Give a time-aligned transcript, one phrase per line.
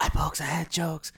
[0.00, 1.12] I pokes, I had jokes.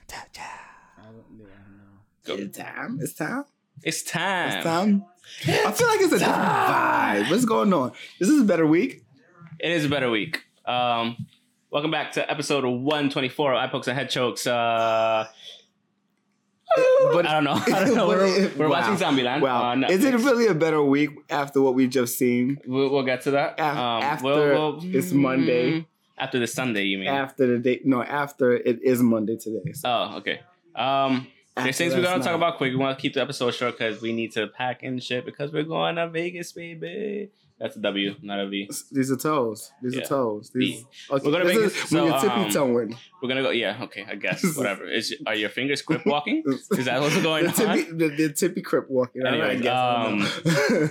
[2.25, 2.97] It's time.
[3.01, 3.45] It's time.
[3.83, 4.47] It's time.
[4.47, 5.05] It's time.
[5.47, 7.29] I feel like it's a different vibe.
[7.29, 7.91] What's going on?
[8.19, 9.03] Is this is a better week.
[9.59, 10.43] It is a better week.
[10.65, 11.27] Um,
[11.71, 14.45] welcome back to episode 124 of Eye Pokes and Head Chokes.
[14.47, 15.25] Uh,
[17.11, 17.53] But I don't know.
[17.75, 18.07] I don't know.
[18.07, 18.81] We're, it- we're wow.
[18.81, 19.41] watching Zombieland.
[19.41, 19.63] Wow.
[19.63, 22.57] on is it really a better week after what we've just seen?
[22.65, 23.53] We'll, we'll get to that.
[23.59, 25.85] Af- Um, after we'll- we'll- it's Monday.
[26.17, 27.07] After the Sunday, you mean?
[27.07, 29.71] After the day, no, after it is Monday today.
[29.71, 30.41] So Oh, okay.
[30.75, 32.71] Um, there's things we're gonna talk about quick.
[32.71, 35.51] We want to keep the episode short because we need to pack and shit because
[35.53, 37.29] we're going to Vegas, baby.
[37.59, 38.69] That's a W, not a V.
[38.91, 39.73] These are toes.
[39.83, 40.03] These Yeah.
[40.03, 40.49] are toes.
[40.55, 40.85] These.
[41.11, 41.25] Okay.
[41.25, 42.97] We're gonna this make is it- when so, you're tippy um, toeing.
[43.21, 43.49] We're gonna go.
[43.49, 44.05] Yeah, okay.
[44.09, 44.89] I guess whatever.
[44.89, 46.41] Is are your fingers grip walking?
[46.71, 47.97] Is that what's going the on?
[47.97, 49.25] the, the tippy crip walking.
[49.25, 49.73] I Anyways, guess.
[49.75, 50.03] I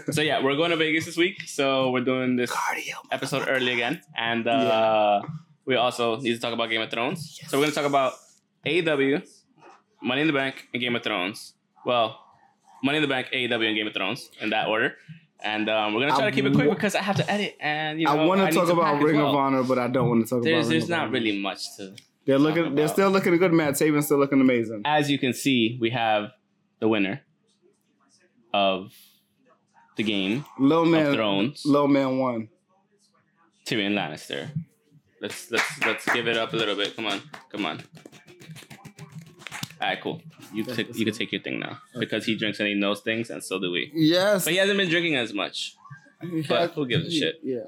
[0.05, 0.15] don't.
[0.15, 1.41] So yeah, we're going to Vegas this week.
[1.47, 2.97] So we're doing this Cardio.
[3.11, 5.23] episode early again, and uh,
[5.65, 7.41] we also need to talk about Game of Thrones.
[7.49, 8.13] So we're gonna talk about
[8.67, 9.23] AEW,
[10.03, 11.55] Money in the Bank, and Game of Thrones.
[11.87, 12.19] Well,
[12.85, 14.97] Money in the Bank, AEW, and Game of Thrones in that order.
[15.41, 17.57] And um, we're gonna try I to keep it quick because I have to edit,
[17.61, 19.31] and you know I want to talk about Ring well.
[19.31, 20.71] of Honor, but I don't want to talk There's about.
[20.71, 21.95] Ring there's of not really much to.
[22.27, 22.75] They're looking.
[22.75, 23.53] They're still looking good.
[23.53, 24.83] Matt Taven's still looking amazing.
[24.85, 26.31] As you can see, we have
[26.81, 27.21] the winner
[28.53, 28.93] of
[29.97, 31.15] the game, Low man.
[31.15, 31.63] Thrones.
[31.65, 32.49] Low man won.
[33.65, 34.49] Tyrion Lannister.
[35.21, 36.97] Let's let's let's give it up a little bit.
[36.97, 37.81] Come on, come on.
[39.81, 40.21] All right, cool.
[40.53, 43.01] You Okay, take you can take your thing now because he drinks and he knows
[43.01, 43.91] things, and so do we.
[43.95, 44.45] Yes.
[44.45, 45.75] But he hasn't been drinking as much.
[46.49, 47.41] But who gives a shit?
[47.43, 47.61] Yeah.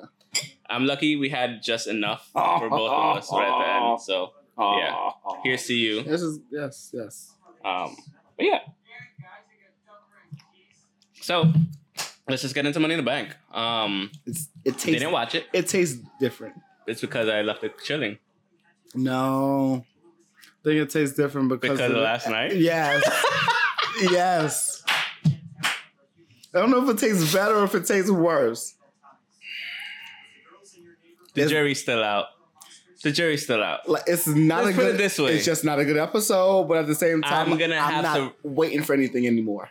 [0.69, 4.01] I'm lucky we had just enough for both of us right at the end.
[4.01, 5.11] So Yeah.
[5.45, 6.03] here's to you.
[6.03, 7.35] This is yes, yes.
[7.65, 7.97] Um,
[8.37, 8.61] but yeah.
[11.21, 11.53] So
[12.29, 13.37] let's just get into Money in the Bank.
[13.53, 14.85] Um, It's it tastes.
[14.87, 15.47] They didn't watch it.
[15.53, 16.55] It tastes different.
[16.87, 18.19] It's because I left it chilling.
[18.95, 19.85] No.
[20.61, 22.55] I think it tastes different because, Because of the- last night?
[22.57, 23.03] Yes.
[24.11, 24.83] yes.
[26.53, 28.75] I don't know if it tastes better or if it tastes worse.
[31.35, 32.27] The It's- jury's still out.
[33.03, 33.89] The jury's still out.
[33.89, 34.95] Like it's not Let's a put good.
[34.97, 35.33] it this way.
[35.37, 38.35] It's just not a good episode, but at the same time, I'm gonna have not
[38.43, 39.71] waiting for anything anymore.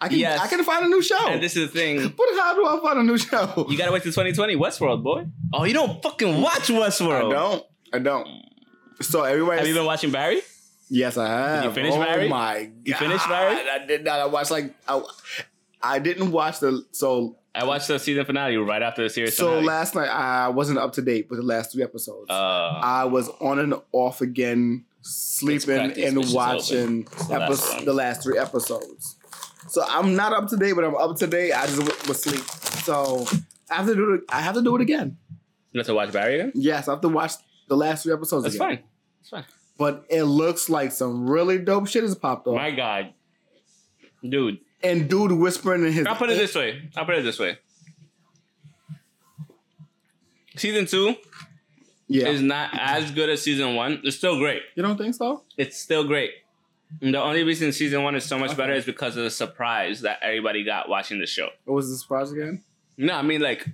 [0.00, 0.38] I can Yes.
[0.40, 1.26] I can find a new show.
[1.26, 1.98] And this is the thing.
[2.16, 3.66] but how do I find a new show?
[3.68, 4.54] You gotta wait till 2020.
[4.54, 5.26] Westworld, boy.
[5.52, 7.26] Oh, you don't fucking watch Westworld.
[7.26, 7.64] I don't.
[7.94, 8.28] I don't.
[9.00, 9.58] So everybody.
[9.58, 10.40] Have you been watching Barry?
[10.90, 11.64] Yes, I have.
[11.64, 12.04] you finish Barry?
[12.10, 12.28] oh Barry?
[12.28, 12.72] my god!
[12.84, 13.56] You finished Barry?
[13.68, 14.20] I did not.
[14.20, 15.02] I watched like I,
[15.82, 19.46] I didn't watch the so I watched the season finale right after the series so
[19.46, 19.66] finale.
[19.66, 22.30] last night I wasn't up to date with the last three episodes.
[22.30, 28.22] uh, I was on and off again, sleeping practice, and watching the last the last
[28.22, 29.16] three episodes.
[29.68, 31.52] So I'm not up to date, but I'm up to date.
[31.52, 32.44] I just w- was asleep.
[32.84, 33.26] So
[33.70, 34.20] I have to do it.
[34.28, 35.16] I have to do it again.
[35.72, 36.52] you have to watch Barry again?
[36.54, 37.32] Yes, I have to watch
[37.68, 38.44] the last three episodes.
[38.44, 38.68] That's again.
[38.68, 38.84] fine.
[39.20, 39.44] That's fine.
[39.78, 42.54] But it looks like some really dope shit has popped up.
[42.54, 43.12] My God.
[44.26, 46.06] Dude, and dude whispering in his.
[46.06, 46.88] I'll put it this way.
[46.96, 47.58] I'll put it this way.
[50.56, 51.16] Season two
[52.06, 54.00] Yeah, is not as good as season one.
[54.04, 54.62] It's still great.
[54.76, 55.42] you don't think so?
[55.58, 56.30] It's still great.
[57.02, 58.56] And the only reason season one is so much Okay.
[58.58, 61.48] better is because of the surprise that everybody got watching the show.
[61.64, 62.62] What was the surprise again?
[62.96, 63.66] No, I mean like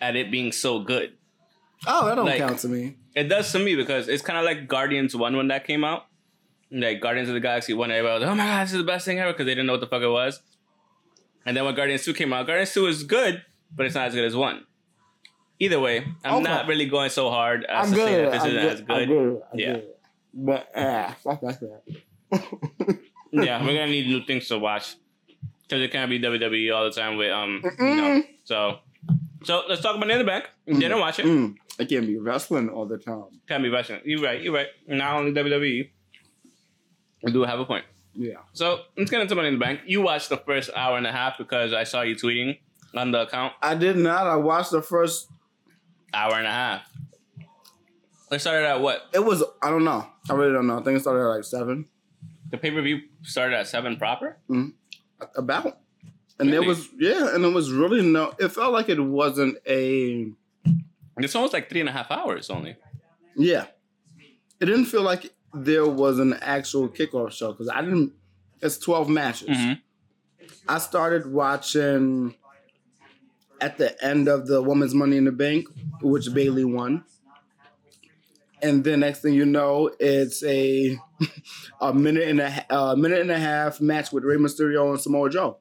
[0.00, 1.12] at it being so good.
[1.86, 2.96] Oh, that don't Like- count to me.
[3.14, 6.06] It does to me because it's kind of like Guardians one when that came out.
[6.70, 8.84] Like Guardians of the Galaxy one, everybody was like, "Oh my god, this is the
[8.84, 10.40] best thing ever" because they didn't know what the fuck it was.
[11.46, 13.42] And then when Guardians two came out, Guardians two is good,
[13.74, 14.64] but it's not as good as one.
[15.60, 16.42] Either way, I'm Okay.
[16.44, 18.72] not really going so hard as I'm to say that this I'm isn't good.
[18.72, 19.08] as I'm good.
[19.08, 19.42] good.
[19.52, 19.72] I'm Yeah.
[19.74, 19.84] good.
[20.34, 21.82] But ah, fuck that
[23.32, 24.96] yeah, we're gonna need new things to watch
[25.62, 27.60] because it can't be WWE all the time with um.
[27.64, 27.96] You Mm-mm.
[27.96, 28.78] know, so,
[29.44, 30.44] so let's talk about Money in the Bank.
[30.66, 31.26] Didn't watch it.
[31.26, 33.40] Mm, I can't be wrestling all the time.
[33.48, 34.00] Can't be wrestling.
[34.04, 34.40] You're right.
[34.40, 34.68] You're right.
[34.86, 35.90] Not only WWE.
[37.26, 37.84] I do have a point.
[38.14, 38.36] Yeah.
[38.52, 39.80] So let's get into Money in the Bank.
[39.86, 42.58] You watched the first hour and a half because I saw you tweeting
[42.94, 43.54] on the account.
[43.60, 44.26] I did not.
[44.26, 45.28] I watched the first.
[46.12, 46.88] Hour and a half.
[48.30, 49.02] It started at what?
[49.12, 49.42] It was.
[49.60, 50.06] I don't know.
[50.30, 50.78] I really don't know.
[50.78, 51.86] I think it started at like seven.
[52.50, 54.38] The pay per view started at seven proper.
[54.46, 54.68] Hmm.
[55.36, 55.80] About.
[56.38, 58.32] And there was yeah, and it was really no.
[58.38, 60.30] It felt like it wasn't a
[61.18, 62.76] It's almost like three and a half hours only.
[63.36, 63.66] yeah.
[64.60, 68.12] It didn't feel like there was an actual kickoff show because I didn't.
[68.62, 69.48] It's twelve matches.
[69.56, 69.80] Mhm.
[70.68, 72.34] I started watching
[73.60, 75.66] at the end of the Women's Money in the Bank,
[76.00, 77.04] which Bayley won.
[78.62, 80.98] and then next thing you know, it's a
[81.80, 85.28] a minute and a a minute and a half match with Rey Mysterio and Samoa
[85.30, 85.58] Joe.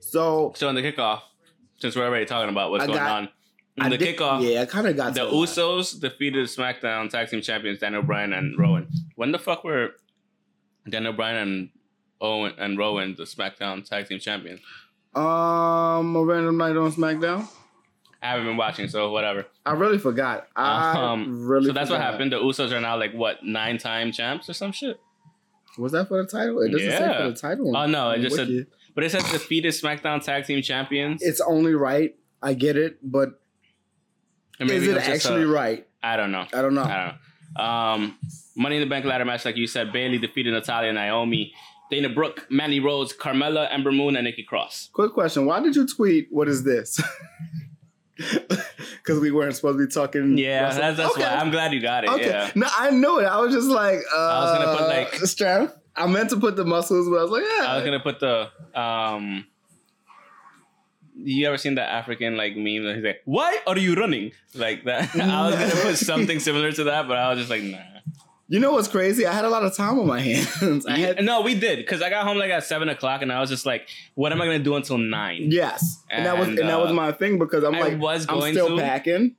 [0.00, 1.20] So So in the kickoff,
[1.78, 3.28] since we're already talking about what's I going got- on,
[3.78, 5.32] in the did- kickoff, yeah, I kind of got the to that.
[5.34, 8.88] Usos defeated SmackDown Tag Team Champions Daniel Bryan and Rowan.
[9.16, 9.90] When the fuck were
[10.88, 11.70] Daniel Bryan and
[12.20, 14.60] Owen and Rowan the SmackDown Tag Team Champions?
[15.14, 17.48] Um, a random night on SmackDown.
[18.22, 19.46] I haven't been watching, so whatever.
[19.64, 20.48] I really forgot.
[20.56, 21.66] I Um, really.
[21.66, 22.32] So that's what happened.
[22.32, 24.98] The Usos are now like what nine time champs or some shit.
[25.78, 26.60] Was that for the title?
[26.62, 27.76] It doesn't say for the title.
[27.76, 31.22] Oh, no, it just said- But it says defeated SmackDown Tag Team Champions.
[31.22, 32.16] it's only right.
[32.42, 33.40] I get it, but
[34.60, 35.86] Or maybe is it actually a- right?
[36.02, 36.46] I don't know.
[36.52, 36.82] I don't know.
[36.84, 37.14] I don't
[37.58, 37.64] know.
[37.64, 38.18] Um,
[38.56, 41.52] Money in the Bank ladder match, like you said, Bayley defeated Natalya, and Naomi,
[41.90, 44.90] Dana Brooke, Mandy Rose, Carmella, Ember Moon, and Nikki Cross.
[44.92, 46.28] Quick question: Why did you tweet?
[46.30, 47.00] What is this?
[48.16, 50.38] Because we weren't supposed to be talking.
[50.38, 50.80] Yeah, wrestling?
[50.80, 51.22] that's, that's okay.
[51.22, 51.34] why.
[51.36, 52.10] I'm glad you got it.
[52.10, 52.26] Okay.
[52.26, 52.50] Yeah.
[52.54, 53.24] No, I knew it.
[53.26, 55.76] I was just like, uh, I was gonna put, like- strength.
[55.94, 57.66] I meant to put the muscles, but I was like, yeah.
[57.66, 58.48] I was gonna put the
[58.78, 59.46] um.
[61.18, 64.84] You ever seen that African like meme that he's like, "Why are you running?" Like
[64.84, 65.14] that.
[65.20, 67.78] I was gonna put something similar to that, but I was just like, nah.
[68.48, 69.26] You know what's crazy?
[69.26, 70.86] I had a lot of time on my hands.
[70.86, 73.40] I had no, we did because I got home like at seven o'clock, and I
[73.40, 75.46] was just like, "What am I gonna do until 9?
[75.50, 77.98] yes, and, that was And, and that was uh, my thing because I'm I like,
[78.00, 78.82] was I'm still to.
[78.82, 79.34] packing.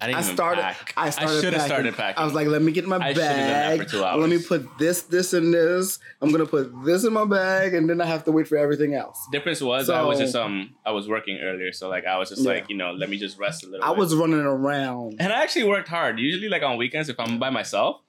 [0.00, 0.64] I didn't I even started.
[0.96, 1.40] I started.
[1.40, 2.22] should have started packing.
[2.22, 4.18] I was like, let me get my I should've done that bag.
[4.20, 5.98] Let me put this, this, and this.
[6.22, 8.94] I'm gonna put this in my bag, and then I have to wait for everything
[8.94, 9.18] else.
[9.32, 12.42] difference was I was just um I was working earlier, so like I was just
[12.42, 12.52] Yeah.
[12.52, 13.84] like you know let me just rest a little.
[13.84, 13.98] I bit.
[13.98, 15.16] was running around.
[15.18, 16.20] and I actually worked hard.
[16.20, 18.00] Usually like on weekends if I'm by myself,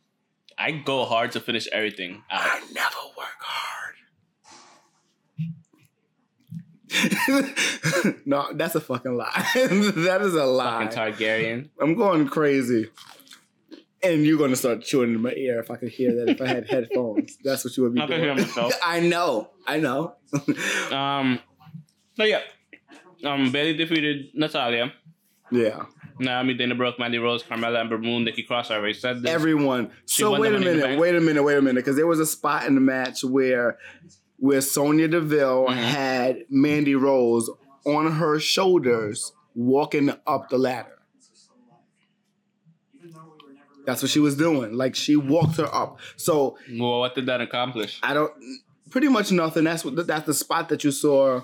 [0.60, 2.42] I go hard to finish everything out.
[2.42, 3.79] I never work hard.
[8.26, 9.46] No, that's a fucking lie.
[9.56, 10.86] that is a lie.
[10.88, 11.70] Fucking Targaryen.
[11.82, 12.90] I'm going crazy.
[14.02, 16.48] And you're gonna start chewing in my ear if I could hear that if I
[16.48, 17.38] had headphones.
[17.44, 18.22] That's what you would be I doing.
[18.22, 18.74] hear myself.
[18.86, 19.50] I know.
[19.68, 20.16] I know.
[20.92, 21.40] Um,
[22.16, 22.42] so yeah,
[23.26, 24.94] um Bayley defeated Natalya.
[25.52, 25.86] yeah.
[26.22, 28.72] Naomi, Dana Brooke, Mandy Rose, Carmella, Ember Moon, Nikki Cross.
[28.72, 29.32] I already said this.
[29.32, 29.90] Everyone.
[30.06, 31.00] She So wait a Money in the minute.
[31.00, 31.44] Wait a minute.
[31.44, 31.76] Wait a minute.
[31.76, 33.78] Because there was a spot in the match where
[34.40, 35.74] where Sonya Deville Mhm.
[35.76, 37.50] had Mandy Rose
[37.86, 40.98] on her shoulders walking up the ladder.
[43.86, 44.74] That's what she was doing.
[44.74, 46.00] Like she walked her up.
[46.16, 48.00] So well, what did that accomplish?
[48.04, 48.32] I don't
[48.90, 49.64] pretty much nothing.
[49.64, 51.42] That's what that's the spot that you saw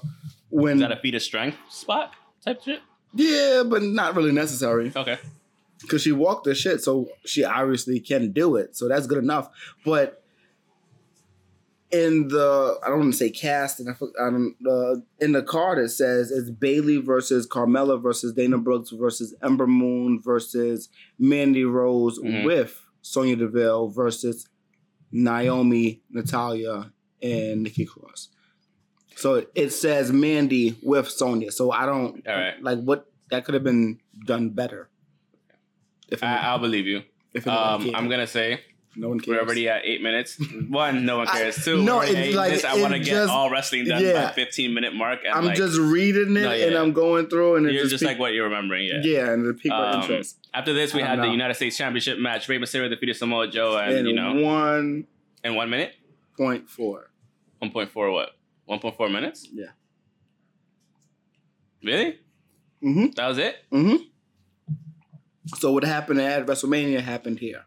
[0.49, 2.13] when Is that a feat of strength spot
[2.43, 2.81] type shit?
[3.13, 4.91] Yeah, but not really necessary.
[4.95, 5.17] Okay.
[5.81, 8.75] because she walked the shit, so she obviously can do it.
[8.75, 9.49] So that's good enough.
[9.85, 10.23] But
[11.91, 15.77] in the I don't want to say cast, and I, don't, uh, in the card
[15.79, 20.89] it says it's Bayley versus Carmella versus Dana Brooks versus Ember Moon versus
[21.19, 22.43] Mandy Rose Mhm.
[22.45, 24.47] with Sonya Deville versus
[25.11, 26.91] Naomi, Natalya,
[27.21, 28.29] and Nikki Cross.
[29.15, 31.51] So it says Mandy with Sonya.
[31.51, 32.61] So I don't right.
[32.61, 34.89] like what that could have been done better.
[36.09, 37.03] If I, I'll believe you.
[37.33, 37.89] if Um.
[37.95, 38.59] I'm gonna say
[38.95, 39.35] no one cares.
[39.37, 40.37] we're already at eight minutes.
[40.69, 41.63] One, no one I- cares.
[41.63, 44.27] Two, no, it's like- this, I want to get just- all wrestling done yeah.
[44.27, 45.19] by 15 minute mark.
[45.25, 46.75] And I'm like, just reading it No, yeah, and.
[46.75, 47.73] I'm going through and it's.
[47.73, 48.87] you're just, just like what you're remembering.
[48.87, 49.01] Yeah.
[49.03, 50.37] yeah, and the people Um, interest.
[50.53, 51.31] After this, we had don't the.
[51.31, 52.47] United States Championship match.
[52.47, 55.07] Rey Mysterio defeated Samoa Joe, and And you know, one
[55.43, 55.93] in one minute,
[56.37, 57.11] point four.
[57.61, 58.29] 1.4 what?
[58.69, 59.47] 1.4 minutes?
[59.51, 59.65] Yeah.
[61.83, 62.19] Really?
[62.83, 63.05] Mm-hmm.
[63.15, 63.57] That was it?
[63.71, 63.95] Mm-hmm.
[65.57, 67.65] So what happened at WrestleMania happened here.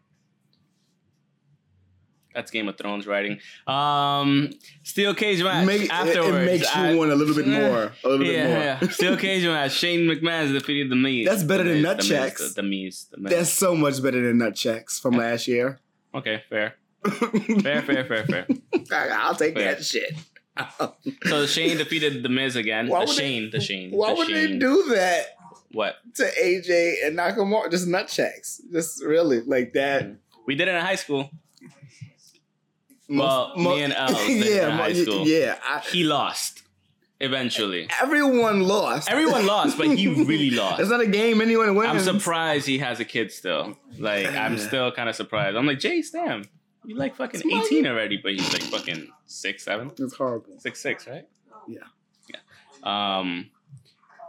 [2.38, 3.40] That's Game of Thrones writing.
[3.66, 4.50] Um,
[4.84, 6.36] Steel Cage match Make- afterwards.
[6.36, 7.92] it makes you I- want a little bit more.
[8.04, 8.58] A little yeah, bit more.
[8.62, 8.88] yeah.
[8.90, 9.72] Steel Cage match.
[9.72, 11.26] Shane McMahon defeated the Miz.
[11.26, 12.54] That's better The than Miz, nut the Miz, checks.
[12.54, 13.06] The, the Miz.
[13.18, 15.80] That's so much better than nut checks from last year.
[16.14, 16.76] okay, fair.
[17.04, 18.46] Fair, fair, fair, fair.
[18.92, 19.74] I'll take Fair.
[19.74, 20.12] that shit.
[21.24, 22.86] So Shane defeated the Miz again.
[22.86, 23.90] Why the would they- Shane, the Shane.
[23.90, 25.26] Why the would they do that
[25.72, 25.96] What?
[26.14, 27.68] to AJ and Nakamura?
[27.70, 28.60] Just nut checks.
[28.72, 30.06] Just really like that.
[30.46, 31.30] We did it in high school.
[33.08, 35.26] Well, me and Al yeah, high school.
[35.26, 35.58] yeah.
[35.64, 36.62] I, He lost
[37.20, 37.88] eventually.
[38.00, 39.10] everyone lost.
[39.10, 40.80] Everyone lost, but he really lost.
[40.80, 42.06] It's not a game anyone wins.
[42.06, 43.76] I'm surprised he has a kid still.
[43.98, 45.56] Like, I'm still kind of surprised.
[45.56, 46.44] I'm like, Jay Stam,
[46.84, 47.64] you like fucking Smiley.
[47.66, 50.58] 18 already, but he's like fucking six, seven, It's horrible.
[50.58, 51.26] six, six, right?
[51.66, 51.80] Yeah.
[52.28, 53.18] Yeah.
[53.18, 53.50] Um.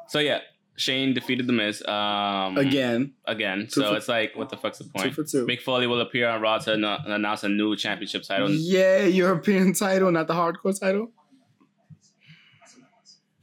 [0.07, 0.39] So yeah,
[0.79, 1.83] Shane defeated the Miz.
[1.88, 2.57] Um.
[2.57, 3.67] Again, Again.
[3.71, 5.13] Two So for- it's like, what the fuck's the point?
[5.13, 5.45] two for two.
[5.45, 8.50] Mick Foley will appear on Raw to anno- announce a new championship title.
[8.50, 11.12] Yeah, European title, not the hardcore title.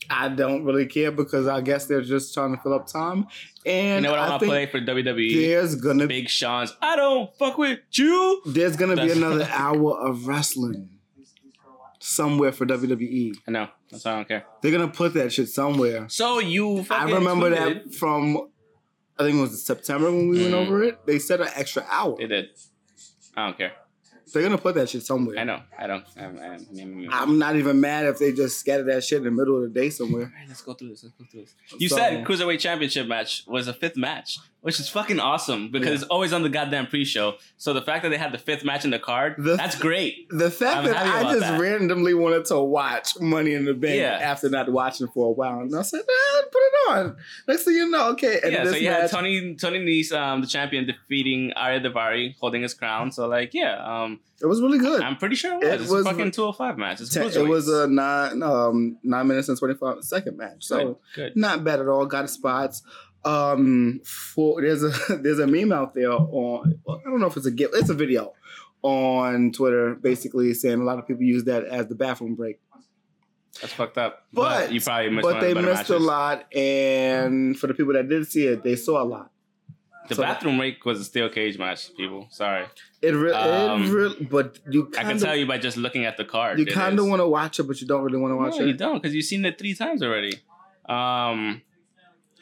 [0.08, 3.26] I don't really care because I guess they're just trying to fill up time.
[3.64, 5.34] And You know what I I want to play for WWE?
[5.46, 6.76] there's gonna Big Sean's.
[6.80, 8.40] I don't fuck with you.
[8.46, 10.90] there's gonna be another hour of wrestling
[12.06, 13.34] somewhere for WWE.
[13.46, 13.68] I know.
[13.90, 14.44] That's why I don't care.
[14.62, 16.06] They're gonna put that shit somewhere.
[16.08, 16.84] So you.
[16.90, 18.48] I remember that from
[19.18, 20.66] I think it was September when we went Mhm.
[20.66, 21.06] over it.
[21.06, 22.16] They said an extra hour.
[22.18, 22.46] They did.
[23.36, 23.72] I don't care.
[24.32, 25.38] They're gonna put that shit somewhere.
[25.38, 25.62] I know.
[25.78, 26.04] I don't.
[26.18, 29.30] I'm, I'm, I'm, I'm not even mad if they just scatter that shit in the
[29.30, 30.24] middle of the day somewhere.
[30.24, 31.04] Alright, let's go through this.
[31.04, 31.54] Let's go through this.
[31.78, 35.88] You So- said cruiserweight championship match was a fifth match, which is fucking awesome because
[35.88, 35.94] Yeah.
[35.94, 37.34] it's always on the goddamn pre-show.
[37.56, 40.28] So the fact that they had the fifth match in the card, The- that's great.
[40.30, 41.60] The fact I'm that I just that.
[41.60, 44.18] randomly wanted to watch Money in the Bank Yeah.
[44.20, 47.74] after not watching for a while, and I said, eh, "Put it on." Next thing
[47.74, 48.64] you know, okay, and yeah.
[48.64, 52.74] this So you had Tony Tony Nese, um, the champion, defeating Ariya Daivari, holding his
[52.74, 53.12] crown.
[53.12, 55.00] So like, yeah, um, it was really good.
[55.00, 55.88] I'm pretty sure it was.
[55.88, 56.98] It was- a fucking 205 match.
[57.10, 60.76] Ten- it was a nine um nine minutes and twenty five second match, so
[61.14, 61.32] good.
[61.34, 61.36] good.
[61.36, 62.04] not bad at all.
[62.06, 62.82] Got spots.
[63.26, 67.36] Um, for there's a there's a meme out there on well, I don't know if
[67.36, 68.32] it's a gift, it's a video
[68.82, 72.60] on Twitter, basically saying a lot of people use that as the bathroom break.
[73.60, 74.26] That's fucked up.
[74.32, 77.94] But- you probably missed But the they better missed a lot, and for the people
[77.94, 79.32] that did see it, they saw a lot.
[80.08, 81.92] The So- bathroom break was a steel cage match.
[81.96, 82.66] People, sorry.
[83.02, 86.24] It really, Um, really, but you I can tell you by just looking at the
[86.24, 86.58] card.
[86.60, 88.66] you kind of want to watch it, but you don't really want to watch it.
[88.68, 90.34] you don't, because you've seen it three times already.
[90.88, 91.62] Um,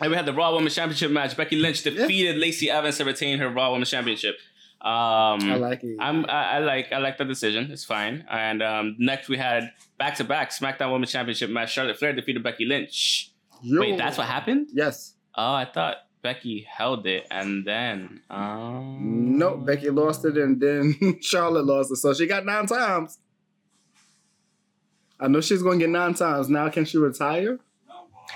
[0.00, 1.36] and we had the Raw Women's Championship match.
[1.36, 4.36] Becky Lynch defeated Lacey Evans to retain her Raw Women's Championship.
[4.80, 5.96] Um, I like it.
[5.98, 7.70] I'm, I, I like I like the decision.
[7.70, 8.24] It's fine.
[8.30, 11.72] And um, next we had back to back SmackDown Women's Championship match.
[11.72, 13.30] Charlotte Flair defeated Becky Lynch.
[13.62, 13.80] Yo.
[13.80, 14.68] Wait, that's what happened?
[14.74, 15.14] Yes.
[15.34, 18.20] Oh, I thought Becky held it and then.
[18.28, 23.18] Um, No, Becky lost it, and then Charlotte lost it, so she got nine times.
[25.18, 26.48] I know she's going to get nine times.
[26.50, 27.58] Now, can she retire?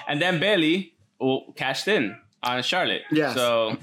[0.06, 3.02] And then Bayley oh, cashed in on Charlotte.
[3.10, 3.34] Yeah.
[3.34, 3.76] So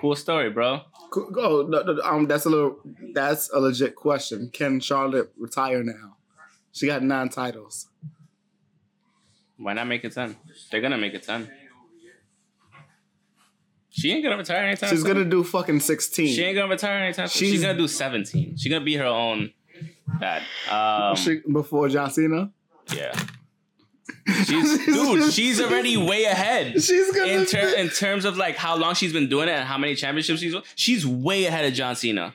[0.00, 0.80] cool story, bro.
[1.10, 1.30] Go.
[1.30, 2.78] go no, no, um, that's a little.
[3.14, 4.50] That's a legit question.
[4.52, 6.16] Can Charlotte retire now?
[6.72, 7.88] She got nine titles.
[9.56, 10.36] Why not make it 10?
[10.70, 11.50] They're gonna make it 10.
[13.90, 15.08] She ain't gonna retire anytime She's soon.
[15.14, 16.28] gonna do fucking sixteen.
[16.32, 17.38] She ain't gonna retire anytime soon.
[17.40, 18.56] She's, She's- gonna do 17.
[18.56, 19.52] She's gonna be her own
[20.20, 20.42] dad.
[20.70, 22.52] Um, She- before John Cena.
[22.94, 23.12] yeah.
[24.44, 26.82] She's dude, she's already way ahead.
[26.82, 27.32] She's gonna.
[27.32, 29.94] In, ter- in terms of like how long she's been doing it and how many
[29.94, 32.34] championships she's won, she's way ahead of John Cena.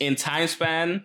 [0.00, 1.02] In time span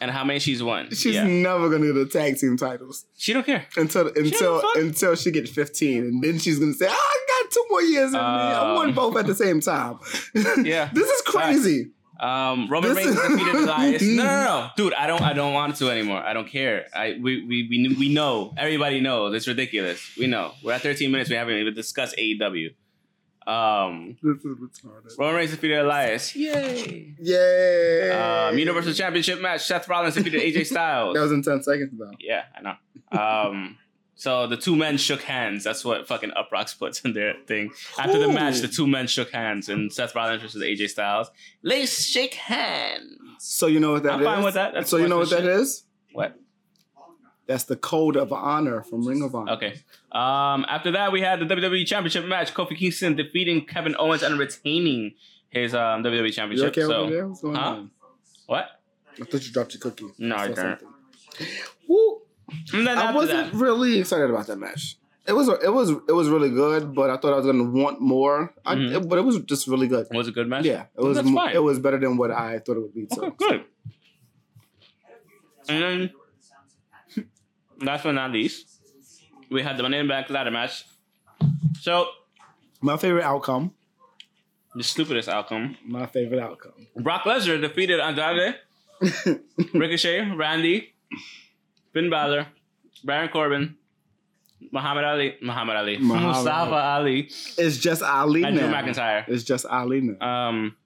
[0.00, 0.90] and how many she's won.
[0.90, 1.24] She's yeah.
[1.26, 3.66] never gonna get the tag team titles She don't care.
[3.76, 4.76] until until fuck.
[4.76, 8.06] until she gets fifteen, and then she's gonna say, "Oh, "I got two more years
[8.12, 8.18] in me.
[8.18, 9.98] I won Um, both at the same time."
[10.64, 10.90] Yeah.
[10.92, 11.90] this is crazy.
[12.20, 14.02] Um, Roman Reigns defeated Elias.
[14.20, 14.92] No, no, no, dude.
[14.94, 15.22] I don't.
[15.22, 16.22] I don't want to anymore.
[16.22, 16.86] I don't care.
[16.94, 18.52] I we we we, we know.
[18.58, 19.34] Everybody knows.
[19.34, 20.00] It's ridiculous.
[20.18, 20.52] We know.
[20.62, 21.30] We're at 13 minutes.
[21.30, 22.74] We haven't even discussed AEW.
[23.46, 25.18] Um, This is retarded.
[25.18, 26.36] Roman Reigns defeated Elias.
[26.36, 27.14] Yay!
[27.20, 28.10] Yay!
[28.10, 29.64] Um, Universal Championship match.
[29.64, 31.14] Seth Rollins defeated AJ Styles.
[31.14, 32.12] That was in ten seconds though.
[32.20, 32.74] yeah, I know.
[33.50, 33.78] Um,
[34.20, 35.64] so the two men shook hands.
[35.64, 37.72] That's what fucking Uproxx puts in their thing.
[37.98, 41.30] After the match, the two men shook hands, and Seth Rollins versus AJ Styles.
[41.62, 43.16] Let's shake hands.
[43.38, 44.26] So you know what that I'm is?
[44.26, 44.74] fine with that.
[44.74, 45.84] That's so you know what that is?
[46.12, 46.36] What?
[47.46, 49.52] That's the code of honor from Ring of Honor.
[49.52, 49.72] Okay.
[50.12, 52.54] Um, after that, we had the WWE Championship match.
[52.54, 55.14] Kofi Kingston defeating Kevin Owens and retaining
[55.48, 56.68] his um, WWE You Championship.
[56.68, 57.26] okay so?
[57.28, 57.60] What's going Huh?
[57.62, 57.90] on?
[58.46, 58.66] what?
[59.20, 60.06] I thought you dropped your cookie.
[60.18, 60.82] No, I saw didn't.
[61.88, 62.19] Woo!
[62.72, 64.96] And then I wasn't that, really excited about that match.
[65.26, 68.00] It was it was it was really good, but I thought I was gonna want
[68.00, 68.52] more.
[68.64, 68.96] I, Mhm.
[68.96, 70.06] it- but it was just really good.
[70.10, 70.64] it was a good match.
[70.64, 71.54] Yeah, it was That's mo- fine.
[71.54, 73.06] it was better than what I thought it would be.
[73.12, 73.24] So.
[73.26, 73.64] Okay, good.
[75.68, 76.10] And then,
[77.80, 78.66] last but not least,
[79.50, 80.84] we had the Money in the Bank ladder match.
[81.80, 82.08] So,
[82.80, 83.72] My favorite outcome.
[84.74, 86.72] the stupidest outcome: My favorite outcome.
[86.96, 88.56] Brock Lesnar defeated Andrade,
[89.74, 90.94] Ricochet, Randy,
[91.92, 92.46] Finn Balor,
[93.04, 93.76] Baron Corbin,
[94.72, 98.82] Muhammad Ali, Muhammad Ali, Muhammad Mustafa Ali, it's just Ali and Drew now.
[98.82, 99.24] McIntyre.
[99.28, 100.26] It's just Ali now.
[100.48, 100.76] Um,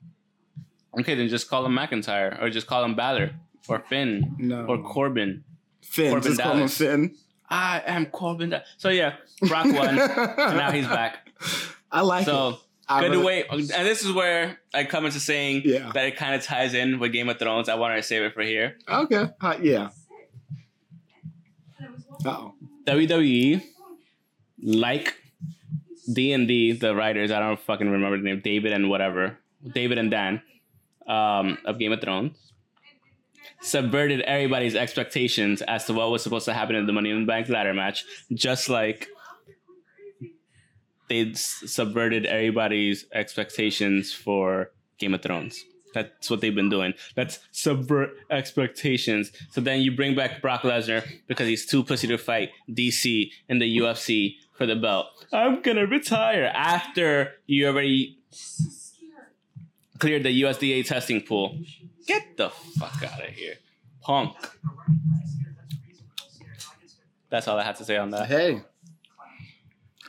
[1.01, 3.33] okay, then just call him McIntyre, or just call him Balor,
[3.69, 4.65] or Finn, No.
[4.67, 5.45] or Corbin.
[5.83, 6.11] Finn.
[6.13, 7.15] Corbin just call him Finn.
[7.51, 8.51] I am Corbin.
[8.51, 11.29] Da- so yeah, Brock won, and now he's back.
[11.91, 12.57] I like So it.
[12.89, 13.47] I good to really- wait.
[13.51, 15.91] And this is where I come into saying Yeah.
[15.95, 17.69] that it kind of ties in with Game of Thrones.
[17.69, 18.77] I wanted to save it for here.
[18.89, 19.29] Okay.
[19.41, 19.89] Uh, yeah.
[22.25, 22.55] Uh-oh.
[22.87, 23.63] WWE,
[24.63, 25.15] like
[26.13, 29.39] D and D, the writers, I don't fucking remember the name, David and whatever,
[29.75, 30.43] David and Dan,
[31.07, 32.37] um, of Game of Thrones,
[33.61, 37.27] subverted everybody's expectations as to what was supposed to happen in the Money in the
[37.27, 39.09] Bank ladder match, just like
[41.09, 45.65] they subverted everybody's expectations for Game of Thrones.
[45.95, 46.95] That's what they've been doing.
[47.17, 49.33] Let's subvert expectations.
[49.51, 53.59] So then you bring back Brock Lesnar because he's too pussy to fight DC in
[53.59, 55.07] the UFC for the belt.
[55.33, 58.19] I'm gonna retire after you already
[59.99, 61.59] cleared the USADA testing pool.
[62.07, 63.55] Get the fuck out of here,
[64.03, 64.37] punk.
[67.31, 68.27] That's all I had to say on that.
[68.29, 68.63] Hey,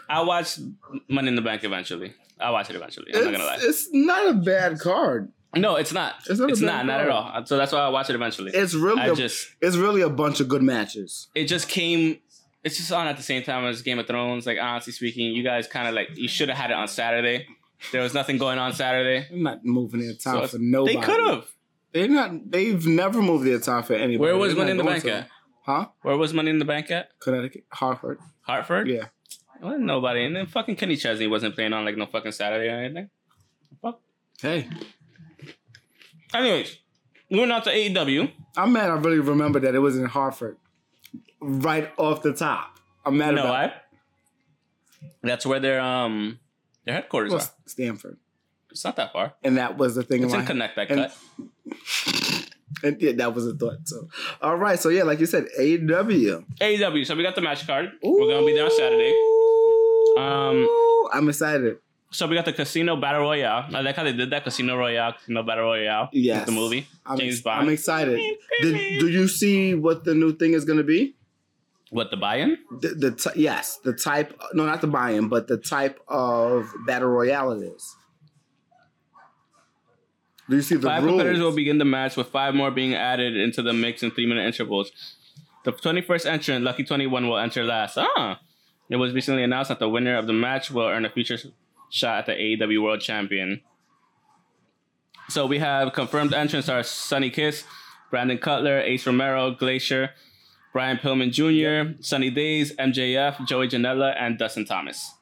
[0.09, 0.59] I'll watch
[1.07, 2.13] Money in the Bank eventually.
[2.39, 3.15] I'll watch it eventually.
[3.15, 3.55] I'm not gonna lie.
[3.55, 5.31] it's, it's not a bad card.
[5.55, 6.15] No, it's not.
[6.29, 6.85] It's not It's not.
[6.85, 7.45] Not at all.
[7.45, 8.51] So that's why I'll watch it eventually.
[8.53, 11.27] It's really, I a, just it's really a bunch of good matches.
[11.35, 12.19] it just came.
[12.63, 14.45] It's just on at the same time as Game of Thrones.
[14.45, 17.47] Like honestly speaking, you guys kind of like you should have had it on Saturday.
[17.91, 19.27] There was nothing going on Saturday.
[19.29, 20.95] They're not moving their time So for nobody.
[20.95, 21.45] They could have.
[21.93, 22.51] They're not.
[22.51, 24.17] They've never moved their time for anybody.
[24.17, 25.11] Where was They're Money in the Bank to.
[25.13, 25.29] at?
[25.63, 25.87] Huh?
[26.01, 27.17] Where was Money in the Bank at?
[27.19, 28.19] Connecticut, Hartford.
[28.41, 28.87] Hartford.
[28.87, 29.05] Yeah.
[29.61, 30.25] Well, nobody.
[30.25, 33.09] And then fucking Kenny Chesney wasn't playing on like no fucking Saturday or anything.
[33.81, 34.01] Fuck.
[34.41, 34.67] Hey,
[36.33, 36.77] Anyways,
[37.29, 38.31] moving on to E AEW.
[38.57, 38.89] I'm mad.
[38.89, 40.57] I really remember that it was in Hartford,
[41.41, 42.79] right off the top.
[43.05, 43.71] I'm mad You know about.
[43.71, 43.73] why?
[45.23, 46.39] That's where their um
[46.85, 47.49] their headquarters Well, are.
[47.65, 48.17] Stamford,
[48.71, 49.33] It's not that far.
[49.43, 50.23] and that was the thing.
[50.23, 51.15] It's in Connect that and- cut.
[52.83, 53.77] And yeah, that was a thought.
[53.87, 54.09] So,
[54.41, 54.77] all right.
[54.77, 56.43] So yeah, like you said, AEW.
[56.59, 57.05] AEW.
[57.07, 57.91] So we got the match card.
[58.03, 59.11] We're gonna be there on Saturday.
[60.17, 60.67] Um,
[61.13, 61.77] I'm excited.
[62.15, 63.65] So we got the Casino Battle Royale.
[63.75, 66.07] I like how they did that Casino Royale, Casino Battle Royale.
[66.13, 66.45] Yes.
[66.45, 66.87] the movie.
[67.05, 67.61] I'm, James ex- Bond.
[67.63, 68.17] I'm excited.
[68.61, 71.15] Did, do you see what the new thing is going to be?
[71.89, 72.57] What the buy-in?
[72.79, 74.39] The, the t- yes, the type.
[74.53, 77.95] No, not the buy-in, but the type of battle royale it is.
[80.49, 81.13] Do you see the Five rules?
[81.13, 84.45] competitors will begin the match with five more being added into the mix in three-minute
[84.45, 84.91] intervals.
[85.65, 87.97] The 21st entrant, Lucky 21, will enter last.
[87.97, 88.39] Ah!
[88.89, 91.37] It was recently announced that the winner of the match will earn a future
[91.95, 93.61] shot at the AEW World Champion.
[95.29, 97.63] So we have confirmed entrants are Sonny Kiss,
[98.11, 100.11] Brandon Cutler, Ace Romero, Glacier,
[100.73, 105.13] Brian Pillman Jr., Sunny Days, MJF, Joey Janela, and Dustin Thomas.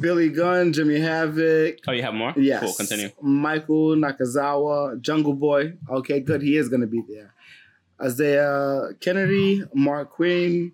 [0.00, 1.76] Billy Gunn, Jimmy Havoc.
[1.86, 2.32] Oh, you have more?
[2.34, 2.62] Yes.
[2.62, 3.10] Cool, continue.
[3.20, 5.74] Michael Nakazawa, Jungle Boy.
[5.90, 6.40] Okay, good.
[6.40, 7.34] He is going to be there.
[8.00, 10.72] Isaiah Kennedy, Mark Queen,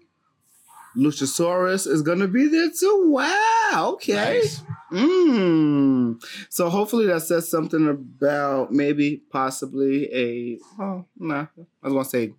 [0.96, 3.04] Luchasaurus is going to be there too.
[3.06, 3.92] Wow.
[3.94, 4.14] Okay.
[4.14, 4.62] Nice.
[4.92, 6.20] Mm.
[6.48, 11.46] So hopefully that says something about maybe possibly a oh nah
[11.82, 12.32] I was gonna say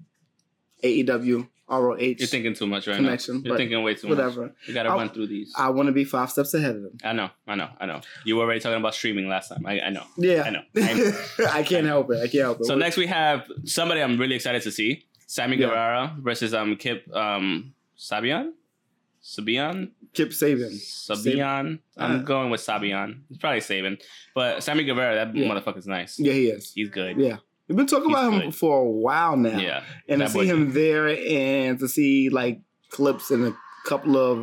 [0.84, 3.50] AEW ROH You're thinking too much right connection, now.
[3.50, 4.28] You're thinking way too whatever.
[4.30, 4.38] much.
[4.38, 4.56] Whatever.
[4.68, 5.54] You gotta I'll- run through these.
[5.58, 6.98] I want to be five steps ahead of them.
[7.06, 8.02] I know, I know, I know.
[8.26, 9.66] You were already talking about streaming last time.
[9.66, 10.04] I, I know.
[10.18, 10.62] Yeah, I know.
[10.76, 12.18] I I can't help it.
[12.18, 12.66] I can't help it.
[12.66, 15.68] So next we have somebody I'm really excited to see: Sammy Yeah.
[15.68, 18.54] Guevara versus um Kip um Sabian,
[19.24, 20.72] Sabian, Kip Saban.
[20.74, 21.80] Sabian.
[21.98, 22.24] I'm Uh.
[22.24, 23.22] going with Sabian.
[23.30, 24.02] It's probably Saban,
[24.34, 25.48] but Sammy Guevara, that Yeah.
[25.48, 26.20] motherfucker's nice.
[26.20, 26.72] Yeah, he is.
[26.74, 27.18] He's good.
[27.18, 27.38] Yeah,
[27.68, 29.60] we've been talking He's about him for a while now.
[29.60, 29.84] Yeah.
[30.10, 34.40] and to see him there and to see like clips and a couple of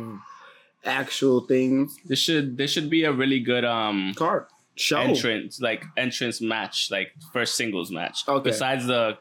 [0.85, 1.97] actual things.
[2.05, 4.45] This should this should be a really good um Card
[4.75, 4.99] show.
[4.99, 8.23] entrance like entrance match like first singles match.
[8.27, 8.49] Okay.
[8.49, 9.17] Besides the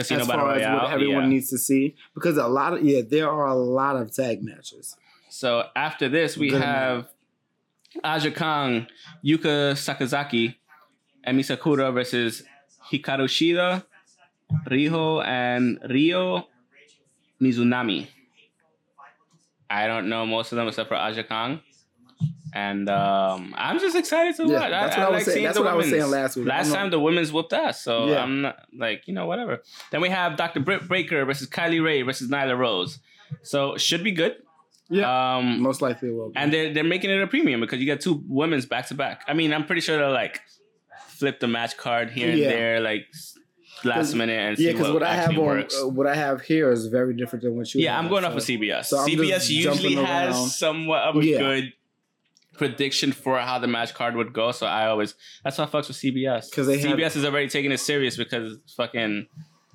[0.00, 1.28] Casino as Battle far as what everyone yeah.
[1.28, 4.96] needs to see because a lot of yeah there are a lot of tag matches
[5.30, 7.08] So after this, we Good have
[8.02, 8.86] Aja Kong,
[9.24, 10.56] Yuka Sakazaki,
[11.26, 12.42] Emi Sakura versus
[12.90, 13.84] Hikaru Shida,
[14.66, 16.48] Riho, and Ryo
[17.40, 18.08] Mizunami.
[19.70, 21.60] I don't know most of them except for Aja Kong.
[22.52, 24.70] And um, I'm just excited to Yeah, watch.
[24.70, 25.44] that's I, what I I was like saying.
[25.44, 26.02] That's what I was women's.
[26.02, 26.46] saying last week.
[26.46, 28.22] Last I'm time the women's whooped us, so Yeah.
[28.22, 29.62] I'm not like you know whatever.
[29.90, 30.60] Then we have Dr.
[30.60, 32.98] Britt Baker versus Kylie Rae versus Nyla Rose.
[33.42, 34.36] So should be good.
[34.88, 36.36] yeah Um, most likely it will be.
[36.36, 39.22] and they're they're making it a premium because you got two women's back to back.
[39.28, 40.40] I mean, I'm pretty sure they'll like
[41.06, 43.06] flip the match card here and there, like
[43.84, 46.42] last minute, and yeah see because what, what, I have on uh, what I have
[46.42, 48.86] here is very different than what you yeah, have, I'm going off so- of CBS.
[48.86, 50.48] so CBS usually has around.
[50.48, 51.38] somewhat of a Yeah.
[51.38, 51.72] good
[52.60, 54.52] prediction for how the match card would go.
[54.52, 57.48] So I always that's why I fucks with CBS 'Cause they have- CBS is already
[57.48, 59.26] taking it serious because it's fucking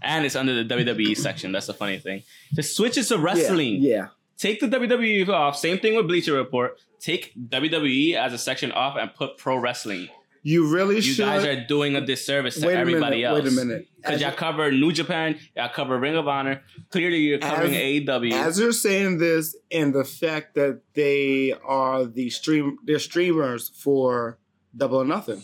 [0.02, 1.52] and it's under the WWE section.
[1.52, 2.22] That's the funny thing.
[2.54, 3.76] Just switch it to yeah, wrestling.
[3.82, 5.58] yeah take the WWE off.
[5.58, 6.78] Same thing with Bleacher Report.
[7.00, 10.10] Take WWE as a section off and put pro wrestling.
[10.48, 13.44] You really You should guys are doing a disservice to wait everybody minute else.
[13.44, 16.62] wait a minute Because y'all cover New Japan, y'all cover Ring of Honor.
[16.92, 18.32] Clearly, you're covering As- AEW.
[18.34, 24.38] as you're saying this and the fact that they are the stream they're streamers for
[24.78, 25.42] double or nothing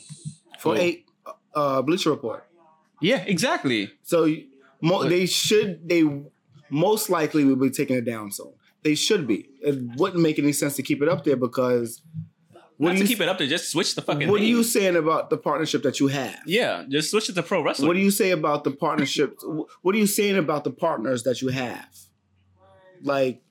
[0.59, 0.81] for Cool.
[0.85, 1.05] eight
[1.55, 2.43] uh bleacher report
[3.01, 3.89] yeah, exactly.
[4.03, 4.27] so
[4.83, 5.89] Mo- they should.
[5.89, 6.03] They
[6.69, 8.53] most likely will be taking it down soon.
[8.83, 9.49] They should be.
[9.61, 12.01] It wouldn't make any sense to keep it up there because
[12.81, 14.27] what Not to you keep it up there, just switch the fucking.
[14.27, 16.39] what are you saying about the partnership that you have?
[16.47, 17.87] Yeah, just switch it to pro wrestling.
[17.87, 19.37] What do you say about the partnership?
[19.83, 21.87] What are you saying about the partners that you have?
[23.03, 23.41] Like,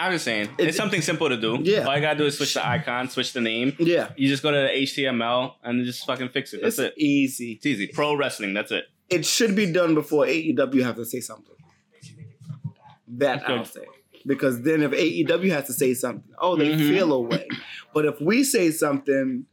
[0.00, 1.58] I'm just saying, It- it's something simple to do.
[1.62, 1.84] Yeah.
[1.86, 3.76] all you gotta do is switch the icon, switch the name.
[3.78, 6.62] yeah, You just go to the HTML and just fucking fix it.
[6.62, 7.00] That's it's it.
[7.00, 7.52] easy.
[7.52, 7.86] It's easy.
[7.88, 8.54] Pro wrestling.
[8.54, 8.84] That's it.
[9.10, 11.54] It should be done before AEW have to say something.
[13.08, 13.84] That I'll say.
[14.26, 16.88] Because then if AEW has to say something, oh, they Mhm.
[16.88, 17.46] feel away.
[17.92, 19.44] But if we say something,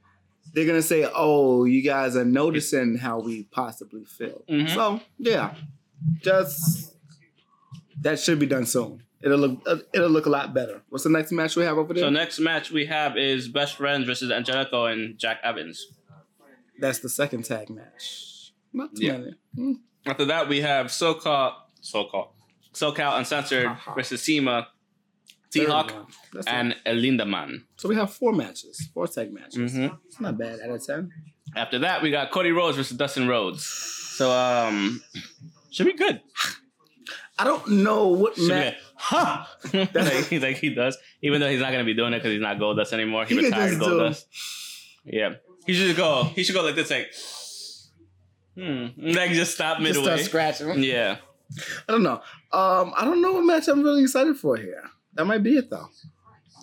[0.53, 4.73] they're gonna say, "Oh, you guys are noticing how we possibly feel." Mhm.
[4.73, 5.55] So yeah,
[6.21, 6.95] just
[8.01, 9.03] that should be done soon.
[9.21, 10.81] It'll look it'll look a lot better.
[10.89, 12.03] What's the next match we have over there?
[12.03, 15.87] So next match we have is Best Friends versus Angelico and Jack Evans.
[16.79, 18.53] That's the second tag match.
[18.73, 19.17] Not too Yeah.
[19.17, 19.33] many.
[19.55, 19.73] Hmm.
[20.05, 21.53] After that we have SoCal,
[21.83, 22.29] SoCal,
[22.73, 23.93] SoCal Uncensored Uh-huh.
[23.95, 24.67] versus CIMA,
[25.55, 26.05] one.
[26.33, 26.77] That's it.
[26.85, 27.63] El Lindaman.
[27.77, 29.73] so we have four matches, four tag matches.
[29.73, 29.97] Mhm.
[30.07, 31.09] It's not bad out of ten.
[31.55, 33.65] After that we got Cody Rhodes versus Dustin Rhodes.
[33.65, 35.01] So um,
[35.71, 36.21] should be good.
[37.37, 38.75] I don't know what Should match.
[38.95, 39.45] Huh?
[39.73, 42.41] like, he- like he does, even though he's not gonna be doing it because he's
[42.41, 43.25] not Goldust anymore.
[43.25, 44.23] He, He retired do- Goldust.
[45.03, 45.33] Yeah,
[45.65, 46.25] he should go.
[46.35, 47.11] He should go like this, like,
[48.55, 49.93] hmm, like just stop midway.
[49.93, 50.19] Just start
[50.57, 50.83] scratching.
[50.83, 51.17] yeah,
[51.87, 52.21] I don't know.
[52.51, 54.83] Um, I don't know what match I'm really excited for here.
[55.13, 55.89] That might be it though.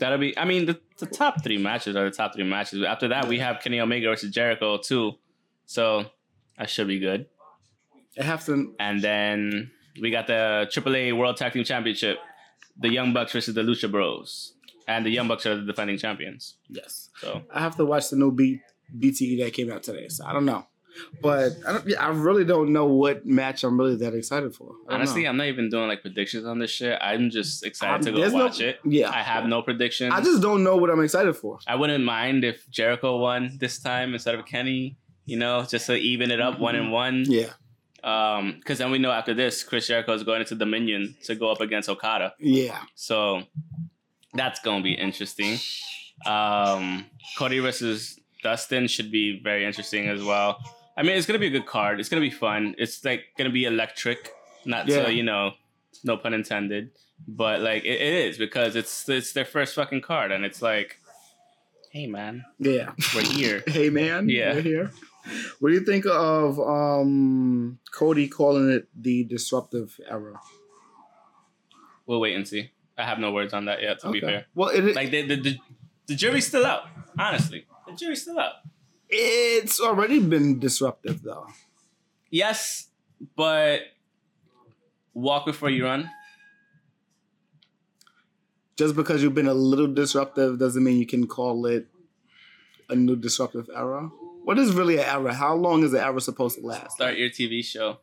[0.01, 0.37] that'll be.
[0.39, 2.83] I mean, the, the top three matches are the top three matches.
[2.85, 5.13] After that, we have Kenny Omega versus Jericho too,
[5.67, 6.07] so
[6.59, 7.27] that should be good.
[8.19, 8.75] I have to.
[8.81, 9.71] And then
[10.01, 12.19] we got the AAA World Tag Team Championship,
[12.79, 14.55] the Young Bucks versus the Lucha Bros,
[14.87, 16.55] and the Young Bucks are the defending champions.
[16.69, 18.61] Yes, So I have to watch the new B,
[18.97, 20.09] BTE that came out today.
[20.09, 20.67] So I don't know,
[21.23, 21.97] but I don't.
[21.99, 24.75] I really don't know what match I'm really that excited for.
[24.89, 25.31] Honestly, know.
[25.31, 26.99] I'm not even doing like predictions on this shit.
[27.01, 28.79] I'm just excited I'm- to go there's no- watch it.
[28.85, 30.13] Yeah, I have no predictions.
[30.15, 31.59] I just don't know what I'm excited for.
[31.67, 34.97] I wouldn't mind if Jericho won this time instead of Kenny.
[35.27, 37.25] You know, just to even it up, one and one.
[37.27, 37.51] Yeah,
[38.03, 41.51] Um, because then we know after this, Chris Jericho is going into Dominion to go
[41.51, 42.33] up against Okada.
[42.39, 42.81] yeah.
[42.95, 43.43] So
[44.35, 45.59] that's gonna be interesting.
[46.27, 47.07] Um,
[47.37, 50.59] Cody versus Dustin should be very interesting as well.
[50.99, 52.01] I mean, it's gonna be a good card.
[52.01, 52.75] It's gonna be fun.
[52.77, 54.33] It's like gonna be electric,
[54.65, 55.05] not Yeah.
[55.05, 55.53] so you know,
[56.05, 56.91] no pun intended.
[57.27, 60.99] But like it, it is because it's it's their first fucking card, and it's like,
[61.93, 62.93] hey man, Yeah.
[63.15, 63.63] we're here.
[63.69, 64.55] Hey man, Yeah.
[64.55, 64.91] we're here.
[65.61, 70.41] What do you think of um Cody calling it the disruptive era?
[72.07, 72.71] we'll wait and see.
[72.97, 74.01] I have no words on that yet.
[74.01, 75.59] To be fair, Well, it, like the, the the
[76.09, 76.85] the jury's still out.
[77.19, 78.55] Honestly, the jury's still out.
[79.09, 81.47] It's already been disruptive though.
[82.31, 82.89] Yes,
[83.37, 83.81] but
[85.15, 86.11] walk before you run.
[88.77, 91.87] Just because you've been a little disruptive doesn't mean you can call it
[92.89, 94.09] a new disruptive era.
[94.45, 95.35] What is really an era?
[95.35, 96.93] How long is an era supposed to last?
[96.93, 97.99] Start your TV show.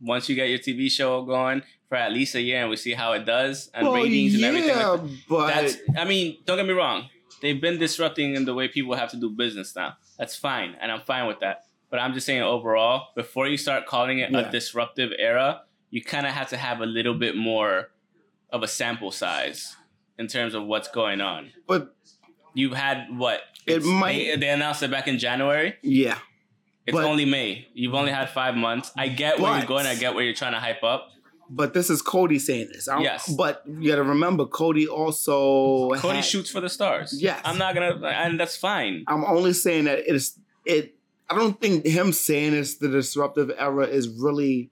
[0.00, 2.92] Once you get your TV show going for at least a year, and we see
[2.92, 4.70] how it does and Well, ratings and everything.
[4.70, 5.18] yeah, Like that.
[5.28, 5.76] but That's.
[5.96, 7.08] I mean, don't get me wrong.
[7.40, 9.96] They've been disrupting in the way people have to do business now.
[10.18, 11.64] That's fine, and I'm fine with that.
[11.90, 14.40] But I'm just saying overall, before you start calling it Yeah.
[14.40, 17.90] a disruptive era, you kind of have to have a little bit more
[18.50, 19.76] of a sample size
[20.18, 21.52] in terms of what's going on.
[21.66, 21.92] but
[22.54, 23.42] You've had what?
[23.66, 25.76] It might- May- they announced it back in January.
[25.82, 26.18] yeah,
[26.86, 27.66] It's But- only May.
[27.74, 28.92] You've only had five months.
[28.96, 29.86] I get where But- you're going.
[29.86, 31.10] I get where you're trying to hype up.
[31.48, 32.88] But this is Cody saying this.
[32.88, 33.28] I Yes.
[33.32, 35.90] But you got to remember, Cody also.
[35.94, 37.20] Cody had- shoots for the stars.
[37.20, 37.40] Yes.
[37.44, 39.04] I'm not gonna, and that's fine.
[39.06, 40.94] I'm only saying that it is it.
[41.28, 44.70] I don't think him saying it's the disruptive era is really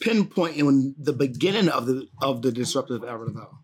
[0.00, 3.58] pinpointing the beginning of the of the disruptive era though.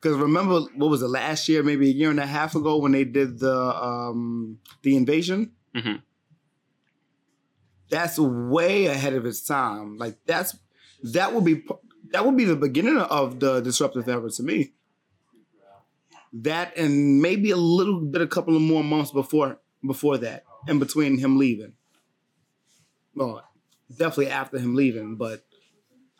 [0.00, 2.92] Because remember, what was it last year, maybe a year and a half ago, when
[2.92, 5.52] they did the um the invasion?
[5.74, 6.02] Mhm.
[7.88, 9.96] That's way ahead of its time.
[9.96, 10.56] Like that's
[11.12, 11.62] that would be
[12.10, 14.72] that would be the beginning of the disruptive era to me.
[16.32, 20.78] That and maybe a little bit, a couple of more months before before that, in
[20.78, 21.74] between him leaving.
[23.14, 23.44] Well,
[23.90, 25.44] definitely after him leaving, but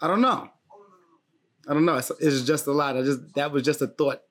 [0.00, 0.50] I don't know.
[1.68, 1.96] I don't know.
[1.96, 2.96] It's, it's just a lot.
[2.96, 4.22] I just that was just a thought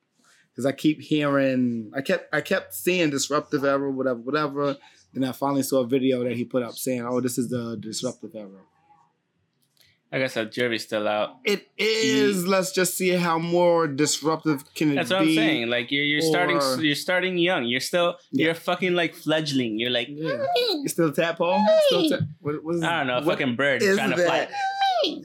[0.52, 1.92] because I keep hearing.
[1.96, 4.78] I kept I kept seeing disruptive era, whatever, whatever.
[5.14, 7.78] Then I finally saw a video that he put up saying, "Oh, this is the
[7.78, 8.62] disruptive era."
[10.16, 11.40] Like I said, Jerry's still out.
[11.44, 12.48] It is.
[12.48, 15.16] Let's just see how more disruptive can it That's be.
[15.16, 15.68] what I'm saying.
[15.68, 17.66] Like you're you're starting you're starting young.
[17.66, 18.46] You're still Yeah.
[18.46, 19.78] you're fucking like fledgling.
[19.78, 20.46] You're like Yeah.
[20.82, 21.60] You still tadpole?
[21.88, 24.48] Still ta- what, what is, I don't know, what fucking bird is trying to fly.
[24.48, 24.52] that?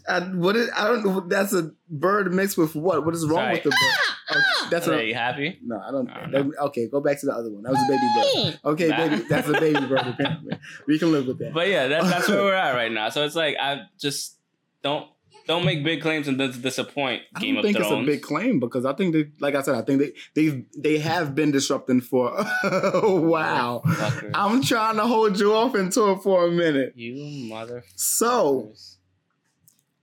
[0.08, 1.20] I, uh, what is, I don't know.
[1.20, 3.04] That's a bird mixed with what?
[3.06, 3.54] What is wrong Sorry.
[3.54, 3.78] with the bird?
[3.78, 4.16] Ah!
[4.32, 5.06] Okay, that's Are what.
[5.06, 5.58] you happy?
[5.64, 6.10] No, I don't.
[6.10, 7.62] I don't that- okay, go back to the other one.
[7.62, 8.60] That was a baby bird.
[8.72, 8.96] Okay, Nah.
[8.96, 10.00] baby, that's a baby bird.
[10.06, 11.54] Apparently, we can live with that.
[11.54, 13.08] But yeah, that, that's where we're at right now.
[13.10, 14.36] So it's like I just
[14.82, 15.06] don't
[15.46, 17.92] don't make big claims and dis- disappoint I Game don't of think Thrones.
[17.92, 20.64] it's a big claim because I think they, like I said, I think they they
[20.78, 22.28] they have been disrupting for
[22.64, 23.82] a while.
[23.82, 24.30] Fuckers.
[24.34, 26.92] I'm trying to hold you off into it for a minute.
[26.94, 27.82] you mother.
[27.96, 28.74] So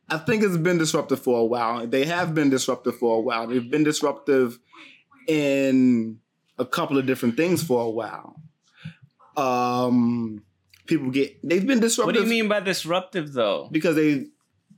[0.09, 1.85] I think it's been disruptive for a while.
[1.87, 3.47] They have been disruptive for a while.
[3.47, 4.57] They've been disruptive
[5.27, 6.19] in
[6.57, 8.41] a couple of different things for a while.
[9.35, 10.43] Um,
[10.87, 12.15] people get they've been disruptive.
[12.15, 13.69] What do you mean by disruptive though?
[13.71, 14.25] Because they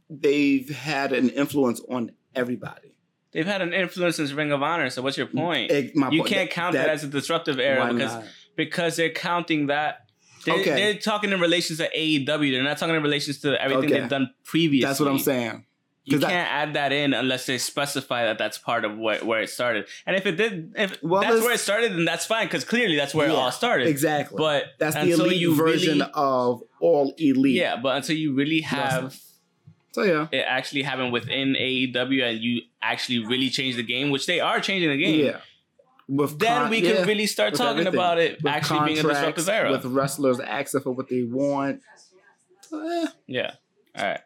[0.09, 2.95] they've had an influence on everybody.
[3.31, 4.89] They've had an influence since Ring of Honor.
[4.89, 5.71] So what's your point?
[5.95, 8.23] My you point- can't count that, as a disruptive era because not?
[8.55, 10.05] because they're counting that.
[10.45, 10.69] They're, Okay.
[10.75, 12.51] they're talking in relations to AEW.
[12.51, 13.99] They're not talking in relations to everything Okay.
[13.99, 14.87] they've done previously.
[14.87, 15.65] That's what I'm saying.
[16.05, 19.41] You can't that- add that in unless they specify that that's part of where, where
[19.41, 19.85] it started.
[20.07, 22.95] And if it did, if Well, that's where it started, then that's fine because clearly
[22.95, 23.87] that's where it all started.
[23.87, 24.35] Exactly.
[24.37, 27.55] But that's the elite version really- of all elite.
[27.57, 29.15] yeah, but until you really have
[29.91, 30.27] So yeah.
[30.31, 34.59] it actually happened within AEW and you actually really changed the game, which they are
[34.59, 35.25] changing the game.
[35.25, 35.39] Yeah.
[36.07, 36.95] With Then con- we yeah.
[36.95, 37.93] can really start talking everything.
[37.93, 39.71] about it With actually being a disruptive era.
[39.71, 41.81] With wrestlers asking for what they want.
[42.73, 43.07] Eh.
[43.27, 43.53] yeah.
[43.95, 44.21] All right.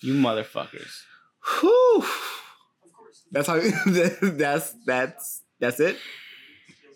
[0.00, 1.02] You motherfuckers.
[1.60, 2.04] Whew.
[3.30, 3.58] That's how.
[4.22, 5.96] that's that's that's it.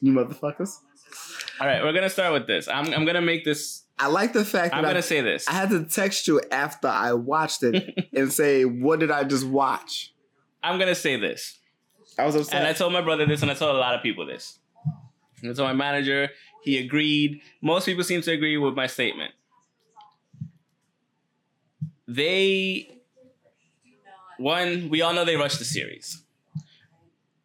[0.01, 0.77] You motherfuckers.
[1.61, 2.68] All right, we're gonna start with this.
[2.68, 3.83] I'm I'm gonna make this.
[3.99, 5.49] I like the fact that I'm gonna I, say this.
[5.49, 9.47] I had to text you after I watched it and say, "What did I just
[9.47, 10.15] watch?"
[10.63, 11.59] I'm gonna say this.
[12.19, 12.55] I was upset.
[12.55, 14.59] And I told my brother this, and I told a lot of people this.
[15.43, 16.31] And I told my manager.
[16.63, 17.41] He agreed.
[17.63, 19.33] Most people seem to agree with my statement.
[22.07, 22.89] They,
[24.39, 26.25] one, we all know they rushed the series.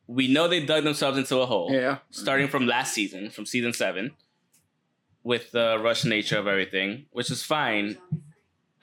[0.08, 1.72] We know they dug themselves into a hole.
[1.72, 1.98] yeah.
[2.12, 4.12] starting from last season, from season seven,
[5.23, 7.97] with the rush nature of everything, which is fine.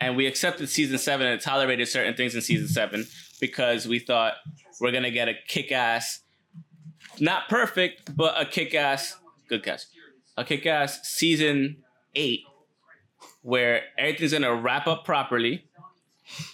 [0.00, 3.07] And we accepted season seven and tolerated certain things in season seven
[3.40, 4.35] because we thought
[4.81, 6.20] we're gonna get a kick ass,
[7.18, 9.16] not perfect, but a kick ass,
[9.48, 9.83] good catch,
[10.37, 11.76] a kick ass season
[12.14, 12.40] eight
[13.42, 15.66] where everything's gonna wrap up properly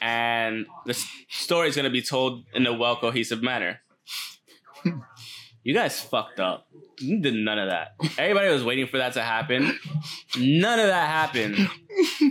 [0.00, 0.94] and the
[1.28, 3.80] story's gonna be told in a well cohesive manner.
[5.66, 6.68] You guys fucked up.
[7.00, 7.96] You did none of that.
[8.18, 9.76] Everybody was waiting for that to happen.
[10.38, 11.56] None of that happened.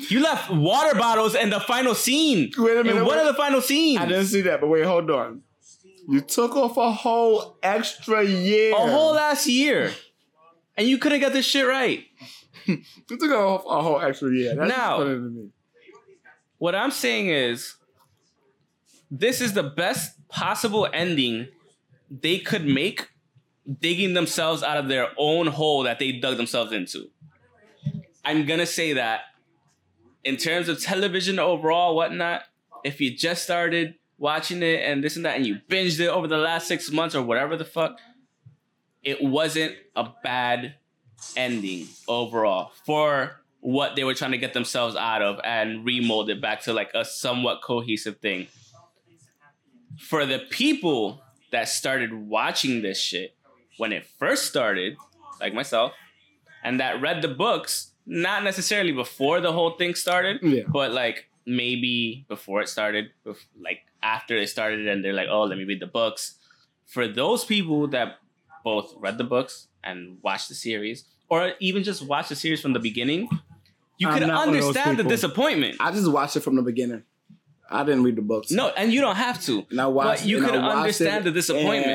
[0.10, 2.52] You left water bottles in the final scene.
[2.58, 3.22] Wait a minute, In one wait.
[3.24, 4.00] of the final scenes.
[4.00, 5.42] I didn't see that, but wait, hold on.
[6.08, 8.72] You took off a whole extra year.
[8.74, 9.92] A whole last year.
[10.78, 12.06] And you couldn't get this shit right.
[12.68, 14.56] You took off a whole extra year.
[14.56, 15.50] That's Now- funny to me.
[16.58, 17.76] What I'm saying is,
[19.12, 21.50] this is the best possible ending
[22.10, 23.10] they could make,
[23.80, 27.10] digging themselves out of their own hole that they dug themselves into.
[28.24, 29.22] I'm gonna say that
[30.24, 32.44] in terms of television overall, whatnot,
[32.84, 36.28] if you just started watching it and this and that, and you binged it over
[36.28, 38.00] the last six months or whatever the fuck,
[39.04, 40.76] it wasn't a bad
[41.38, 46.42] ending overall for what they were trying to get themselves out of and remold it
[46.42, 48.48] back to like a somewhat cohesive thing.
[50.00, 53.36] For the people that started watching this shit
[53.78, 54.98] when it first started,
[55.40, 55.92] like myself,
[56.64, 60.64] and that read the books, not necessarily before the whole thing started, Yeah.
[60.68, 63.12] but like maybe before it started,
[63.60, 66.36] like after it started, and they're like, oh, let me read the books.
[66.86, 68.20] For those people that
[68.64, 72.74] both read the books and watched the series, or even just watched the series from
[72.74, 73.28] the beginning,
[73.98, 75.78] you I'm can not one of those understand the disappointment.
[75.80, 77.04] I just watched it from the beginning.
[77.70, 78.52] I didn't read the books.
[78.52, 79.66] No, and you don't have to.
[79.72, 81.88] Now I watched, But you could understand the disappointment.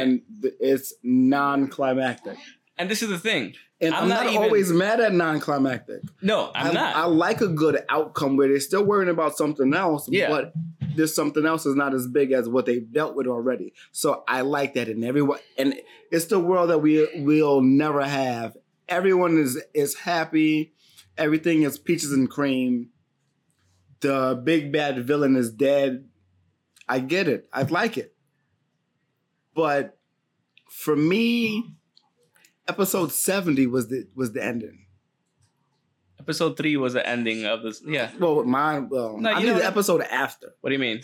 [0.43, 2.37] And it's non-climactic.
[2.79, 3.55] And this is the thing.
[3.83, 6.03] And I'm I'm, not not, even- always mad at non-climactic.
[6.23, 6.97] No, I'm I, not.
[6.97, 10.29] I like a good outcome where they're still worrying about something else, Yeah.
[10.29, 10.53] but
[10.97, 13.73] this something else is not as big as what they've dealt with already.
[13.93, 15.75] So I like that in everyone, and
[16.11, 18.57] it's the world that we will never have.
[18.89, 20.73] Everyone is is happy.
[21.17, 22.90] Everything is peaches and cream.
[24.01, 26.07] The big bad villain is dead.
[26.89, 27.49] I get it.
[27.53, 28.15] I like it.
[29.55, 29.99] But
[30.69, 31.75] for me,
[32.69, 34.87] episode 70 was the was the ending.
[36.19, 37.83] Episode three was the ending of this.
[37.87, 38.11] Yeah.
[38.19, 38.89] Well, mine.
[38.91, 40.55] Well, No, I you mean the episode after.
[40.61, 41.01] What do you mean?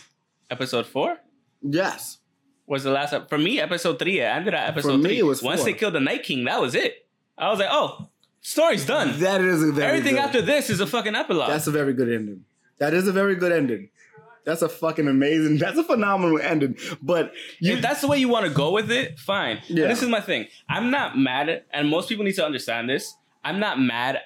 [0.49, 1.17] Episode four
[1.61, 2.19] Yes.
[2.67, 3.13] was the last.
[3.27, 4.19] For me, episode three.
[4.19, 5.19] It ended at episode For me, three.
[5.19, 5.65] it was Once four.
[5.65, 7.07] they killed the Night King, that was it.
[7.37, 8.09] I was like, oh,
[8.41, 9.19] story's done.
[9.19, 11.49] That is a very Everything good- after this is a fucking epilogue.
[11.49, 12.45] That's a very good ending.
[12.79, 13.89] That is a very good ending.
[14.45, 15.57] That's a fucking amazing.
[15.59, 16.77] That's a phenomenal ending.
[17.01, 19.59] But you, if that's the way you want to go with it, fine.
[19.67, 19.87] And Yeah.
[19.87, 20.47] this is my thing.
[20.69, 23.13] I'm not mad at, and most people need to understand this.
[23.43, 24.19] I'm not mad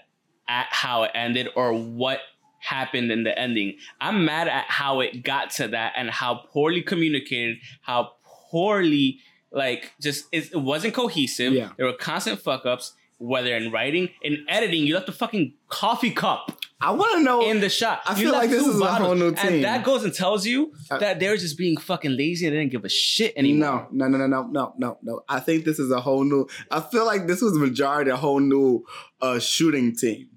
[0.48, 2.20] at how it ended or what
[2.60, 3.78] happened in the ending.
[4.00, 8.12] I'm mad at how it got to that and how poorly communicated, how
[8.52, 9.20] poorly
[9.52, 11.54] like just it, it wasn't cohesive.
[11.54, 11.70] Yeah.
[11.78, 12.94] There were constant fuck ups.
[13.18, 17.42] Whether in writing, in editing, you left the fucking coffee cup I want to know.
[17.50, 18.02] in the shot.
[18.06, 19.20] I You feel like this is a whole bottles.
[19.20, 19.54] new team.
[19.56, 22.60] And that goes and tells you Uh, that they're just being fucking lazy and they
[22.60, 23.88] didn't give a shit anymore.
[23.92, 25.22] no, no, no, no, no, no, no.
[25.30, 26.48] I think this is a whole new.
[26.72, 28.84] I feel like this was majority a whole new
[29.22, 30.30] uh, shooting team.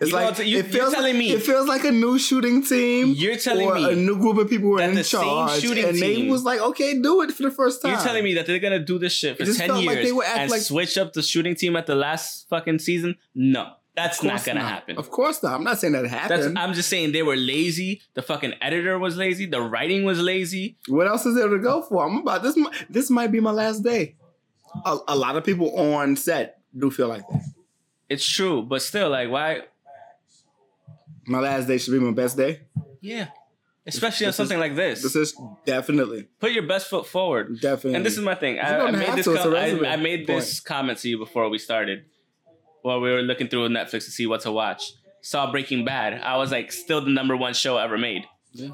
[0.00, 1.92] It's You like what- you- it you're feels telling like, me- it feels like a
[1.92, 3.14] new shooting team.
[3.16, 6.42] You're telling or me a new group of people were in charge, and they was
[6.42, 8.98] like, "Okay, do it for the first time." You're telling me that they're gonna do
[8.98, 11.54] this shit for ten years like they would act and like- switch up the shooting
[11.54, 13.14] team at the last fucking season?
[13.32, 14.68] No, that's not gonna not.
[14.70, 14.96] happen.
[14.96, 15.54] Of course not.
[15.54, 16.58] I'm not saying that That's, happened.
[16.58, 18.00] I'm just saying they were lazy.
[18.14, 19.46] The fucking editor was lazy.
[19.46, 20.76] The writing was lazy.
[20.88, 22.04] What else is there to go for?
[22.06, 22.56] I'm about this.
[22.88, 24.14] This might be my last day.
[24.86, 27.42] A, a lot of people on set do feel like that.
[28.08, 29.60] It's true, but still, like, why?
[31.26, 32.60] My last day should be my best day.
[33.00, 33.28] Yeah,
[33.86, 35.02] especially on This is- something like this.
[35.02, 37.60] This is definitely, Put your best foot forward.
[37.60, 37.94] definitely.
[37.96, 38.58] And this is my thing.
[38.58, 39.24] I, I made this.
[39.26, 42.06] to, it's a com- I, I made this comment to you before we started.
[42.82, 46.20] While we were looking through Netflix to see what to watch, saw Breaking Bad.
[46.20, 48.24] I was like, still the number one show ever made.
[48.52, 48.70] Yeah.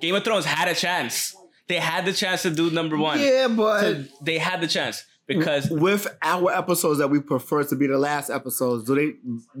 [0.00, 1.34] Game of Thrones had a chance.
[1.66, 3.20] They had the chance to do number one.
[3.20, 7.76] yeah, but So they had the chance because with our episodes that we prefer to
[7.76, 9.12] be the last episodes, do they?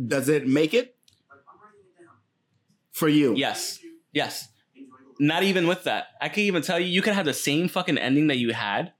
[0.06, 0.96] Does it make it
[2.92, 3.34] for you?
[3.36, 3.80] yes,
[4.12, 4.48] yes.
[5.20, 7.98] Not even with that, I can even tell you, you could have the same fucking
[7.98, 8.92] ending that you had.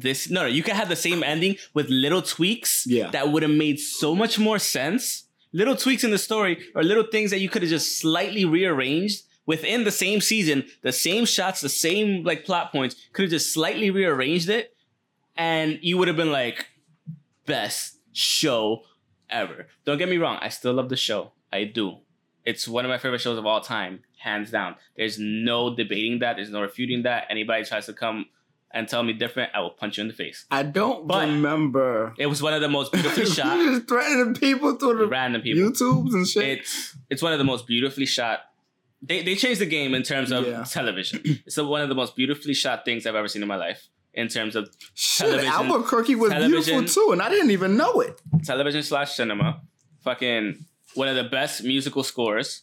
[0.00, 2.86] This no, no, you could have the same ending with little tweaks.
[2.86, 3.10] Yeah.
[3.10, 5.24] that would have made so much more sense.
[5.52, 9.24] Little tweaks in the story, or little things that you could have just slightly rearranged
[9.46, 12.96] within the same season, the same shots, the same like plot points.
[13.12, 14.76] Could have just slightly rearranged it,
[15.36, 16.66] and you would have been like,
[17.46, 18.82] best show
[19.30, 19.66] ever.
[19.84, 21.32] Don't get me wrong, I still love the show.
[21.52, 21.98] I do.
[22.44, 24.76] It's one of my favorite shows of all time, hands down.
[24.96, 26.36] There's no debating that.
[26.36, 27.24] There's no refuting that.
[27.30, 28.26] Anybody tries to come
[28.70, 30.44] and tell me different, I will punch you in the face.
[30.50, 32.14] I don't But- remember.
[32.18, 35.40] It was one of the most beautifully you shot just threatening people through the random
[35.42, 35.70] people.
[35.70, 36.58] YouTubes and shit.
[36.60, 38.40] It's it's one of the most beautifully shot.
[39.00, 40.64] They they changed the game in terms of Yeah.
[40.64, 41.22] television.
[41.46, 43.88] It's one of the most beautifully shot things I've ever seen in my life.
[44.14, 48.20] In terms of Shit, television- Albuquerque was beautiful too, and I didn't even know it.
[48.44, 49.60] television slash cinema,
[50.02, 52.62] fucking one of the best musical scores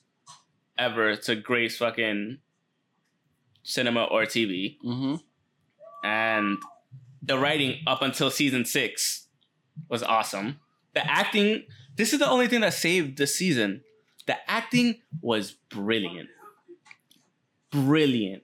[0.78, 2.40] ever to grace fucking
[3.64, 4.78] cinema or TV.
[4.84, 5.16] Mm-hmm.
[6.06, 6.58] And
[7.22, 9.28] the writing up until season six
[9.90, 10.60] was awesome.
[10.94, 11.64] The acting,
[11.96, 13.82] this is the only thing that saved the season.
[14.28, 16.30] The acting was brilliant.
[17.72, 18.44] Brilliant.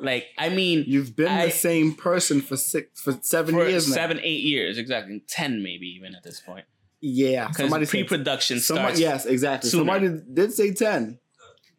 [0.00, 3.88] Like, I mean, You've been I- the same person for six, for seven for years
[3.88, 3.94] now.
[3.94, 5.22] seven, eight years, exactly.
[5.28, 6.64] Ten maybe even at this point.
[7.00, 9.00] Yeah, Because somebody pre-production Somebody, starts.
[9.00, 9.70] yes, exactly.
[9.70, 9.80] sooner.
[9.92, 11.18] Somebody did say ten.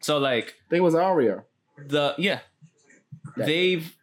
[0.00, 1.44] So like I think it was Aria.
[1.78, 2.40] the yeah,
[3.38, 3.46] Yeah.
[3.46, 3.96] they've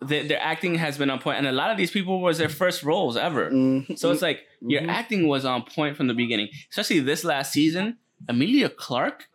[0.00, 2.48] their, their acting has been on point, and a lot of these people was their
[2.48, 3.50] first roles ever.
[3.50, 3.98] Mhm.
[3.98, 4.88] So it's like your Mhm.
[4.88, 7.98] acting was on point from the beginning, especially this last season.
[8.28, 9.28] Emilia Clarke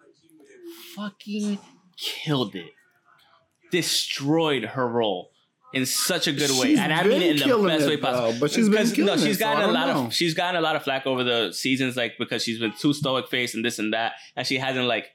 [0.96, 1.60] fucking
[1.98, 2.72] killed it,
[3.72, 5.32] destroyed her role
[5.74, 8.32] in such a good way, and I mean it in the best it, way possible.
[8.32, 10.06] though, but she's been killing no, she's it, so gotten a lot know.
[10.08, 12.94] of she's gotten a lot of flack over the seasons, like because she's been too
[12.94, 15.08] stoic faced and this and that, and she hasn't like.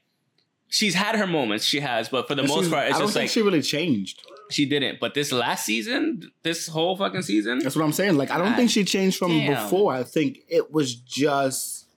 [0.71, 3.07] She's had her moments, she has, but for the And most part, it's I don't
[3.07, 4.21] just think like she really changed.
[4.49, 4.99] She didn't.
[4.99, 8.17] But this last season, this whole fucking season, That's what I'm saying.
[8.17, 9.63] Like I don't God think she changed from damn.
[9.63, 9.93] before.
[9.93, 11.87] I think it was just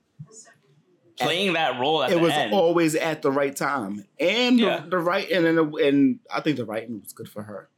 [1.18, 2.52] playing that role at it was end.
[2.52, 4.80] always at the right time, and Yeah.
[4.80, 7.68] the, the right and and, and I think the writing was good for her.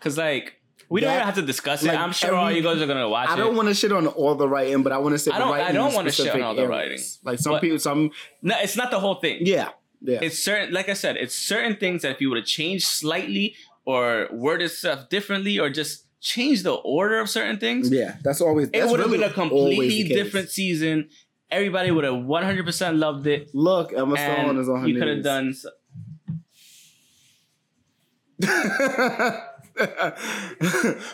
[0.00, 0.54] Cause like
[0.88, 1.88] we don't even have to discuss it.
[1.88, 3.36] like, I'm sure all you guys are gonna watch I it.
[3.36, 5.52] don't want to shit on all the writing, but I want to say I don't-
[5.52, 6.70] I don't wanna shit on all the areas.
[6.70, 6.98] writing.
[7.24, 8.10] Like some But- people, some
[8.40, 9.40] no, it's not the whole thing.
[9.44, 10.20] yeah, yeah.
[10.22, 13.54] It's certain, like I said, it's certain things that if you would have changed slightly
[13.88, 18.68] or worded stuff differently or just change the order of certain things, Yeah, that's always.
[18.74, 21.08] it would have really been a completely different season.
[21.50, 23.48] Everybody would have 100% loved it.
[23.54, 25.48] Look, Emma Stone is on her you could have done.
[25.54, 25.64] s-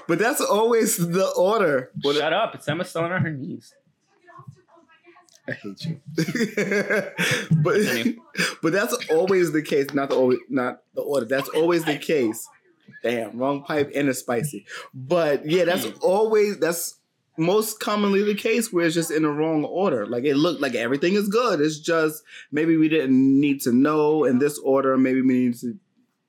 [0.08, 1.90] but that's always the order.
[2.02, 2.54] What- Shut up!
[2.56, 3.72] It's Emma Stone on her knees.
[5.46, 6.00] I hate you.
[7.62, 7.76] but
[8.62, 9.92] but that's always the case.
[9.92, 11.26] Not the always, not the order.
[11.26, 12.48] That's always the case.
[13.02, 14.66] Damn, wrong pipe and it's spicy.
[14.94, 15.98] But yeah, that's Mm.
[16.02, 16.96] always that's
[17.36, 20.06] most commonly the case where it's just in the wrong order.
[20.06, 21.60] Like it looked like everything is good.
[21.60, 22.22] It's just
[22.52, 24.96] maybe we didn't need to know in this order.
[24.96, 25.78] Maybe we need to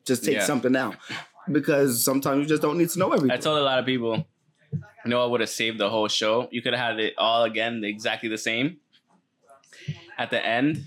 [0.05, 0.45] just take Yeah.
[0.45, 0.95] something out
[1.51, 3.31] because sometimes you just don't need to know everything.
[3.31, 4.25] I told a lot of people,
[4.73, 6.47] you know, I would have saved the whole show.
[6.51, 8.77] You could have had it all again, exactly the same.
[10.17, 10.85] At the end,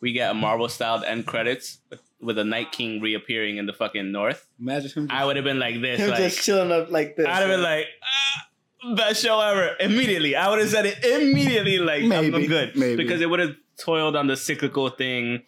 [0.00, 3.72] we get a Marvel styled end credits with, with a Night King reappearing in the
[3.72, 4.46] fucking North.
[4.60, 5.08] Imagine him.
[5.10, 7.24] I would have been like this, him like just chilling up like this.
[7.24, 9.76] I'd have been like, ah, best show ever.
[9.78, 11.78] Immediately, I would have said it immediately.
[11.78, 12.96] Like I'm- I'm, good maybe.
[12.96, 15.42] because it would have toiled on the cyclical thing.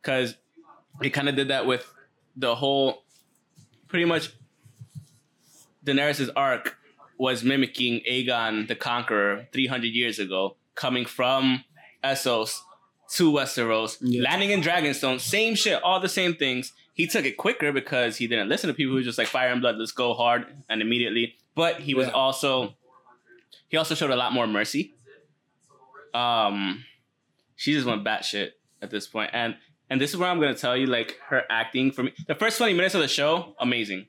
[0.00, 0.36] Because
[1.02, 1.92] it kind of did that with
[2.36, 3.02] the whole,
[3.88, 4.30] pretty much.
[5.84, 6.76] Daenerys' arc
[7.18, 11.64] was mimicking Aegon the Conqueror 300 years ago, coming from
[12.04, 12.60] Essos
[13.16, 14.22] to Westeros, Yeah.
[14.22, 16.72] landing in Dragonstone, same shit, all the same things.
[16.94, 19.48] He took it quicker because he didn't listen to people who were just like fire
[19.50, 21.36] and blood, let's go hard and immediately.
[21.54, 22.12] But he was Yeah.
[22.14, 22.74] also
[23.68, 24.92] he also showed a lot more mercy.
[26.14, 26.84] Um
[27.56, 28.50] she just went batshit
[28.80, 29.30] at this point.
[29.32, 29.56] And
[29.90, 32.12] and this is where I'm gonna tell you, like her acting for me.
[32.26, 34.06] The first 20 minutes of the show, amazing.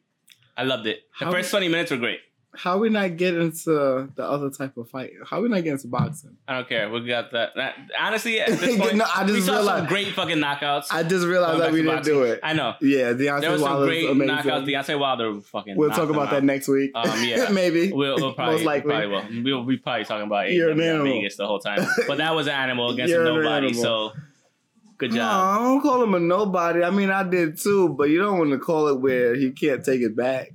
[0.56, 1.04] I loved it.
[1.20, 2.20] The How- first 20 minutes were great.
[2.56, 5.12] How we not get into the other type of fight?
[5.28, 6.38] How we not get into boxing?
[6.48, 6.88] I don't care.
[6.90, 7.56] We got that.
[7.56, 10.86] that honestly, at this point, No, I just we saw realized- some great fucking knockouts.
[10.92, 12.14] I just realized that we didn't boxing.
[12.14, 12.40] do it.
[12.44, 12.76] I know.
[12.80, 14.36] Yeah, Deontay There was some great amazing.
[14.36, 14.68] knockouts.
[14.68, 15.76] Deontay Wilder fucking.
[15.78, 16.32] We'll talk about out.
[16.32, 16.92] that next week.
[16.94, 17.50] Um, yeah.
[17.52, 17.92] maybe.
[17.92, 18.90] We'll, we'll probably, Most likely.
[18.92, 19.44] probably will.
[19.60, 21.04] We'll be probably talking about an AEW.
[21.04, 21.88] Vegas the whole time.
[22.08, 23.68] But that was an animal against a an nobody.
[23.68, 23.82] animal.
[23.84, 24.12] So
[25.10, 25.28] good No.
[25.30, 26.84] I don't call him a nobody.
[26.84, 29.84] I mean, I did too, but you don't want to call it where he can't
[29.84, 30.52] take it back.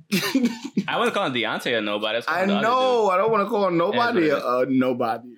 [0.87, 2.19] I wasn't calling Deontay a nobody.
[2.19, 3.09] I calling the other know.
[3.09, 5.27] I don't want to call nobody a, a nobody.
[5.29, 5.37] dude.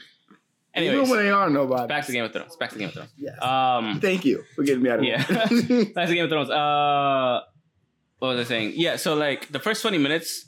[0.74, 1.88] Even Anyways, when they are nobody.
[1.88, 2.56] back to Game of Thrones.
[2.56, 3.10] Back to Game of Thrones.
[3.18, 3.42] Yes.
[3.42, 5.22] Um, Thank you for getting me out of Yeah.
[5.22, 5.86] here.
[5.94, 6.50] back to Game of Thrones.
[6.50, 7.42] Uh,
[8.20, 8.74] what was I saying?
[8.76, 8.96] Yeah.
[8.96, 10.46] So like the first twenty minutes,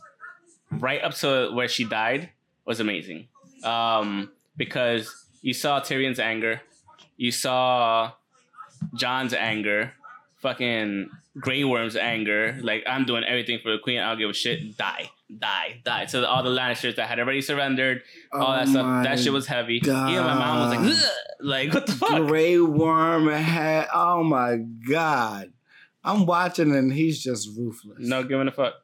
[0.72, 2.30] right up to where she died,
[2.66, 3.28] was amazing.
[3.66, 6.62] Um, because you saw Tyrion's anger,
[7.18, 8.12] you saw
[8.96, 9.94] Jon's anger,
[10.38, 11.10] fucking
[11.40, 12.58] Grey Worm's anger.
[12.62, 14.00] Like I'm doing everything for the Queen.
[14.00, 14.78] I don't give a shit.
[14.78, 15.10] Die,
[15.40, 16.06] die, die.
[16.06, 19.04] So all the Lannisters that had already surrendered, all that Oh stuff.
[19.04, 19.78] That shit was heavy.
[19.78, 21.10] Even my mom was like, "Ugh."
[21.40, 22.28] like what the fuck?
[22.28, 23.88] Grey Worm had.
[23.94, 24.58] Oh my
[24.90, 25.54] god!
[26.04, 28.00] I'm watching and he's just ruthless.
[28.00, 28.76] No giving a fuck.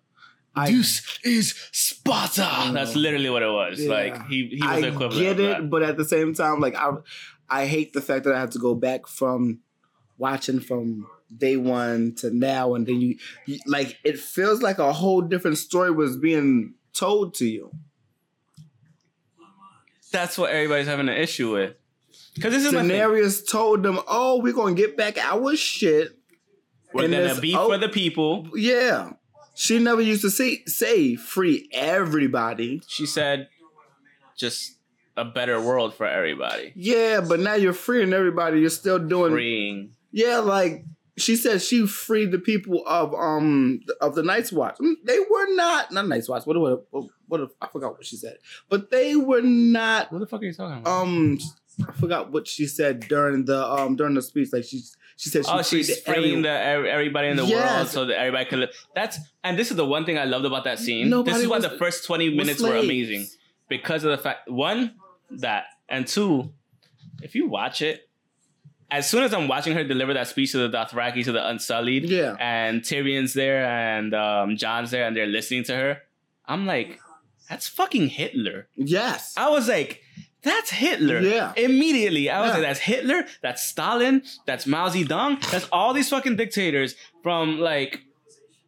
[0.56, 2.72] I, Deuce is Sparta.
[2.74, 3.80] That's literally what it was.
[3.80, 3.92] Yeah.
[3.92, 5.14] Like he, he was I equivalent.
[5.14, 5.70] get it, that.
[5.70, 6.92] but at the same time, like I,
[7.50, 9.60] I hate the fact that I have to go back from
[10.20, 14.94] watching from day one to now, and then you, you like it feels like a
[14.94, 17.72] whole different story was being told to you.
[20.12, 21.76] That's what everybody's having an issue with.
[22.36, 22.74] Because this is.
[22.74, 26.16] Daenerys told them, "Oh, we're gonna get back our shit."
[26.94, 28.50] We're and gonna be oh, for the people.
[28.56, 29.12] Yeah,
[29.56, 32.82] she never used to say say free everybody.
[32.88, 33.50] She said,
[34.40, 34.78] just
[35.18, 36.72] a better world for everybody.
[36.76, 38.62] Yeah, but now you're freeing everybody.
[38.62, 39.96] You're still doing Freeing.
[40.12, 40.86] Yeah, like
[41.18, 44.78] she said, she freed the people of um of the Night's Watch.
[44.78, 46.46] Mm, They were not not Night's Watch.
[46.46, 48.38] What what what, what I forgot what she said,
[48.70, 50.12] but they were not.
[50.12, 51.02] What the fuck are you talking about?
[51.02, 51.40] Um,
[51.88, 54.50] I forgot what she said during the um during the speech.
[54.52, 54.82] Like she
[55.16, 58.46] she said she oh, freed she's freeing the everybody in the world so that everybody
[58.46, 58.70] can live.
[58.96, 61.10] That's and this is the one thing I loved about that scene.
[61.10, 63.28] Nobody this is why the first twenty minutes were amazing
[63.68, 64.96] because of the fact one
[65.32, 66.54] that and two,
[67.22, 68.09] if you watch it,
[68.92, 72.06] as soon as I'm watching her deliver that speech to the Dothraki to the Unsullied,
[72.06, 72.36] Yeah.
[72.40, 76.02] and Tyrion's there and um, Jon's there and they're listening to her,
[76.46, 77.00] I'm like,
[77.50, 78.68] that's fucking Hitler.
[78.76, 79.34] Yes.
[79.38, 80.02] I was like,
[80.42, 81.20] that's Hitler.
[81.20, 81.54] Yeah.
[81.58, 82.54] Immediately, I was Yeah.
[82.56, 88.02] like, that's Hitler, that's Stalin, that's Mao Zedong, that's all these fucking dictators from like.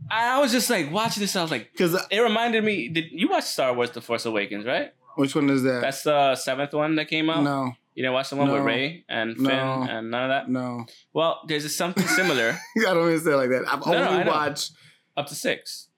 [0.10, 1.36] I was just like watching this.
[1.36, 2.88] I was like, Because it reminded me.
[2.90, 4.66] Did you watch Star Wars: The Force Awakens?
[4.66, 4.92] Right.
[5.16, 5.82] which one is that?
[5.82, 7.44] That's the seventh one that came out.
[7.44, 8.66] no, You didn't watch the one with No.
[8.66, 9.86] Ray and Finn No.
[9.90, 10.50] and none of that.
[10.50, 10.86] no.
[11.14, 13.66] Well, there's something similar I don't even say it like that.
[13.68, 14.72] I've No, only watched
[15.18, 15.90] up to six.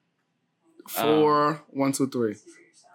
[0.87, 2.35] four, one, two, three.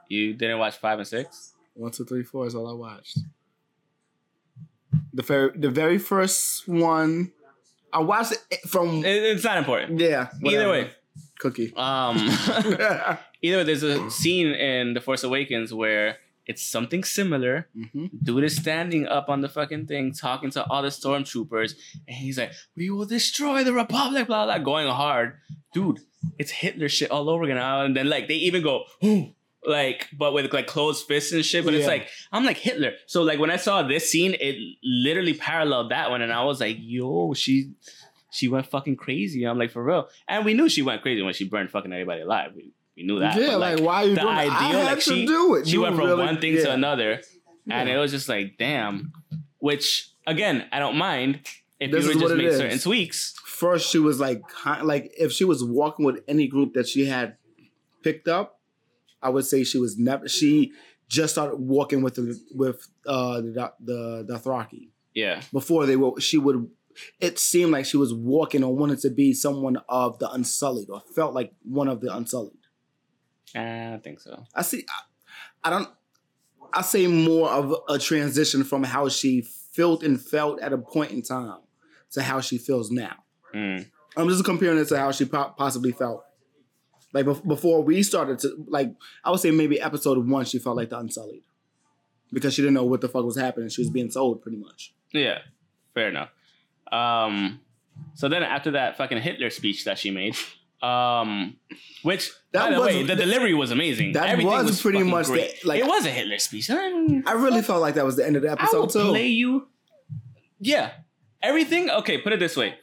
[0.09, 1.55] You didn't watch five and six.
[1.75, 3.19] One, two, three, four is all I watched.
[5.13, 7.33] The very, the very first one,
[7.93, 9.05] I watched it from.
[9.05, 10.01] It- it's not important.
[10.01, 10.29] yeah.
[10.45, 10.91] Either way,
[11.39, 11.73] cookie.
[11.77, 12.17] um,
[13.43, 16.17] either way, there's a scene in The Force Awakens where
[16.49, 17.69] it's something similar.
[17.93, 21.75] hmm Dude is standing up on the fucking thing, talking to all the stormtroopers,
[22.09, 25.35] and he's like, "We will destroy the Republic," blah blah, going hard.
[25.73, 26.01] Dude,
[26.39, 27.59] it's Hitler shit all over again.
[27.59, 29.35] And then like they even go, "Ooh,
[29.67, 31.65] like but with like closed fists and shit.
[31.65, 32.93] But it's like I'm like Hitler.
[33.07, 36.61] So like when I saw this scene, it literally paralleled that one, and I was
[36.61, 37.73] like, yo, she
[38.31, 39.45] she went fucking crazy.
[39.45, 42.23] I'm like for real, and we knew she went crazy when she burned fucking everybody
[42.23, 42.53] alive.
[42.57, 43.41] We, we knew that.
[43.41, 44.51] yeah, but, like, why are you the doing that?
[44.51, 45.67] I ideal, had like, to she- do it.
[45.67, 47.13] she You went from really- one thing to another,
[47.71, 47.95] and Yeah.
[47.95, 49.13] it was just like, damn.
[49.61, 51.41] Which again, I don't mind
[51.81, 52.57] if This you would just make is.
[52.59, 53.35] certain tweaks.
[53.45, 54.43] First, she was like,
[54.83, 57.37] like if she was walking with any group that she had
[58.03, 58.61] picked up,
[59.23, 60.29] I would say she was never.
[60.29, 60.73] She
[61.09, 64.91] just started walking with the with uh the the Dothraki.
[65.15, 66.71] Yeah, before they were she would
[67.21, 71.01] it seemed like she was walking or wanted to be someone of the unsullied or
[71.15, 72.58] felt like one of the unsullied
[73.55, 74.45] I don't think so.
[74.55, 75.89] i see i, I don't
[76.73, 81.13] i say more of a transition from how she felt and felt at a point
[81.13, 81.59] in time
[82.13, 83.17] to how she feels now
[83.55, 83.87] Mm.
[84.17, 86.23] i'm just comparing it to how she po- possibly felt
[87.15, 88.91] like bef- before we started to like
[89.25, 91.43] i would say maybe episode one she felt like the unsullied
[92.31, 94.93] because she didn't know what the fuck was happening she was being sold pretty much
[95.13, 95.39] Yeah,
[95.95, 96.29] fair enough.
[96.93, 97.61] Um,
[98.15, 100.37] so then after that fucking Hitler speech that she made,
[100.83, 101.57] um,
[102.03, 104.13] which That by the was- way, the delivery was amazing.
[104.13, 106.71] that Everything was pretty much the- like- it was a Hitler speech.
[106.71, 109.09] I, i really felt like that was the end of the I will episode too
[109.11, 109.69] play you.
[110.61, 110.93] Yeah,
[111.43, 111.91] everything.
[111.91, 112.75] Okay, put it this way: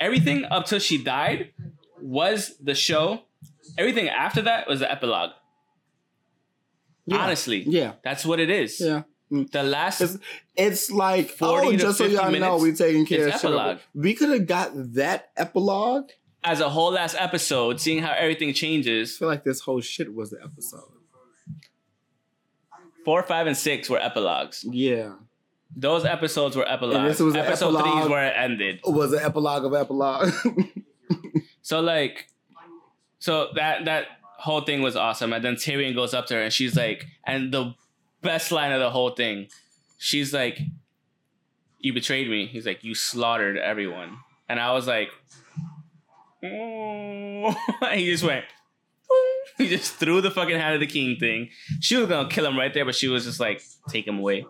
[0.00, 1.50] everything up till she died
[2.00, 3.22] was the show.
[3.78, 5.30] Everything after that was the epilogue.
[7.06, 7.16] Yeah.
[7.18, 7.92] Honestly, Yeah.
[8.04, 8.80] that's what it is.
[8.80, 9.02] Yeah.
[9.30, 10.18] The last It's,
[10.54, 13.78] it's like, 40 oh, just so y'all know, we taking care of shit.
[13.94, 16.10] We could have got that epilogue.
[16.44, 19.16] As a whole last episode, seeing how everything changes.
[19.16, 20.80] I feel like this whole shit was the episode.
[23.04, 24.64] Four, five, and six were epilogues.
[24.64, 25.14] Yeah.
[25.74, 27.18] Those episodes were epilogues.
[27.18, 28.80] this was Episode three is where it ended.
[28.86, 30.32] It was an epilogue of epilogue.
[31.62, 32.26] So like,
[33.20, 34.06] so that that
[34.38, 35.32] whole thing was awesome.
[35.32, 37.74] And then Tyrion goes up to her and she's like, and the
[38.20, 39.46] best line of the whole thing,
[39.96, 40.58] she's like,
[41.78, 44.18] "You betrayed me." He's like, "You slaughtered everyone,"
[44.48, 45.10] and I was like,
[46.44, 48.44] "Oh!" And he just went.
[49.58, 51.50] He just threw the fucking hand of the king thing.
[51.80, 54.46] She was gonna kill him right there, but she was just like, "Take him away."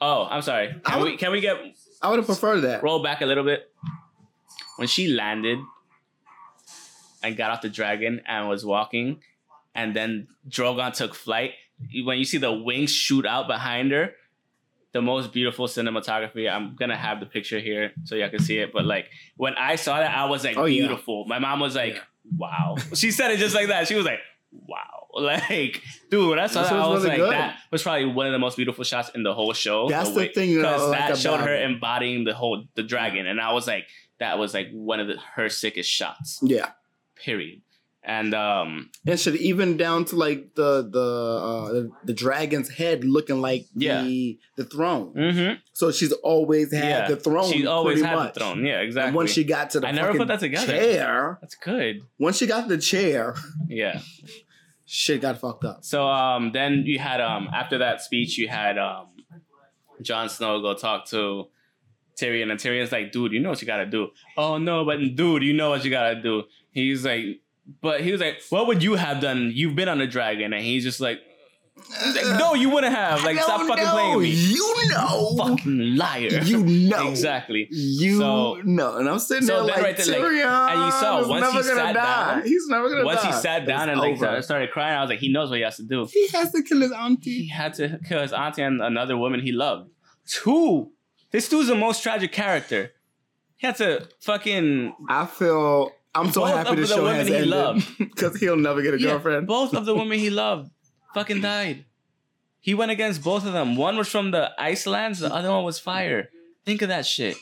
[0.00, 0.68] Oh, I'm sorry.
[0.68, 1.56] Can I would- we can we get
[2.02, 2.82] I would have preferred that.
[2.82, 3.70] roll back a little bit.
[4.76, 5.58] When she landed
[7.22, 9.20] and got off the dragon and was walking,
[9.74, 11.52] and then Drogon took flight,
[12.04, 14.12] when you see the wings shoot out behind her,
[14.92, 16.50] the most beautiful cinematography.
[16.50, 18.72] I'm gonna have the picture here so y'all can see it.
[18.72, 20.80] But like when I saw that, I was like, Oh, yeah.
[20.86, 21.24] beautiful.
[21.26, 22.00] My mom was like, Yeah.
[22.36, 22.76] wow.
[22.94, 23.86] She said it just like that.
[23.88, 24.20] She was like,
[24.52, 24.86] wow.
[25.12, 27.32] Like, dude, when I saw This that, I was was really like, good.
[27.32, 29.88] that was probably one of the most beautiful shots in the whole show.
[29.88, 33.26] That's the way- thing that because like that showed her embodying the whole the dragon,
[33.26, 33.86] and I was like,
[34.20, 36.38] that was like one of the, her sickest shots.
[36.42, 36.70] Yeah.
[37.16, 37.60] Period.
[38.02, 43.04] And um, And shit, even down to like the the uh, the, the dragon's head
[43.04, 44.02] looking like Yeah.
[44.02, 45.12] the the throne.
[45.14, 47.52] mhm, So she's always had yeah, the throne.
[47.52, 48.34] She always had much.
[48.34, 48.64] the throne.
[48.64, 49.08] Yeah, exactly.
[49.08, 50.66] And once she got to the I never fucking put that together.
[50.72, 52.00] chair, That's good.
[52.18, 53.34] once she got the chair,
[53.68, 54.00] Yeah.
[54.86, 55.84] shit got fucked up.
[55.84, 59.08] So um, then you had um, after that speech, you had um,
[60.02, 61.48] Jon Snow go talk to
[62.18, 65.42] Tyrion, and Tyrion's like, "Dude, you know what you gotta do." Oh no, but dude,
[65.42, 66.44] you know what you gotta do.
[66.72, 67.40] He's like,
[67.80, 69.50] but he was like, "What would you have done?
[69.54, 71.20] You've been on the dragon," and he's just like,
[72.14, 73.24] like, "No, you wouldn't have.
[73.24, 73.92] Like, stop fucking know.
[73.92, 75.34] playing with me, You know.
[75.38, 77.08] fucking liar." You know.
[77.08, 77.68] exactly.
[77.70, 78.96] You So- know.
[78.96, 81.62] And I'm sitting so there like, right there, like, and you saw once never he
[81.62, 82.34] sat die.
[82.34, 83.26] down- He's never gonna Once die.
[83.28, 85.62] Once he sat down and like started crying, I was like, he knows what he
[85.62, 86.06] has to do.
[86.12, 87.42] he has to kill his auntie.
[87.42, 89.90] He had to kill his auntie and another woman he loved.
[90.26, 90.90] Two.
[91.30, 92.92] This dude's the most tragic character.
[93.56, 97.36] He had to fucking I feel I'm so Both happy the the show has he
[97.36, 99.46] ended because he'll never get a Yeah, girlfriend.
[99.46, 100.70] both of the women he loved
[101.14, 101.84] fucking died.
[102.60, 103.76] He went against both of them.
[103.76, 106.28] One was from the Icelands, the other one was fire.
[106.66, 107.36] Think of that shit.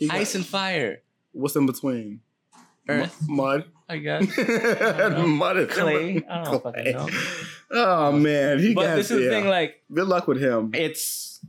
[0.00, 1.00] Got- Ice and fire.
[1.32, 2.20] what's in between?
[2.88, 3.64] Earth, M- mud.
[3.88, 4.26] I guess.
[5.26, 6.22] mud is Clay.
[6.28, 7.08] I don't fucking know.
[7.70, 10.72] Oh man, he But got this is the thing, like, Good luck with him.
[10.74, 11.40] it's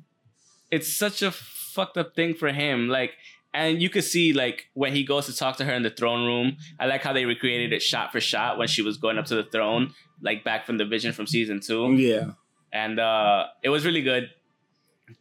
[0.72, 3.12] it's such a fucked up thing for him like
[3.54, 6.26] and you could see like when he goes to talk to her in the throne
[6.26, 9.26] room i like how they recreated it shot for shot when she was going up
[9.26, 11.94] to the throne like back from the vision from season two.
[11.94, 12.32] Yeah.
[12.74, 14.30] and uh it was really good.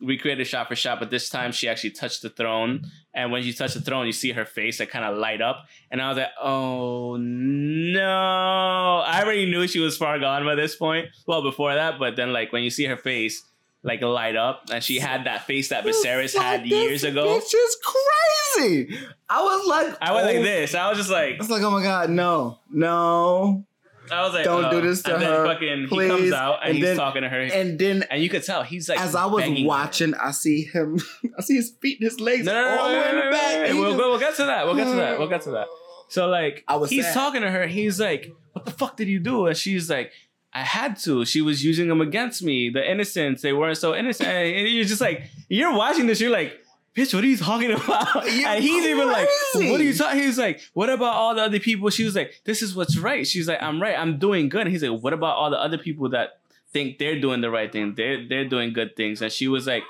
[0.00, 2.82] Recreated shot for shot but this time she actually touched the throne.
[3.14, 5.64] And when she touched the throne you see her face like kind of light up.
[5.90, 9.02] And i was like oh no.
[9.06, 12.32] I already knew she was far gone by this point well before that but then
[12.32, 13.44] like when you see her face
[13.82, 17.38] like light up and she had that face that Viserys had Fuck, years this ago
[17.38, 18.98] Bitch is crazy.
[19.28, 21.70] I was like, i went oh, like this i was just like It's like, oh
[21.70, 23.64] my god, no, no,
[24.10, 24.70] I was like, Don't oh.
[24.70, 26.08] do uh, this to and her, Then fucking, he please.
[26.08, 28.62] comes out and, And he's then- talking to her, and, then And you could tell
[28.62, 28.98] he's like.
[29.00, 29.68] as I was begging her.
[29.68, 30.98] watching, I see him.
[31.38, 33.14] I see his feet and his legs No, no, no, all no, the way in
[33.16, 33.58] no, the back.
[33.68, 34.66] no, he We'll, just- we'll get to that.
[34.66, 35.18] We'll get to that.
[35.18, 35.66] We'll get to that.
[36.08, 37.12] So like, I was he's sad.
[37.14, 37.66] talking to her.
[37.66, 40.10] He's like, "What the fuck did you do?" And she's like,
[40.52, 41.24] "I had to.
[41.24, 42.70] She was using them against me.
[42.70, 43.42] The innocents.
[43.42, 46.20] They weren't so innocent." And you're just like, you're watching this.
[46.20, 46.60] You're like.
[46.96, 48.24] Bitch, what are you talking about?
[48.32, 51.42] You're and he's even like, "What are you talking?" He's like, "What about all the
[51.42, 53.96] other people?" She was like, "This is what's right." She's like, "I'm right.
[53.96, 56.40] I'm doing good." And he's like, "What about all the other people that
[56.72, 57.94] think they're doing the right thing?
[57.96, 59.84] They're they're doing good things." And she was like,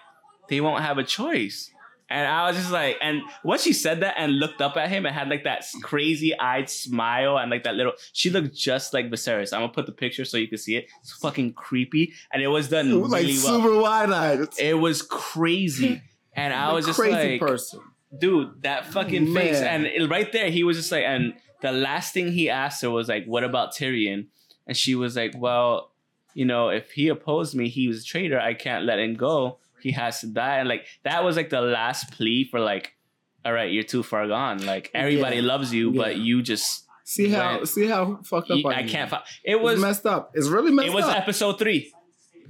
[0.50, 1.70] "They won't have a choice."
[2.10, 5.04] And I was just like, and once she said that and looked up at him
[5.04, 9.10] and had like that crazy eyed smile and like that little, she looked just like
[9.10, 9.52] Viserys.
[9.52, 10.88] I'm gonna put the picture so you can see it.
[11.02, 13.60] It's fucking creepy, and it was done It was like really well.
[13.62, 14.48] super wide eyed.
[14.58, 16.00] It was crazy,
[16.34, 17.80] and I was just crazy like, person.
[18.18, 19.56] dude, that fucking face.
[19.60, 22.90] And it- right there, he was just like, and the last thing he asked her
[22.90, 24.28] was like, "What about Tyrion?"
[24.66, 25.92] And she was like, "Well,
[26.34, 28.40] you know, if he opposed me, he was a traitor.
[28.40, 29.58] I can't let him go.
[29.80, 32.92] He has to die." And like that was like the last plea for like,
[33.44, 34.64] "All right, you're too far gone.
[34.66, 35.42] Like everybody Yeah.
[35.42, 38.82] loves you, but you just See how When- see how fucked up you- I, I
[38.82, 40.32] can't." Fi- it It's was messed up.
[40.34, 40.92] It's really messed up.
[40.92, 41.16] it was up.
[41.16, 41.92] episode three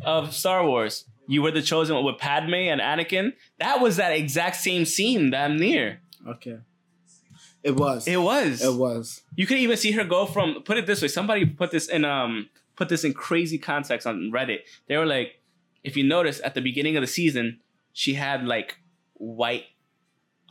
[0.02, 1.04] of Star Wars.
[1.28, 3.34] You were the chosen one with Padme and Anakin.
[3.58, 5.30] That was that exact same scene.
[5.30, 6.00] Damn near.
[6.26, 6.58] okay.
[7.62, 8.06] It was.
[8.08, 8.62] It was.
[8.64, 9.22] It was.
[9.36, 11.08] You could even see her go from put it this way.
[11.08, 14.60] Somebody put this in um put this in crazy context on Reddit.
[14.88, 15.40] They were like,
[15.84, 17.58] if you notice at the beginning of the season,
[17.92, 18.78] she had like
[19.14, 19.64] white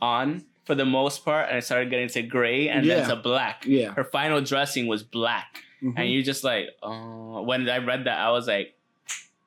[0.00, 3.64] on for the most part, and it started getting to gray and then to black.
[3.66, 3.92] Yeah.
[3.92, 5.94] Her final dressing was black, Mhm.
[5.96, 7.42] and you're just like, oh.
[7.42, 8.74] When I read that, I was like,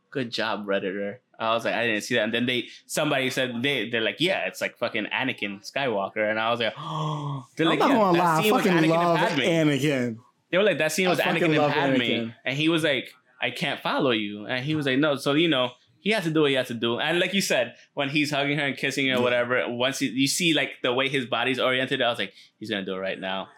[0.10, 1.18] good job, redditor.
[1.38, 2.24] I was like, I didn't see that.
[2.26, 6.40] And then they somebody said they they're like, yeah, it's like fucking Anakin Skywalker, and
[6.40, 7.46] I was like, oh.
[7.56, 8.40] They're I'm like, not yeah, gonna lie.
[8.40, 10.18] I fucking Anakin and love Anakin.
[10.52, 11.96] They were like, that scene was Anakin and Padme.
[12.02, 12.36] Anakin.
[12.46, 14.46] And he was like, I can't follow you.
[14.46, 15.16] And he was like, no.
[15.16, 17.00] So, you know, he had to do what he had to do.
[17.00, 19.24] And like you said, when he's hugging her and kissing her or Yeah.
[19.24, 22.70] whatever, once he, you see like the way his body's oriented, I was like, he's
[22.70, 23.50] going to do it right now.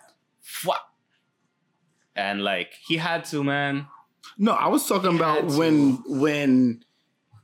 [2.15, 3.87] And like, he had to, man.
[4.37, 5.57] No, I was talking about Had to.
[5.57, 6.83] when when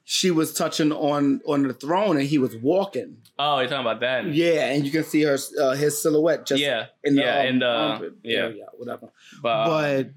[0.06, 3.18] she was touching on on the throne and he was walking.
[3.38, 4.26] Oh, you're talking about that?
[4.34, 6.86] Yeah, and you can see her uh, his silhouette just yeah.
[7.04, 8.38] in the yeah, um, in the- yeah.
[8.40, 9.10] area, whatever.
[9.42, 10.10] But, but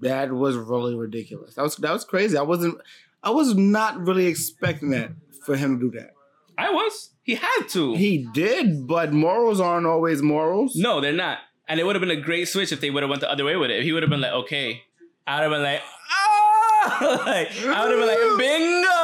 [0.00, 1.54] that was really ridiculous.
[1.54, 2.36] That was that was crazy.
[2.36, 2.80] I wasn't
[3.22, 5.12] I was not really expecting that
[5.44, 6.12] for him to do that.
[6.56, 7.10] I was.
[7.22, 7.94] He had to.
[7.94, 10.76] He did, but morals aren't always morals.
[10.76, 11.38] No, they're not.
[11.68, 13.44] And it would have been a great switch if they would have went the other
[13.44, 13.78] way with it.
[13.78, 14.82] If he would have been like, okay,
[15.26, 18.99] I would have been like, ah, like I would have been like, bingo.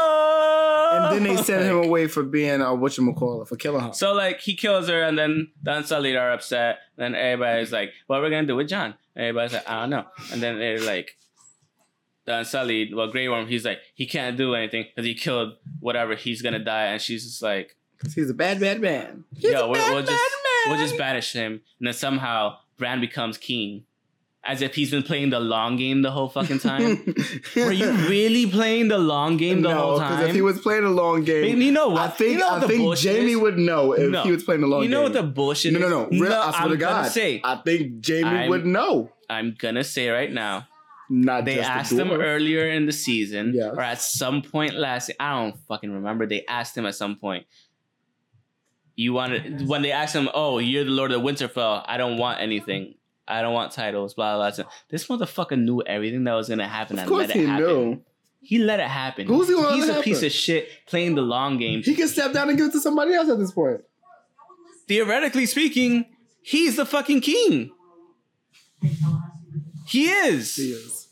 [1.13, 3.93] Then they send him away for being a whatchamacallit, for killing her.
[3.93, 6.79] So like he kills her, and then the Unsullied are upset.
[6.97, 9.91] Then everybody's like, "What are we gonna do with Jon?" And everybody's like, "I don't
[9.91, 11.17] know." And then they're like,
[12.25, 16.17] the Unsullied, well, Grey Worm, he's like, he can't do anything because he killed whatever.
[16.17, 19.25] He's gonna die, and she's just like, 'Cause he's a bad, bad man.
[19.35, 20.35] He's "Yo, a we'll, we'll bad just
[20.67, 20.77] man.
[20.77, 23.85] we'll just banish him." And then somehow Bran becomes king,
[24.47, 27.05] as if he's been playing the long game the whole fucking time.
[27.57, 30.11] Were you really playing the long game the no, whole time?
[30.11, 32.03] No, because if he was playing a long game, you know what?
[32.03, 33.37] I think you know what I think Jaime is?
[33.39, 34.23] would know if No.
[34.23, 34.91] he was playing a long game.
[34.91, 35.13] You know game.
[35.15, 35.83] what the bullshit no, is?
[35.91, 39.13] no, no, Real, I swear I'm to God, say, I think Jaime I'm- would know.
[39.29, 40.67] I'm gonna say right now.
[41.09, 43.73] Not They just the asked him earlier in the season, Yes.
[43.77, 45.11] or at some point last.
[45.21, 46.27] I don't fucking remember.
[46.27, 47.47] They asked him at some point.
[48.97, 51.85] You wanted when they asked him, "Oh, you're the Lord of Winterfell.
[51.87, 52.95] I don't want anything.
[53.29, 54.51] I don't want titles." Blah blah.
[54.51, 54.65] blah.
[54.89, 57.67] This motherfucker knew everything that was gonna happen Of course let he happen.
[57.67, 58.03] knew.
[58.41, 59.27] He let it happen.
[59.27, 61.83] Who's he He's a piece of shit playing the long game.
[61.83, 63.81] He can step down and give it to somebody else at this point.
[64.87, 66.07] Theoretically speaking,
[66.43, 67.73] he's the fucking king.
[69.89, 70.55] He is.
[70.55, 71.09] He is.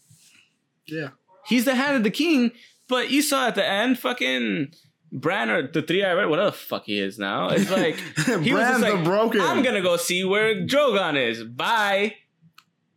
[0.86, 1.08] Yeah.
[1.46, 2.52] He's the hand of the king,
[2.88, 4.72] but you saw at the end, fucking
[5.14, 7.50] Bran or the three eyed whatever the fuck he is now.
[7.50, 7.94] It's like
[8.42, 9.40] he was just like, the broken.
[9.40, 11.44] I'm gonna go see where Drogon is.
[11.44, 12.16] Bye.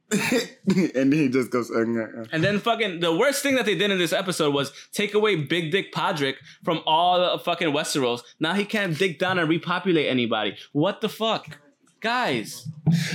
[0.11, 1.70] and then he just goes.
[1.70, 2.26] Uh, uh, uh.
[2.32, 5.36] And then fucking the worst thing that they did in this episode was take away
[5.36, 8.22] Big Dick Podrick from all the fucking Westeros.
[8.39, 10.57] Now he can't dig down and repopulate anybody.
[10.72, 11.59] What the fuck?
[11.99, 12.68] Guys,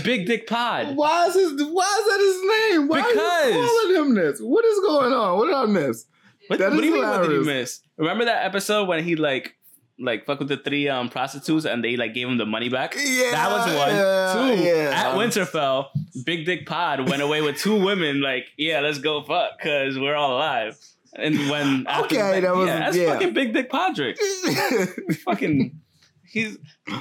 [0.05, 0.95] Big Dick Pod.
[0.95, 1.53] Why is his?
[1.53, 2.89] Why is that his name?
[2.89, 4.41] Why are you calling him this?
[4.41, 5.39] What is going on?
[5.39, 6.05] What did I miss?
[6.53, 7.03] What, That what do you mean?
[7.09, 7.81] What did you miss?
[7.97, 9.55] Remember that episode when he like,
[9.99, 12.95] like fuck with the three um prostitutes and they like gave him the money back?
[12.97, 13.95] Yeah, that was one.
[13.95, 14.93] yeah, two yeah.
[15.11, 15.87] at Winterfell,
[16.25, 18.21] Big Dick Pod went away with two women.
[18.21, 20.79] Like, yeah, let's go fuck because we're all alive.
[21.15, 23.13] And when Okay, the- that was- yeah, that's yeah.
[23.13, 24.17] fucking Big Dick Podrick.
[25.25, 25.81] fucking,
[26.27, 26.57] he's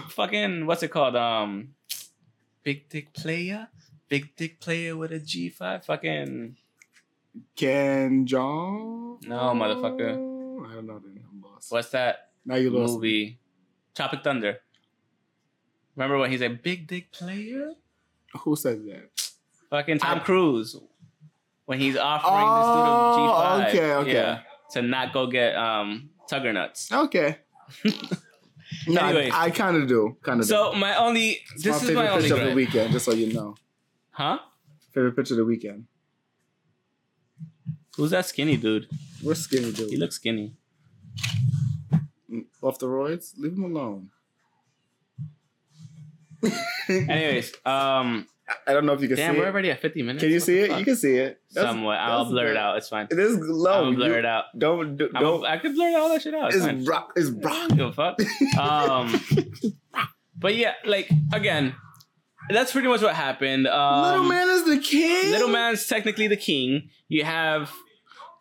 [0.09, 1.15] fucking what's it called?
[1.15, 1.69] Um,
[2.63, 3.69] Big Dick Player.
[4.09, 5.85] big dick player with a G five.
[5.85, 6.57] Fucking
[7.55, 9.19] Ken John?
[9.27, 10.11] No, motherfucker.
[10.69, 11.67] I don't know the name, boss.
[11.69, 12.93] what's that Now you lost.
[12.93, 13.39] movie?
[13.95, 14.59] Tropic Thunder.
[15.95, 17.73] Remember when he's a big dick player?
[18.41, 19.09] Who said that?
[19.69, 20.75] Fucking Tom I- Cruise.
[21.65, 23.85] When he's offering Oh, this dude a G five.
[23.85, 24.13] okay, okay.
[24.13, 24.39] Yeah,
[24.71, 26.91] to not go get um Tugger nuts.
[26.93, 27.37] Okay.
[28.87, 29.31] no, Anyways.
[29.33, 30.17] I, I kind of do.
[30.21, 30.49] Kind of do.
[30.49, 33.05] So my only It's this my is favorite my only picture of the weekend, just
[33.05, 33.55] so you know.
[34.09, 34.39] Huh?
[34.93, 35.85] Favorite picture of the weekend.
[37.97, 38.87] Who's that skinny dude?
[39.23, 39.89] We're skinny dude.
[39.89, 40.53] He looks skinny.
[42.31, 43.33] Mm, Off the roids?
[43.37, 44.09] Leave him alone.
[46.89, 48.27] Anyways, um,
[48.67, 49.49] I don't know if you can damn, see we're it.
[49.51, 50.23] already at fifty minutes.
[50.23, 50.69] Can you What see it?
[50.69, 50.79] fuck?
[50.79, 51.39] You can see it.
[51.53, 51.99] That's- Somewhat.
[51.99, 52.77] I'll blur it out.
[52.77, 53.07] It's fine.
[53.11, 53.85] It is low.
[53.85, 54.45] I'll blur You- it out.
[54.57, 55.45] Don't do, I'm don't.
[55.45, 56.53] a, I could blur all that shit out.
[56.53, 57.13] It's, It's rock.
[57.15, 57.69] It's rock.
[57.69, 58.19] give a fuck.
[58.59, 59.21] Um,
[60.35, 61.75] but yeah, like again,
[62.49, 63.67] that's pretty much what happened.
[63.67, 65.31] Um, Little man is the king.
[65.31, 66.89] Little man's technically the king.
[67.07, 67.71] You have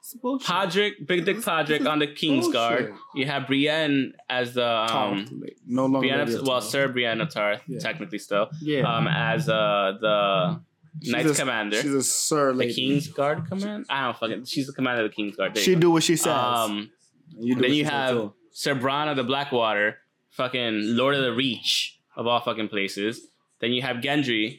[0.02, 0.14] It's.
[0.44, 2.94] Podrick, Big Dick This- Podrick on the King's Guard.
[3.14, 5.26] You have Brienne as the um,
[5.66, 6.00] no longer.
[6.00, 7.78] Brienne Lady of, of well, Sir Brienne of Tarth, Yeah.
[7.78, 8.82] technically still, Yeah.
[8.92, 10.60] um, as uh the
[11.02, 12.74] She's Knights a- Commander, She's a sir the lady.
[12.74, 13.86] King's Guard command.
[13.88, 14.44] I don't fucking.
[14.46, 15.54] She's the commander of the King's Guard.
[15.54, 16.22] There She you do what she go.
[16.22, 16.32] says.
[16.34, 16.90] Um,
[17.38, 18.32] you then you have too.
[18.52, 19.98] Sir Bronn of the Blackwater,
[20.30, 23.28] fucking Lord of the Reach of all fucking places.
[23.60, 24.58] Then you have Gendry.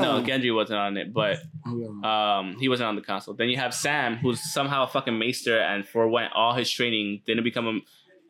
[0.00, 1.38] No, Gendry wasn't on it, but
[2.02, 3.34] um, he wasn't on the console.
[3.34, 7.44] Then you have Sam, who's somehow a fucking maester and forewent all his training, didn't
[7.44, 7.82] become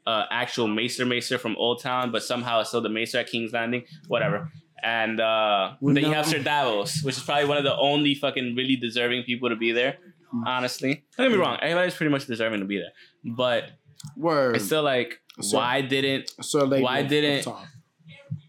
[0.06, 3.28] a uh, actual maester maester from Old Town, but somehow is still the maester at
[3.28, 3.84] King's Landing.
[4.08, 4.50] Whatever.
[4.82, 8.14] And uh, Well, then you have Sir Davos, which is probably one of the only
[8.14, 9.98] fucking really deserving people to be there.
[10.30, 10.44] Hmm.
[10.46, 12.90] Honestly, don't get me wrong, everybody's pretty much deserving to be there,
[13.36, 13.70] but
[14.16, 14.56] Word.
[14.56, 17.46] it's still like, Sir- why didn't lady why didn't-.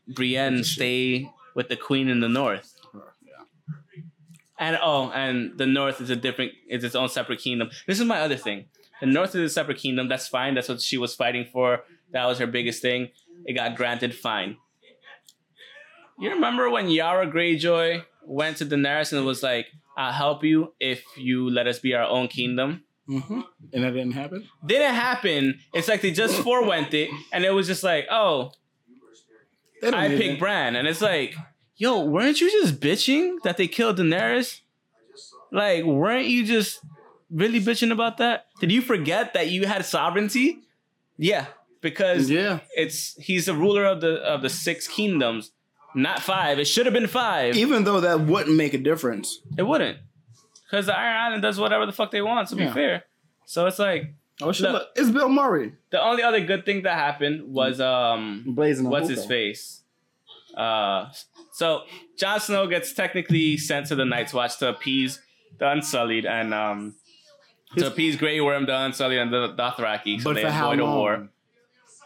[0.08, 2.74] Brienne stay with the Queen in the North?
[2.94, 3.32] Yeah.
[4.60, 7.70] And oh, and the North is a different, it's its own separate kingdom.
[7.88, 8.66] This is my other thing.
[9.02, 10.08] The North is a separate kingdom.
[10.08, 10.56] That's fine.
[10.56, 11.84] That's what she was fighting for.
[12.14, 13.10] That was her biggest thing.
[13.46, 14.16] It got granted.
[14.16, 14.58] Fine.
[16.20, 21.04] You remember when Yara Greyjoy went to Daenerys and was like, "I'll help you if
[21.16, 23.44] you let us be our own kingdom." Mhm.
[23.72, 24.50] And that didn't happen.
[24.66, 25.60] Didn't happen.
[25.74, 28.52] It's like they just forewent it, and it was just like, "Oh,
[29.84, 30.40] I pick it.
[30.40, 31.36] Bran," and it's like,
[31.76, 34.62] "Yo, weren't you just bitching that they killed Daenerys?
[35.52, 36.82] Like, weren't you just
[37.32, 38.48] really bitching about that?
[38.60, 40.60] Did you forget that you had sovereignty?
[41.18, 41.46] Yeah,
[41.82, 42.60] because Yeah.
[42.76, 45.52] it's he's the ruler of the of the six kingdoms,
[45.96, 46.60] not five.
[46.60, 47.56] It should have been five.
[47.56, 49.40] Even though that wouldn't make a difference.
[49.58, 49.98] It wouldn't,
[50.70, 52.50] because the Iron Island does whatever the fuck they want.
[52.50, 52.74] To be Yeah.
[52.74, 53.04] fair,
[53.46, 54.64] so it's like Oh shit!
[54.64, 54.74] Look.
[54.74, 55.74] Look, it's Bill Murray.
[55.90, 58.90] the only other good thing that happened was um Blazing.
[58.90, 59.82] what's his face?
[60.56, 61.10] Uh,
[61.54, 61.84] so
[62.18, 65.20] Jon Snow gets technically sent to the Night's Watch to appease
[65.60, 66.96] the Unsullied and um
[67.74, 70.72] His- to appease Grey Worm, the Unsullied, and the Dothraki, so But they for how
[70.72, 71.30] avoid a war.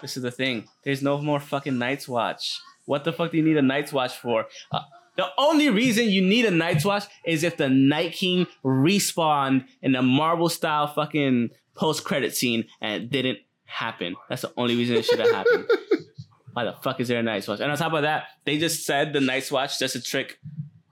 [0.01, 0.67] This is the thing.
[0.83, 2.59] There's no more fucking Night's Watch.
[2.85, 4.47] What the fuck do you need a Night's Watch for?
[4.71, 4.79] Uh,
[5.15, 9.95] the only reason you need a Night's Watch is if the Night King respawned in
[9.95, 11.51] a Marvel style fucking
[11.81, 14.15] post credit scene and it didn't happen.
[14.29, 15.67] That's the only reason it should have happened.
[16.53, 17.59] Why the fuck is there a Night's Watch?
[17.59, 20.39] And on top of that, they just said the Night's Watch just to trick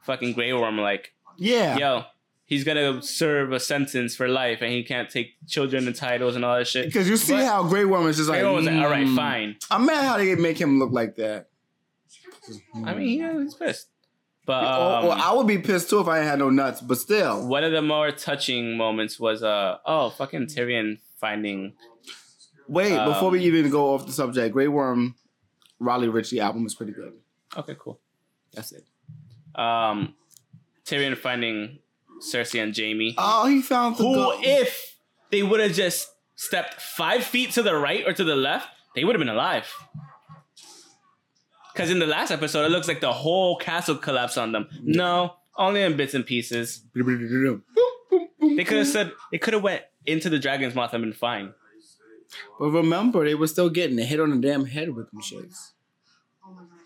[0.02, 0.80] fucking Grey Worm.
[0.80, 1.78] Like, Yeah.
[1.78, 2.04] yo,
[2.46, 6.44] he's gonna serve a sentence for life and he can't take children and titles and
[6.44, 6.88] all that shit.
[6.88, 8.40] Because you see But- how Grey Worm is just like.
[8.40, 9.16] Grey Worm was like, all right, mm.
[9.16, 9.58] fine.
[9.70, 11.50] I'm mad how they make him look like that.
[12.84, 13.90] I mean, yeah, he's pissed.
[14.50, 16.98] But Oh, um, well, I would be pissed too if I had no nuts, but
[16.98, 17.46] still.
[17.48, 21.74] one of the more touching moments was uh oh fucking Tyrion finding
[22.68, 25.14] Wait, Um, before we even go off the subject, Grey Worm,
[25.80, 27.14] Raleigh Ritchie album is pretty good.
[27.56, 28.00] okay cool
[28.54, 28.84] That's it.
[29.54, 30.16] um
[30.86, 31.78] Tyrion finding
[32.22, 34.40] Cersei and Jaime Oh, he found the who gold.
[34.44, 34.96] if
[35.32, 39.04] they would have just stepped five feet to the right or to the left they
[39.04, 39.68] would have been alive
[41.80, 45.34] because in the last episode it looks like the whole castle collapsed on them no
[45.58, 50.40] only in bits and pieces they could have said they could have went into the
[50.40, 51.54] dragon's mouth and been fine
[52.60, 55.72] But remember, they were still getting a hit on the damn head with them shits.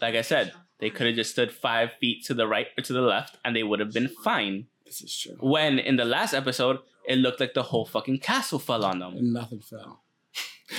[0.01, 2.93] like I said, they could have just stood five feet to the right or to
[2.93, 4.67] the left and they would have been fine.
[4.85, 5.35] This is true.
[5.39, 9.17] When in the last episode, it looked like the whole fucking castle fell on them.
[9.17, 10.02] And nothing fell.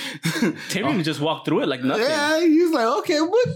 [0.69, 1.03] Tyrion oh.
[1.03, 2.05] just walked through it like nothing.
[2.05, 3.47] Yeah, he's like, okay, what?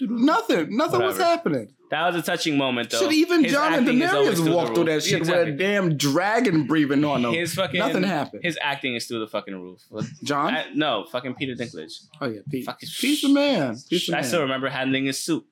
[0.00, 0.76] Nothing.
[0.76, 1.72] Nothing was happening.
[1.90, 3.00] That was a touching moment, though.
[3.00, 5.52] Shit, even His Jon and acting is always Daenerys the walked through that shit Exactly.
[5.52, 7.34] with a damn dragon breathing on them.
[7.34, 8.42] His fucking Nothing happened.
[8.42, 9.82] His acting is through the fucking roof.
[10.22, 10.54] Jon?
[10.54, 12.06] I- no, fucking Peter Dinklage.
[12.20, 12.64] oh yeah, Pete.
[12.64, 13.76] Fucking Piece of man.
[13.90, 14.24] Piece of I man.
[14.24, 15.44] still remember handling his suit.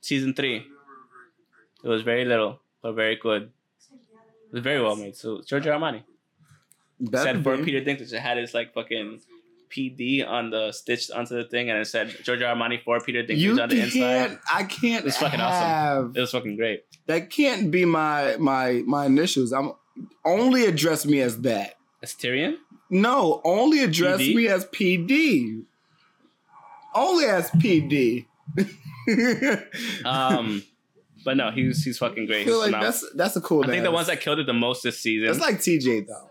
[0.00, 0.64] Season three.
[1.82, 3.50] It was very little, but very good.
[3.92, 5.16] It was very well made.
[5.16, 6.04] So Giorgio Armani
[7.12, 7.64] Said for be.
[7.64, 9.20] Peter Dinklage, it had his like fucking
[9.70, 13.38] PD on the stitched onto the thing, and it said Giorgio Armani for Peter Dinklage
[13.38, 14.38] you on the inside.
[14.52, 15.04] I can't.
[15.04, 16.12] It's fucking awesome.
[16.14, 16.84] It was fucking great.
[17.06, 19.52] That can't be my my my initials.
[19.52, 19.72] I'm
[20.24, 21.74] only address me as that.
[22.02, 22.56] As Tyrion?
[22.90, 24.34] No, only address PD?
[24.34, 25.64] me as PD.
[26.94, 28.26] Only as PD.
[30.04, 30.62] Um,
[31.24, 32.46] but no, he's he's fucking I great.
[32.46, 33.64] feel like that's that's a cool.
[33.64, 35.28] I think the ones that killed it the most this season.
[35.28, 36.30] It's like TJ though.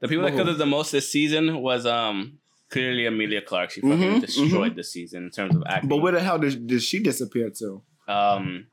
[0.00, 2.38] The people that it the most this season was um
[2.70, 3.70] clearly Emilia Clarke.
[3.70, 5.88] She fucking Mhm, destroyed this season in terms of acting.
[5.88, 7.82] But where the hell did, did she disappear to?
[8.08, 8.66] um,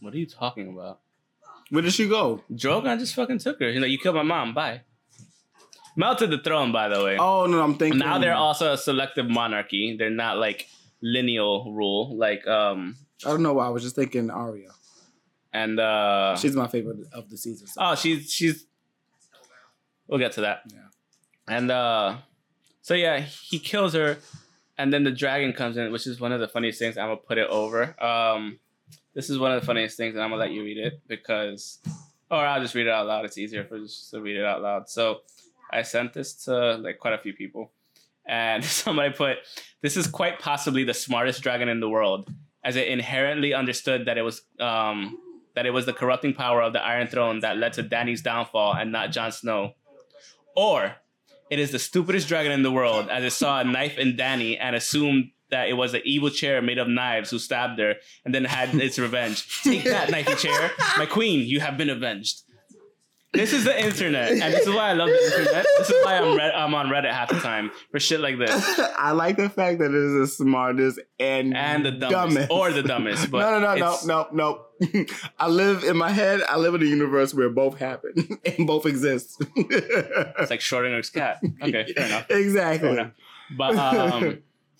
[0.00, 1.00] what are you talking about?
[1.70, 2.42] Where did she go?
[2.52, 3.68] Drogon just fucking took her.
[3.70, 4.54] You know, you killed my mom.
[4.54, 4.82] Bye.
[5.96, 7.16] Melted the throne, by the way.
[7.18, 9.96] Oh no, I'm thinking now they're also a selective monarchy.
[9.98, 10.68] They're not like
[11.02, 12.16] lineal rule.
[12.16, 12.96] Like um
[13.26, 13.66] I don't know why.
[13.66, 14.70] I was just thinking Arya.
[15.52, 17.66] and uh She's my favorite of the season.
[17.66, 17.80] So.
[17.82, 18.64] Oh, she's she's.
[20.08, 20.62] We'll get to that.
[20.72, 20.80] Yeah.
[21.48, 22.16] And uh,
[22.82, 24.18] so yeah, he kills her,
[24.76, 26.96] and then the dragon comes in, which is one of the funniest things.
[26.96, 28.00] I'm gonna put it over.
[28.02, 28.58] Um,
[29.14, 31.78] this is one of the funniest things, and I'm gonna let you read it because,
[32.30, 33.24] or I'll just read it out loud.
[33.24, 34.88] It's easier for just to read it out loud.
[34.88, 35.18] So,
[35.70, 37.72] I sent this to like quite a few people,
[38.26, 39.38] and somebody put,
[39.82, 42.30] "This is quite possibly the smartest dragon in the world,
[42.64, 45.18] as it inherently understood that it was um."
[45.54, 48.74] That it was the corrupting power of the Iron Throne that led to Dany's downfall
[48.74, 49.74] and not Jon Snow.
[50.58, 50.96] Or
[51.50, 54.58] it is the stupidest dragon in the world, as it saw a knife in Dany
[54.60, 57.94] and assumed that it was an evil chair made of knives who stabbed her
[58.24, 59.62] and then had its revenge.
[59.62, 60.72] Take that, knifey chair.
[60.96, 62.42] My queen, you have been avenged.
[63.34, 65.66] This is the internet, and this is why I love the internet.
[65.76, 68.78] This is why I'm, Red- I'm on Reddit half the time for shit like this.
[68.98, 72.50] I like the fact that it is the smartest and And the dumbest.
[72.50, 73.30] Or the dumbest.
[73.30, 75.04] But no, no, no, no, no, no.
[75.38, 76.40] I live in my head.
[76.48, 78.14] I live in a universe where both happen
[78.46, 79.42] and both exist.
[79.56, 81.40] It's like Schrodinger's cat.
[81.62, 82.30] Okay, fair enough.
[82.30, 82.88] Exactly.
[82.88, 83.12] Fair enough.
[83.58, 84.38] But um,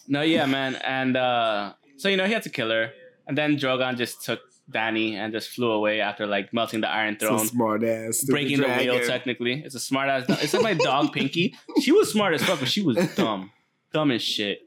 [0.09, 2.93] no, yeah, man, and uh, so you know he had to kill her,
[3.27, 4.41] and then Drogon just took
[4.73, 8.25] Dany and just flew away after like melting the Iron Throne, smart ass.
[8.29, 9.01] breaking the wheel.
[9.07, 10.25] Technically, it's a smart ass.
[10.43, 11.55] It's like my dog Pinky.
[11.81, 13.51] She was smart as fuck, but she was dumb,
[13.93, 14.61] dumb as shit.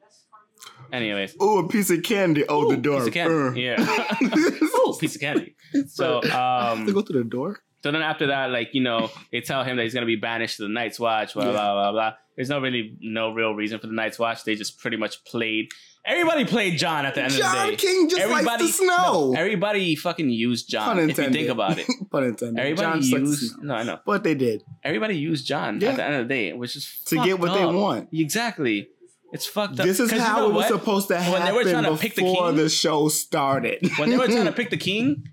[0.91, 2.43] Anyways, Oh, a piece of candy.
[2.49, 2.97] Oh, the door.
[2.99, 3.34] piece of candy.
[3.34, 3.76] Uh.
[3.78, 4.16] Yeah.
[4.76, 5.56] oh, piece of candy.
[5.88, 7.60] So um, to go through the door.
[7.84, 10.58] So then after that, like, you know, they tell him that he's gonna be banished
[10.58, 11.52] to the Night's Watch, blah, Yeah.
[11.52, 12.14] blah, blah, blah.
[12.36, 14.43] There's no really no real reason for the Night's Watch.
[14.43, 15.70] They just pretty much played
[16.06, 17.52] everybody played Jon at the end of the day.
[17.52, 19.32] Jon King just likes the snow.
[19.32, 20.86] no, everybody fucking used Jon.
[20.97, 21.88] Pun If you think about it.
[22.12, 22.60] Pun intended.
[22.60, 23.99] Everybody Jon just likes the used no, I know.
[24.06, 25.89] But they did Everybody used Jon Yeah.
[25.91, 28.10] at the end of the day, which is to get what they want.
[28.12, 28.89] Exactly.
[29.34, 29.86] It's fucked up.
[29.86, 30.80] This is 'Cause you how know it was what?
[30.80, 33.80] supposed to happen When they were trying to pick the before king- the show started.
[33.97, 35.30] When they were trying to pick the king,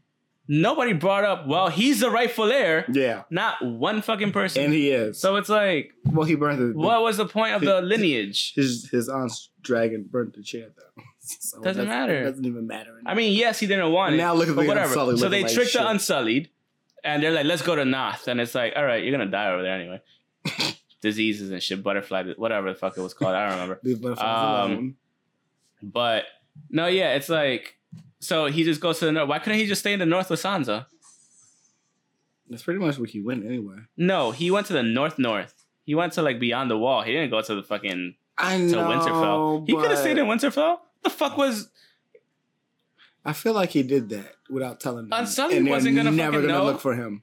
[0.48, 2.84] nobody brought up, well, he's the rightful heir.
[2.90, 4.64] yeah, Not one fucking person.
[4.64, 5.20] and he is.
[5.20, 8.54] so it's like, well, he burned the, what was the point of the lineage?
[8.54, 11.02] his his aunt's dragon burnt the chair though.
[11.30, 12.22] So Doesn't matter.
[12.22, 12.98] It doesn't even matter.
[13.04, 14.16] I mean, yes, he didn't want it.
[14.16, 14.88] Now look at the whatever.
[14.88, 15.82] Unsullied so they like tricked shit.
[15.82, 16.48] the Unsullied,
[17.04, 19.52] and they're like, "Let's go to Naath," and it's like, "All right, you're gonna die
[19.52, 20.00] over there anyway."
[21.02, 24.16] Diseases and shit, butterfly, whatever the fuck it was called, I don't remember.
[24.24, 24.96] Um.
[25.82, 26.24] But
[26.70, 27.76] no, yeah, it's like,
[28.20, 29.28] so he just goes to the north.
[29.28, 30.86] Why couldn't he just stay in the north with Sansa?
[32.50, 33.76] That's pretty much where he went anyway.
[33.96, 35.54] No, he went to the north north.
[35.84, 37.02] He went to like beyond the wall.
[37.02, 38.64] He didn't go to the fucking I to.
[38.64, 39.66] Winterfell.
[39.66, 40.78] He could have stayed in Winterfell.
[41.02, 41.68] The fuck was
[43.24, 45.18] I feel like he did that without telling them.
[45.18, 46.64] Unsullied and wasn't gonna never gonna know.
[46.64, 47.22] look for him.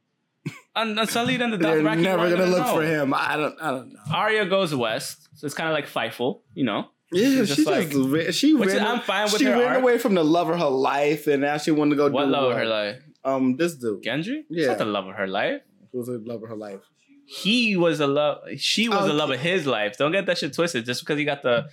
[0.76, 2.74] Un- Unsullied and the They're never weren't gonna look know.
[2.76, 3.14] for him.
[3.14, 3.60] I don't.
[3.62, 4.00] I don't know.
[4.14, 6.89] Arya goes west, so it's kind of like Fightful, you know.
[7.12, 8.80] Yeah, she just like- ran, she ran.
[8.86, 11.72] I'm fine with she ran away from the love of her life, and now she
[11.72, 13.01] wanted to go What do love of her life?
[13.24, 14.43] Um, this dude Gendry?
[14.49, 14.68] Yeah.
[14.68, 15.62] not the love of her life.
[15.91, 16.82] who was the love of her life.
[17.28, 18.43] He was the love.
[18.58, 19.97] She was Oh, the love of his life.
[19.97, 20.86] Don't get that shit twisted.
[20.86, 21.68] Just because he got the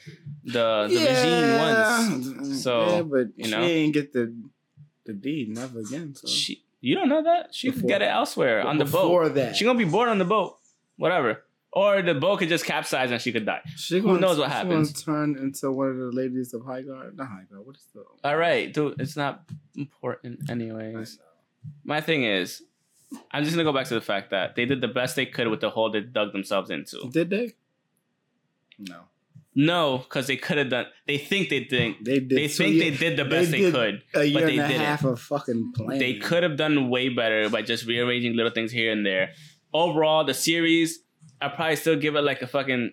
[0.45, 2.62] the the Regine once.
[2.62, 4.35] So, yeah, but you know, she ain't get the
[5.05, 6.14] the deed never again.
[6.14, 9.35] So She, you don't know that she could get it elsewhere on the before boat.
[9.35, 10.57] that, She gonna be bored on the boat.
[10.97, 11.45] Whatever.
[11.75, 13.62] Or the boat could just capsize and she could die.
[13.77, 14.93] she who gonna- knows what happens?
[15.05, 17.16] Gonna turn into one of the ladies of Highgarden.
[17.16, 17.64] Not Highgarden.
[17.64, 18.05] What is the?
[18.25, 19.01] All right, dude.
[19.01, 19.43] It's not
[19.75, 21.18] important, anyways.
[21.85, 22.62] My thing is,
[23.31, 25.49] I'm just gonna go back to the fact that they did the best they could
[25.49, 27.09] with the hole they dug themselves into.
[27.11, 27.53] Did they?
[28.79, 29.03] No,
[29.55, 30.87] No, because they could have done.
[31.07, 31.97] They think they did.
[32.03, 32.31] they did.
[32.31, 34.03] They think they did the best they, did could.
[34.14, 34.87] A year but they and a didn't.
[34.87, 35.99] half of fucking planning.
[36.01, 39.33] They could have done way better by just rearranging little things here and there.
[39.75, 41.01] Overall, the series,
[41.43, 42.93] I probably still give it like a fucking.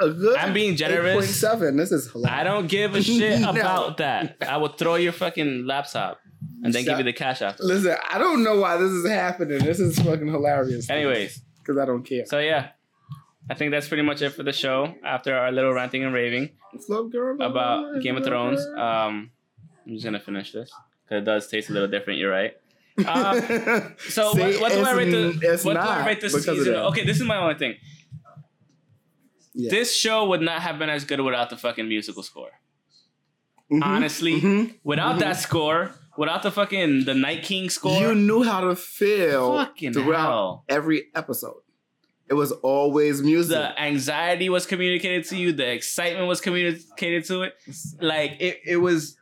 [0.00, 0.36] a good.
[0.38, 1.42] I'm being generous.
[1.42, 1.76] 8.7.
[1.76, 2.40] This is hilarious.
[2.40, 3.50] I don't give a shit No.
[3.50, 4.36] about that.
[4.46, 6.20] I will throw your fucking laptop
[6.62, 7.62] and then give you the cash after.
[7.62, 9.58] Listen, I don't know why this is happening.
[9.58, 10.90] This is fucking hilarious.
[10.90, 12.26] Anyways, because I don't care.
[12.26, 12.70] so yeah,
[13.48, 14.94] I think that's pretty much it for the show.
[15.04, 16.50] After our little ranting and raving
[17.40, 19.30] about Game of Thrones, um,
[19.86, 20.70] I'm just gonna finish this
[21.04, 22.18] because it does taste a little different.
[22.18, 22.54] You're right.
[22.98, 23.40] Uh,
[24.08, 26.74] so See, what, what do I rate the what do I rate this season?
[26.74, 27.74] Okay, this is my only thing.
[29.54, 29.70] Yeah.
[29.70, 32.50] This show would not have been as good without the fucking musical score.
[33.72, 34.74] Mhm, Honestly, mhm.
[34.84, 39.56] without that score, without the fucking the Night King score, you knew how to feel
[39.58, 40.64] Fucking throughout hell.
[40.68, 41.56] every episode.
[42.28, 43.56] It was always music.
[43.56, 47.54] the anxiety was communicated to you, the excitement was communicated to it.
[48.00, 49.16] Like it, it was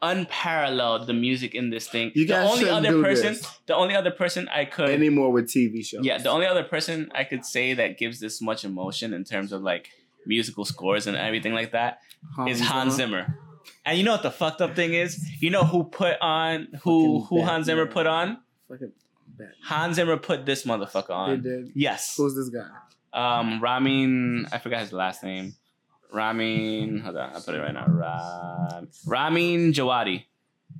[0.00, 2.12] unparalleled the music in this thing.
[2.14, 3.60] You the guys only shouldn't other do person, this.
[3.66, 6.04] the only other person I could Anymore with TV shows.
[6.04, 9.52] Yeah, the only other person I could say that gives this much emotion in terms
[9.52, 9.88] of like
[10.26, 12.00] musical scores and everything like that
[12.46, 13.38] is Hans Zimmer.
[13.84, 15.20] And you know what the fucked up thing is?
[15.40, 18.38] You know who put on who Fucking who Hans Zimmer put on?
[18.68, 18.92] Fucking
[19.36, 19.48] bad.
[19.64, 21.42] Hans Zimmer put this motherfucker on.
[21.42, 21.72] did.
[21.74, 22.16] Yes.
[22.16, 22.68] Who's this guy?
[23.12, 25.54] Um Ramin I forgot his last name.
[26.12, 27.86] Ramin hold on, I'll put it right now.
[27.86, 30.24] Ram, Ramin Djawadi,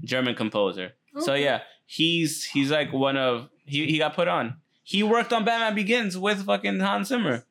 [0.05, 0.93] German composer.
[1.21, 4.57] So yeah, he's he's like one of he, he got put on.
[4.83, 7.45] He worked on Batman Begins with fucking Hans Zimmer.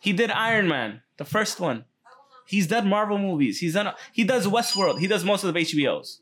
[0.00, 1.84] He did Iron Man, the first one.
[2.46, 3.58] He's done Marvel movies.
[3.58, 4.98] He's done he does Westworld.
[4.98, 6.18] He does most of the HBOs.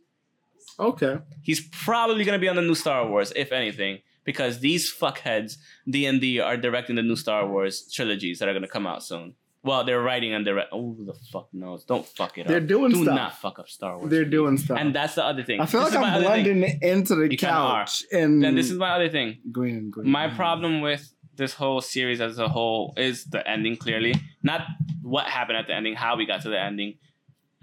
[0.79, 1.19] Okay.
[1.43, 5.57] He's probably gonna be on the new Star Wars, if anything, because these fuckheads
[5.89, 9.03] D and D are directing the new Star Wars trilogies that are gonna come out
[9.03, 9.35] soon.
[9.65, 10.71] Well, they're writing and direct.
[10.73, 11.85] Oh, the fuck knows?
[11.85, 12.47] Don't fuck it up.
[12.49, 12.67] They're up.
[12.67, 13.15] doing Do stuff.
[13.15, 14.11] not fuck up Star Wars.
[14.11, 14.79] They're doing stuff.
[14.81, 15.61] And that's the other thing.
[15.61, 18.91] I feel This like I'm blending into the You couch and Then this is my
[18.91, 19.39] other thing.
[19.53, 20.11] green and green.
[20.11, 23.77] My problem with this whole series as a whole is the ending.
[23.77, 24.63] Clearly, not
[25.03, 26.99] what happened at the ending, how we got to the ending,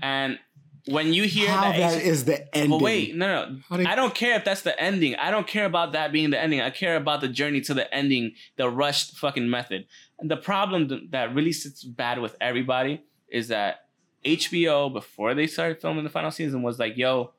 [0.01, 0.39] and
[0.85, 2.71] when you hear How that, that is the ending.
[2.71, 3.27] But wait, no,
[3.69, 3.77] no.
[3.77, 5.15] Do you- I don't care if that's the ending.
[5.17, 6.61] I don't care about that being the ending.
[6.61, 9.85] I care about the journey to the ending, the rushed fucking method.
[10.21, 13.85] The problem that really sits bad with everybody is that
[14.25, 17.33] HBO, before they started filming the final season, was like, yo,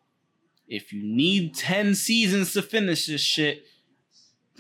[0.66, 3.64] if you need 10 seasons to finish this shit,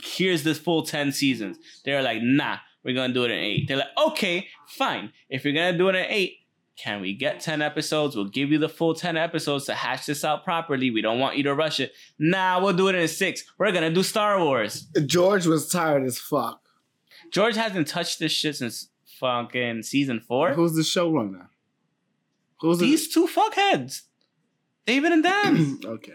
[0.02, 1.58] here's this full 10 seasons.
[1.84, 3.68] They're like, nah, we're gonna do it in eight.
[3.68, 5.12] They're like, okay, fine.
[5.28, 6.36] If you're gonna do it in eight,
[6.76, 8.16] can we get 10 episodes?
[8.16, 10.90] We'll give you the full 10 episodes to hash this out properly.
[10.90, 11.92] We don't want you to rush it.
[12.18, 13.44] Nah, we'll do it in six.
[13.58, 14.86] We're gonna do Star Wars.
[15.06, 16.59] George was tired as fuck.
[17.30, 20.52] George hasn't touched this shit since fucking season four.
[20.54, 21.46] Who's the showrunner?
[22.60, 24.02] Who's the- These two fuckheads.
[24.86, 25.78] David and Dan.
[25.84, 26.14] okay.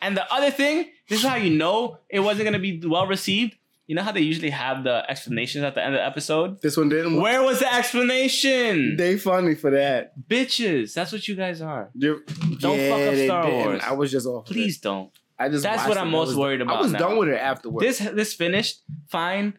[0.00, 3.56] and the other thing, this is how you know it wasn't gonna be well received.
[3.86, 6.60] You know how they usually have the explanations at the end of the episode?
[6.60, 7.22] This one didn't.
[7.22, 8.96] Where was the explanation?
[8.96, 10.12] They funny for that.
[10.28, 10.92] Bitches.
[10.92, 11.88] That's what you guys are.
[11.94, 12.20] You're-
[12.58, 13.50] Don't fuck up Star.
[13.50, 13.82] Wars.
[13.82, 14.44] I was just off.
[14.44, 15.10] Please don't.
[15.38, 15.62] I just.
[15.62, 15.96] That's what.
[15.96, 16.76] I'm most worried about.
[16.76, 16.98] I was now.
[16.98, 17.98] done with it afterwards.
[17.98, 19.54] This this finished fine.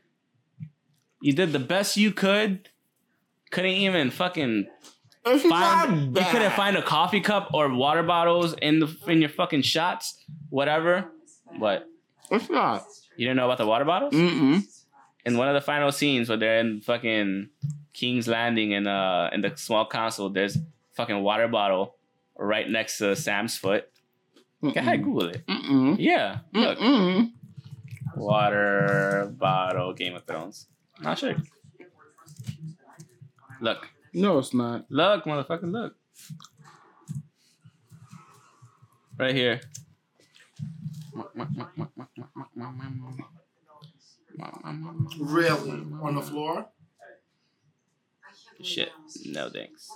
[1.21, 2.69] You did the best you could.
[3.51, 4.67] Couldn't even fucking
[5.25, 6.15] It's find.
[6.15, 10.23] You couldn't find a coffee cup or water bottles in the in your fucking shots.
[10.49, 11.11] Whatever.
[11.57, 11.87] What?
[12.31, 12.85] It's not.
[13.17, 14.13] You didn't know about the water bottles?
[14.13, 14.63] Mm-mm.
[15.25, 17.49] In one of the final scenes where they're in fucking
[17.93, 20.57] King's Landing in uh in the small council, there's
[20.93, 21.95] fucking water bottle
[22.37, 23.89] right next to Sam's foot.
[24.61, 25.45] Go ahead, Google it.
[25.47, 25.95] Mm-mm.
[25.99, 26.39] Yeah.
[26.53, 26.77] Look.
[26.79, 27.31] Mm-mm.
[28.15, 30.67] Water bottle Game of Thrones.
[31.01, 31.35] Not sure.
[33.61, 33.87] Look.
[34.13, 34.85] No, it's not.
[34.89, 35.95] Look, motherfucker, look.
[39.17, 39.61] Right here.
[45.19, 45.71] Really?
[46.01, 46.67] On the floor?
[48.61, 48.89] Shit.
[49.25, 49.89] No thanks.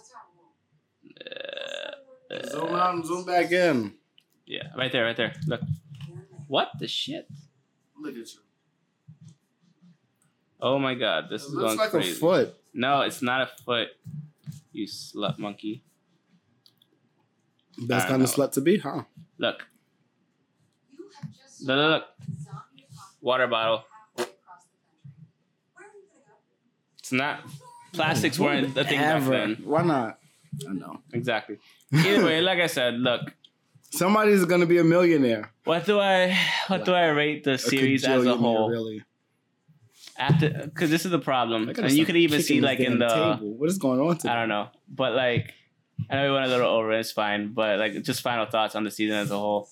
[1.20, 3.94] Uh, Zoom out zoom back in.
[4.46, 5.34] yeah, right there, right there.
[5.48, 5.62] Look.
[6.48, 7.28] What the shit?
[8.00, 8.26] Look at you.
[10.66, 12.12] Oh my god, this It is looks going like crazy.
[12.12, 12.56] a foot.
[12.74, 13.90] No, it's not a foot.
[14.72, 15.84] You slut monkey.
[17.78, 19.04] Best I kind of slut to be, huh?
[19.38, 19.68] Look.
[21.62, 22.04] Look, look, look.
[23.20, 23.84] Water bottle.
[27.00, 27.42] It's not.
[27.92, 29.32] Plastics weren't the thing back Ever.
[29.32, 29.56] then.
[29.66, 30.18] Why not?
[30.70, 31.00] I know.
[31.12, 31.58] Exactly.
[31.94, 33.34] Either way, like I said, look.
[33.92, 35.52] Somebody's gonna be a millionaire.
[35.66, 36.36] What do I
[36.68, 38.70] what do I rate the A series as a whole?
[38.70, 39.04] Really.
[40.18, 43.56] After because this is the problem, and you could even see like in the table.
[43.58, 44.30] What is going on today?
[44.34, 45.54] I don't know, but like
[46.10, 46.92] I know we went a little over.
[46.92, 49.70] It's fine, but like just final thoughts on the season as a whole.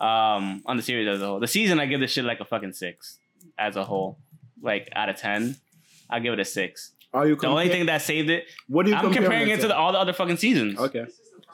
[0.00, 1.38] Um, on the series as a whole.
[1.38, 3.18] The season I give this shit like a fucking six
[3.56, 4.18] as a whole.
[4.60, 5.56] Like out of ten,
[6.10, 6.90] I give it a six.
[7.12, 9.62] Are you The only thing that saved it, What are you I'm comparing it to
[9.62, 9.68] to?
[9.68, 10.80] the, all the other fucking seasons.
[10.80, 11.04] okay,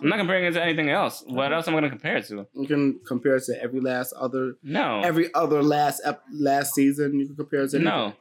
[0.01, 1.23] I'm not comparing it to anything else.
[1.27, 2.47] What else am I gonna compare it to?
[2.55, 7.19] you can compare it to every last other, No, every other last ep- last season.
[7.21, 7.93] You can compare it to anything.
[7.93, 8.15] no.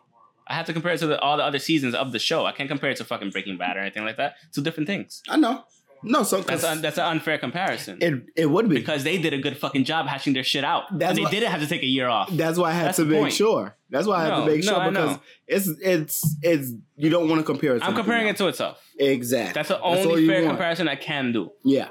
[0.50, 2.45] I have to compare it to the, all the other seasons of the show.
[2.45, 4.36] I can't compare it to fucking Breaking Bad or anything like that.
[4.52, 5.22] Two different things.
[5.30, 5.64] I know.
[6.02, 7.97] No, so That's un, that's an unfair comparison.
[8.02, 8.76] it it would be.
[8.76, 10.84] because they did a good fucking job hashing their shit out.
[10.97, 12.30] That's and they what- didn't have to take a year off.
[12.32, 13.34] That's why I had That's to make point.
[13.34, 13.76] sure.
[13.89, 17.41] That's why I had to make no, sure because it's it's it's you don't want
[17.41, 17.80] to compare it.
[17.80, 18.82] To I'm comparing it to itself.
[18.97, 19.54] exactly.
[19.54, 21.52] That's the only you fair comparison I can do.
[21.66, 21.89] Yeah,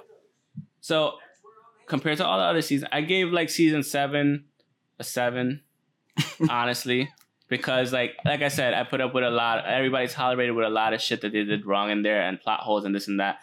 [0.81, 1.19] So
[1.87, 4.45] compared to all the other seasons, I gave like season seven
[4.99, 5.61] a seven,
[6.49, 7.11] honestly.
[7.49, 10.71] Because like like I said, I put up with a lot everybody's tolerated with a
[10.71, 13.21] lot of shit that they did wrong in there and plot holes and this and
[13.21, 13.39] that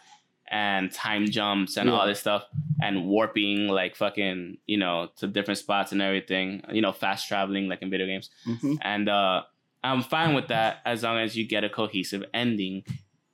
[0.48, 2.44] and time jumps and all this stuff
[2.80, 6.62] and warping like fucking, you know, to different spots and everything.
[6.72, 8.30] You know, fast traveling like in video games.
[8.44, 9.42] hmm And uh,
[9.84, 12.84] I'm fine with that as long as you get a cohesive ending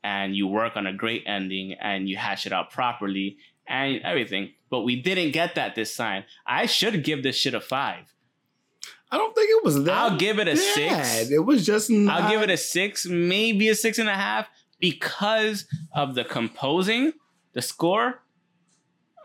[0.04, 4.54] and you work on a great ending and you hash it out properly and everything.
[4.70, 6.24] But we didn't get that this time.
[6.46, 8.14] I should give this shit a five.
[9.12, 9.94] I don't think it was that.
[9.98, 11.06] I'll give it a bad.
[11.06, 11.30] six.
[11.32, 11.90] It was just.
[11.90, 14.48] Not, I'll give it a six, maybe a six and a half,
[14.80, 17.14] because of the composing,
[17.54, 18.24] the score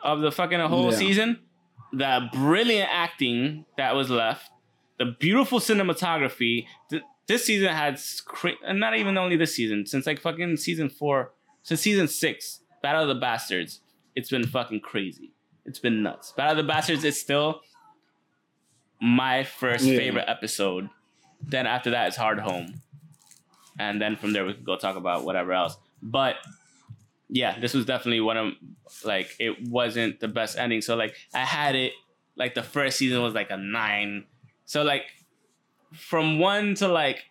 [0.03, 0.99] of the fucking whole Yeah.
[0.99, 1.39] season,
[1.93, 4.51] the brilliant acting that was left,
[4.99, 6.67] the beautiful cinematography.
[6.91, 11.33] Th- this season had, cra- not even only this season, since like fucking season four,
[11.63, 13.81] since season six, Battle of the Bastards,
[14.15, 15.33] it's been fucking crazy.
[15.65, 16.33] It's been nuts.
[16.37, 17.61] Battle of the Bastards is still
[19.01, 19.97] my first Yeah.
[19.99, 20.89] favorite episode.
[21.43, 22.81] Then after that, it's Hardhome,
[23.79, 25.77] and then from there we could go talk about whatever else.
[26.03, 26.37] But
[27.29, 28.53] yeah, this was definitely one of
[29.05, 30.81] like it wasn't the best ending.
[30.81, 31.93] So like I had it
[32.37, 34.25] like the first season was like a nine.
[34.65, 35.05] So like
[35.93, 37.25] from one to like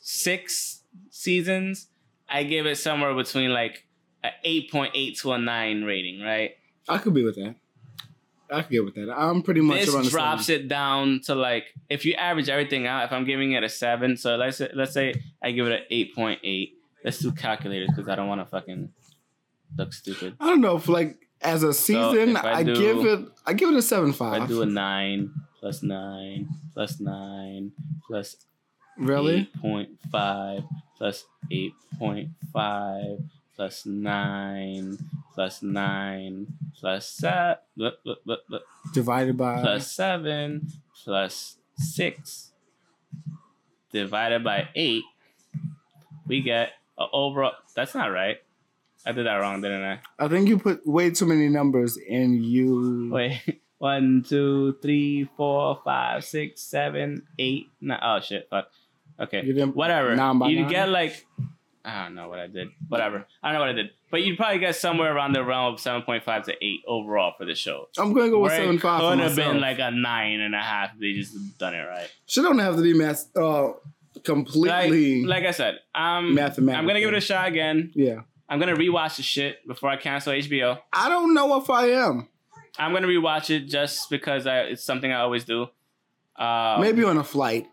[0.00, 1.88] six seasons,
[2.28, 3.86] I give it somewhere between like
[4.24, 6.52] a eight point eight to a nine rating, right?
[6.88, 7.54] I could be with that.
[8.52, 9.10] I could get with that.
[9.16, 10.60] I'm pretty much around this the drops same.
[10.60, 14.16] it down to like if you average everything out if i'm giving it a seven
[14.16, 16.72] so let's say, let's say i give it an 8.8
[17.04, 18.90] let's do calculators because i don't want to fucking
[19.76, 23.04] look stupid I don't know if like as a season, if I I, do- give
[23.04, 23.20] it.
[23.44, 24.42] I give it a seven five.
[24.42, 27.72] i do a 9 plus 9 plus 9
[28.06, 28.36] plus
[28.98, 29.50] really?
[29.64, 34.98] 8.5 plus 8.5 plus 9
[35.34, 36.46] plus 9
[36.78, 37.56] plus 7
[38.92, 39.60] Divided by.
[39.60, 40.66] plus 7
[41.04, 42.52] plus 6
[43.92, 45.02] divided by 8
[46.26, 48.38] we get a overall that's not right
[49.04, 52.44] i did that wrong didn't i I think you put way too many numbers and
[52.44, 53.10] you.
[53.12, 57.66] wait one, two, three, four, five, six, seven, eight.
[57.80, 58.70] No, oh shit fuck
[59.18, 60.70] okay You didn't- whatever nine by you nine?
[60.70, 61.26] get like
[61.84, 64.36] i don't know what i did whatever i don't know what i did but you'd
[64.36, 68.12] probably get somewhere around the realm of 7.5 to 8 overall for the show I'm
[68.12, 69.00] gonna go with Where seven it five.
[69.00, 70.92] could for have been like a nine and a half.
[70.94, 72.10] if They just done it right.
[72.26, 73.28] She don't have to be mass.
[73.34, 73.72] Uh,
[74.22, 75.22] completely.
[75.24, 76.78] Like, like I said, um, Mathematical.
[76.80, 77.90] I'm gonna give it a shot again.
[77.94, 78.20] yeah.
[78.48, 80.78] I'm gonna rewatch the shit before I cancel HBO.
[80.92, 82.28] I don't know if I am.
[82.78, 85.68] I'm gonna rewatch it just because I, it's something I always do.
[86.36, 87.66] Uh, Maybe on a flight.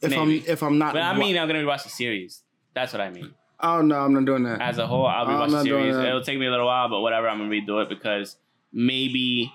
[0.00, 0.20] If Maybe.
[0.44, 0.92] I'm if I'm not.
[0.92, 2.42] but I mean, I'm gonna rewatch the series.
[2.74, 3.34] That's what I mean.
[3.60, 4.60] Oh no, I'm not doing that.
[4.60, 5.96] As a whole, I'll I'm rewatch the not doing series.
[5.96, 6.08] that.
[6.08, 7.28] It'll take me a little while, but whatever.
[7.28, 8.36] I'm gonna redo it because
[8.72, 9.52] maybe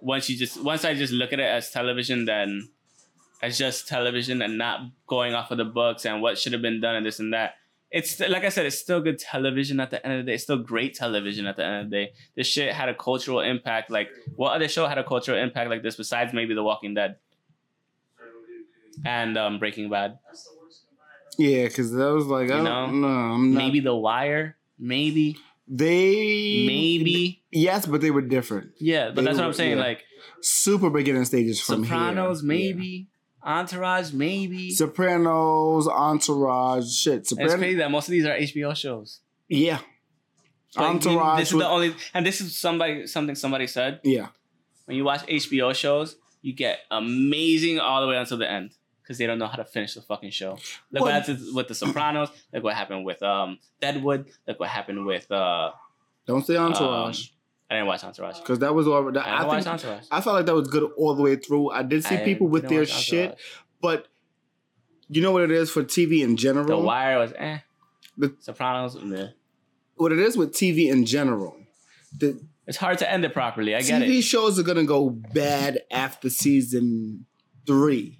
[0.00, 2.68] once you just once I just look at it as television, then
[3.42, 6.80] as just television and not going off of the books and what should have been
[6.80, 7.54] done and this and that.
[7.90, 10.34] It's like I said, it's still good television at the end of the day.
[10.34, 12.12] It's still great television at the end of the day.
[12.36, 13.90] This shit had a cultural impact.
[13.90, 17.16] Like what other show had a cultural impact like this besides maybe The Walking Dead
[19.06, 20.18] and um, Breaking Bad?
[21.38, 23.58] Yeah, because that was like, I don't, no, I'm not.
[23.58, 24.56] Maybe The Wire.
[24.78, 25.36] Maybe.
[25.66, 27.42] they Maybe.
[27.50, 28.72] yes, but they were different.
[28.78, 29.76] Yeah, but They that's what I'm saying.
[29.78, 29.84] yeah.
[29.84, 30.04] Like
[30.40, 32.48] Super beginning stages from Sopranos, here.
[32.48, 33.08] maybe.
[33.44, 34.70] Entourage, maybe.
[34.70, 37.14] Sopranos, Entourage, shit.
[37.20, 39.20] it's Sopranos, crazy that most of these are HBO shows.
[39.48, 39.78] yeah.
[40.76, 41.38] Like, Entourage.
[41.40, 44.00] This is was- the only, and this is somebody something somebody said.
[44.04, 44.28] yeah,
[44.84, 48.72] When you watch HBO shows, you get amazing all the way until the end
[49.08, 50.50] because they don't know how to finish the fucking show.
[50.92, 52.28] Look Well- what happened with The Sopranos.
[52.52, 54.26] Look what happened with um Deadwood.
[54.46, 55.72] Look what happened with uh.
[56.26, 57.28] don't say Entourage
[57.70, 58.38] I didn't watch Entourage.
[58.40, 59.10] because that was all.
[59.12, 60.04] That, I I, think Entourage.
[60.10, 61.70] I felt like that was good all the way through.
[61.70, 63.38] I did see I people with their shit,
[63.80, 64.08] but
[65.08, 66.66] you know what it is for TV in general.
[66.66, 67.58] The Wire was eh.
[68.18, 69.28] The- Sopranos, meh.
[69.96, 71.56] what it is with TV in general.
[72.16, 73.74] The It's hard to end it properly.
[73.74, 74.22] I get TV it.
[74.22, 77.26] shows are gonna go bad after season
[77.66, 78.17] three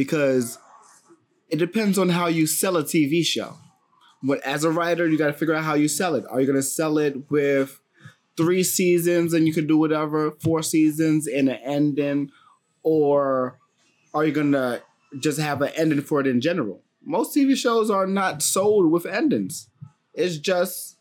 [0.00, 0.58] because
[1.50, 3.58] it depends on how you sell a TV show.
[4.22, 6.24] But as a writer, you got to figure out how you sell it.
[6.30, 7.78] Are you gonna sell it with
[8.34, 12.30] three seasons and you can do whatever, four seasons and an ending,
[12.82, 13.58] or
[14.14, 14.80] are you gonna
[15.18, 16.82] just have an ending for it in general?
[17.04, 19.68] Most TV shows are not sold with endings.
[20.14, 20.96] It's just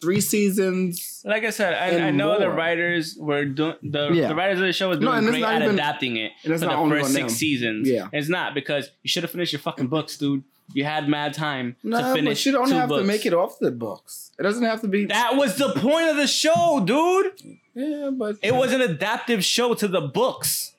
[0.00, 1.22] three seasons.
[1.24, 4.28] Like I said, I, I know the writers were doing the Yeah.
[4.28, 6.48] the writers of the show was doing and it's great at even- adapting it for
[6.50, 7.28] not the first six them.
[7.28, 7.88] seasons.
[7.88, 8.08] Yeah.
[8.12, 10.42] it's not because you should have finished your fucking books, dude.
[10.72, 12.38] You had mad time No, to finish.
[12.38, 13.02] but you don't have books.
[13.02, 14.30] to make it off the books.
[14.38, 15.06] It doesn't have to be.
[15.06, 17.58] That was the point of the show, dude.
[17.74, 20.74] yeah, but It was an adaptive show to the books.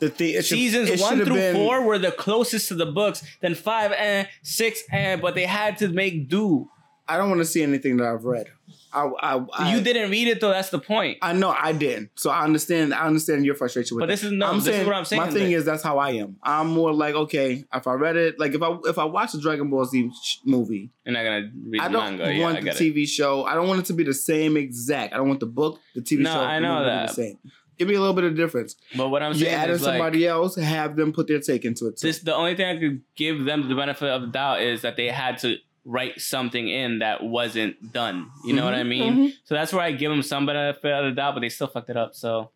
[0.00, 0.06] the.
[0.06, 3.22] It should, Seasons one through been, four were the closest to the books.
[3.42, 6.70] Then five and six and but they had to make do.
[7.06, 8.46] I don't want to see anything that I've read.
[8.94, 9.06] I,
[9.36, 10.50] I, I you didn't read it though.
[10.50, 11.18] That's the point.
[11.20, 12.94] I know I didn't, so I understand.
[12.94, 14.02] I understand your frustration with.
[14.02, 15.98] But this is no- this is what I'm saying, My thing that- is that's how
[15.98, 16.36] I am.
[16.42, 19.40] I'm more like okay, if I read it, like if I if I watch a
[19.40, 20.10] Dragon Ball Z
[20.44, 22.32] movie, You're not gonna read I the don't manga.
[22.34, 22.94] Yeah, want I the get it.
[22.94, 23.44] TV show.
[23.44, 25.12] I don't want it to be the same exact.
[25.12, 26.40] I don't want the book, the TV No, show.
[26.40, 27.08] I know that.
[27.08, 27.38] The same.
[27.76, 28.76] Give me a little bit of difference.
[28.96, 31.40] But what I'm You saying add in is like somebody else, have them put their
[31.40, 31.96] take into it.
[31.96, 32.06] Too.
[32.06, 32.20] this.
[32.20, 35.08] The only thing I could give them the benefit of the doubt is that they
[35.08, 38.30] had to write something in that wasn't done.
[38.44, 39.16] You know what I Mhm, mean?
[39.16, 39.32] mhm.
[39.44, 41.90] So that's where I give them some benefit of the doubt, but they still fucked
[41.90, 42.14] it up.
[42.14, 42.50] So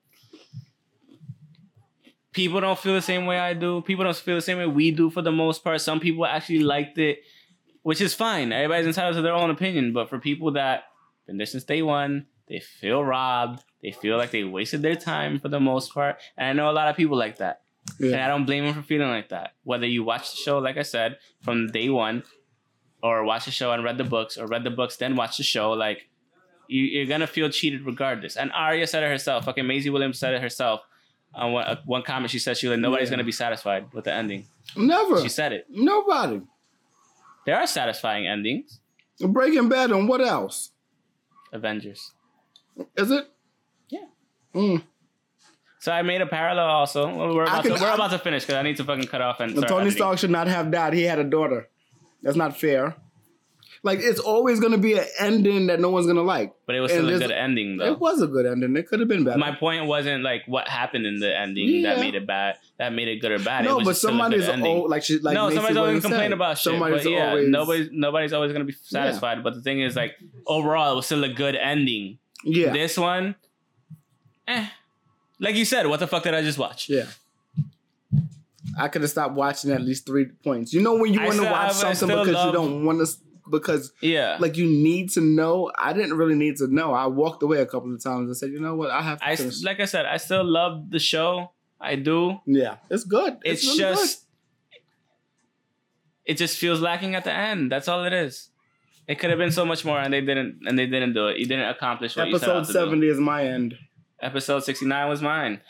[2.33, 3.83] people don't feel the same way I do.
[3.83, 5.81] People don't feel the same way we do for the most part.
[5.81, 7.21] Some people actually liked it,
[7.83, 8.53] which is fine.
[8.53, 9.93] Everybody's entitled to their own opinion.
[9.93, 10.85] But for people that
[11.27, 13.63] been there since day one, they feel robbed.
[13.83, 16.17] They feel like they wasted their time for the most part.
[16.37, 17.63] And I know a lot of people like that.
[18.01, 19.53] And I don't blame them for feeling like that.
[19.65, 22.23] Whether you watch the show, like I said, from day one,
[23.03, 25.43] or watch the show and read the books, or read the books then watch the
[25.43, 26.09] show, like
[26.66, 28.37] you, you're gonna feel cheated regardless.
[28.37, 29.45] And Arya said it herself.
[29.45, 30.81] Fucking Maisie Williams said it herself.
[31.35, 33.16] On one, uh, one comment, she said she was like, nobody's Yeah.
[33.16, 34.47] gonna be satisfied with the ending.
[34.77, 35.20] Never.
[35.20, 35.66] She said it.
[35.70, 36.41] Nobody.
[37.47, 38.81] There are satisfying endings.
[39.20, 40.70] Breaking Bad and what else?
[41.53, 42.12] Avengers.
[42.97, 43.27] Is it?
[43.89, 44.07] Yeah.
[44.55, 44.83] Mm.
[45.81, 47.07] So I made a parallel also.
[47.35, 49.41] We're about, can- to, we're about to finish because I need to fucking cut off
[49.41, 49.91] and Tony.
[49.91, 50.93] Stark should not have died.
[50.93, 51.69] He had a daughter.
[52.23, 52.97] That's not fair.
[53.85, 56.53] Like it's always gonna be an ending that no one's gonna like.
[56.66, 57.93] But it was And still a good ending though.
[57.93, 58.77] It was a good ending.
[58.77, 59.39] It could have been better.
[59.39, 63.07] My point wasn't like what happened in the ending that made it bad, that made
[63.09, 63.65] it good or bad.
[63.65, 65.77] it no, was but just still a good somebody's old, like she, like no, somebody's
[65.77, 66.73] always complain about shit.
[66.73, 69.45] Somebody's but yeah, always, nobody's nobody's always gonna be satisfied.
[69.45, 70.16] But the thing is, like
[70.47, 72.19] overall, it was still a good ending.
[72.45, 73.36] Yeah, This one,
[74.49, 74.66] eh.
[75.40, 76.89] Like you said, what the fuck did I just watch?
[76.89, 77.07] yeah.
[78.79, 80.73] I could have stopped watching at least three points.
[80.73, 83.13] You know when you want to watch something because love- you don't want to
[83.51, 85.71] because Yeah, like you need to know.
[85.79, 86.93] I didn't really need to know.
[86.93, 89.27] I walked away a couple of times and said, you know what, I have to
[89.27, 89.63] I finish.
[89.63, 91.51] like I said, I still love the show.
[91.81, 92.41] I do.
[92.45, 93.39] yeah, it's good.
[93.45, 94.25] It's, really just,
[96.27, 97.71] it just feels lacking at the end.
[97.71, 98.51] That's all it is.
[99.07, 101.39] It could have been so much more, and they didn't, and they didn't do it.
[101.39, 102.23] You didn't accomplish good.
[102.23, 102.85] what you set out Episode to do.
[102.85, 103.79] seventy is my end.
[104.21, 105.61] Episode 69 was mine.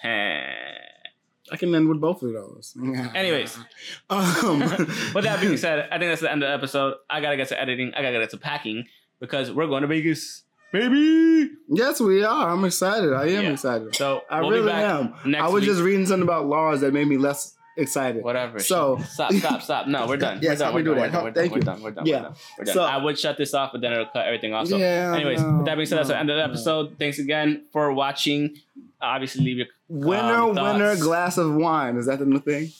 [1.48, 1.54] Heh.
[1.54, 2.74] I can end with both of those.
[3.14, 3.56] Anyways.
[4.10, 4.60] um,
[5.14, 6.94] With that being said, I think that's the end of the episode.
[7.10, 7.92] I gotta get to editing.
[7.94, 8.86] I gotta get to packing
[9.20, 11.50] because we're going to Vegas, baby.
[11.68, 12.50] yes, we are.
[12.50, 13.12] I'm excited.
[13.12, 13.50] I am Yeah.
[13.52, 13.94] excited.
[13.96, 15.14] So I we'll really be back am.
[15.30, 15.70] next I was week.
[15.70, 18.22] just reading something about laws that made me less excited.
[18.22, 18.59] Whatever.
[18.59, 19.86] So- stop, stop, stop.
[19.86, 20.38] No, we're done.
[20.42, 20.74] Yes, we're done.
[20.74, 21.24] let me We're do done.
[21.24, 21.34] We're done.
[21.34, 21.62] Thank we're you.
[21.62, 21.82] done.
[21.82, 22.06] We're done.
[22.06, 22.16] Yeah.
[22.16, 22.34] We're done.
[22.59, 22.74] We're done.
[22.74, 24.66] So- I would shut this off, but then it'll cut everything off.
[24.68, 26.52] So, Yeah, anyways, no, with that being said, that's the end of the no.
[26.52, 26.96] episode.
[26.98, 28.56] Thanks again for watching.
[29.00, 31.96] Obviously, leave your Winner, Um, winner, glass of wine.
[31.96, 32.70] Is that the new thing?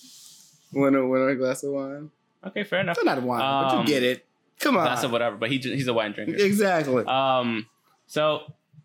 [0.73, 2.11] Winner, winner, glass of wine.
[2.47, 2.65] okay.
[2.65, 2.97] Fair enough.
[2.99, 4.25] It's not wine, but Um, you get it.
[4.61, 4.85] Come on.
[4.85, 6.35] Glass of whatever, but he, he's a wine drinker.
[6.35, 7.05] exactly.
[7.07, 7.67] Um.
[8.09, 8.43] So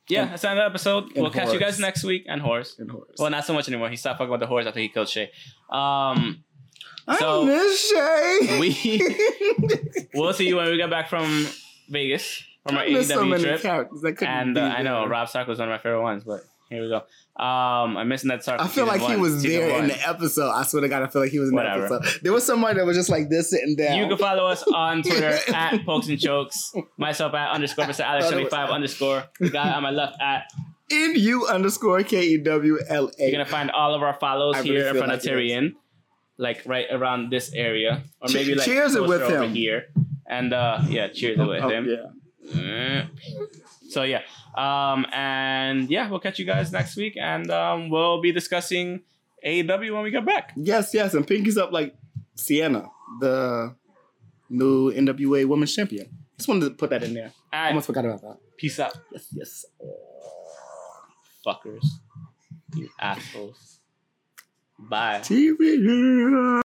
[0.10, 1.06] yeah, that's the end of episode.
[1.14, 2.26] And we'll catch you guys next week.
[2.28, 2.76] And horse.
[2.80, 3.16] And horse.
[3.20, 3.90] Well, not so much anymore.
[3.90, 5.28] He stopped fucking with the horse after he killed Shae.
[5.70, 6.44] Um.
[7.06, 8.60] I so- miss Shae.
[8.60, 11.48] We- We'll see you when we get back from
[11.90, 13.62] Vegas from our I so AEW many trip.
[13.62, 15.06] characters that couldn't And be uh, I know.
[15.08, 16.42] Robb Stark was one of my favorite ones, but
[16.74, 16.98] here we go.
[17.44, 18.62] Um, I'm missing that Stark.
[18.62, 20.50] I feel like he was there in the episode.
[20.52, 21.88] I swear to God, I feel like he was in Whatever.
[21.88, 22.22] the episode.
[22.24, 23.98] There was somebody that was just like this sitting down.
[23.98, 26.74] You can follow us on Twitter at Pokes and Chokes.
[26.98, 28.02] Myself at underscore Mr.
[28.02, 29.24] Alex seventy five underscore.
[29.40, 30.44] The guy on my left at.
[30.92, 34.60] in you underscore K E W L You're gonna find all of our follows I
[34.60, 35.74] really here in like of Tyrion,
[36.38, 39.54] like right around this area, or Che- maybe like cheers it with him.
[39.56, 39.86] here.
[40.28, 41.88] And uh, yeah, cheers it with Oh, him.
[41.88, 42.54] yeah.
[42.56, 43.08] Mm.
[43.94, 44.22] So yeah,
[44.58, 49.02] um, and yeah, we'll catch you guys next week, and um, we'll be discussing
[49.46, 50.52] AEW when we get back.
[50.56, 51.96] Yes, yes, and pinkies up like
[52.36, 52.88] Sienna,
[53.20, 53.76] the
[54.50, 56.10] new NWA Women's Champion.
[56.38, 57.32] Just wanted to put that in there.
[57.52, 58.38] I almost forgot about that.
[58.58, 59.66] peace out, Yes, yes.
[61.46, 61.86] fuckers,
[62.76, 63.80] you assholes.
[64.80, 65.20] Bye.
[65.22, 65.58] TV.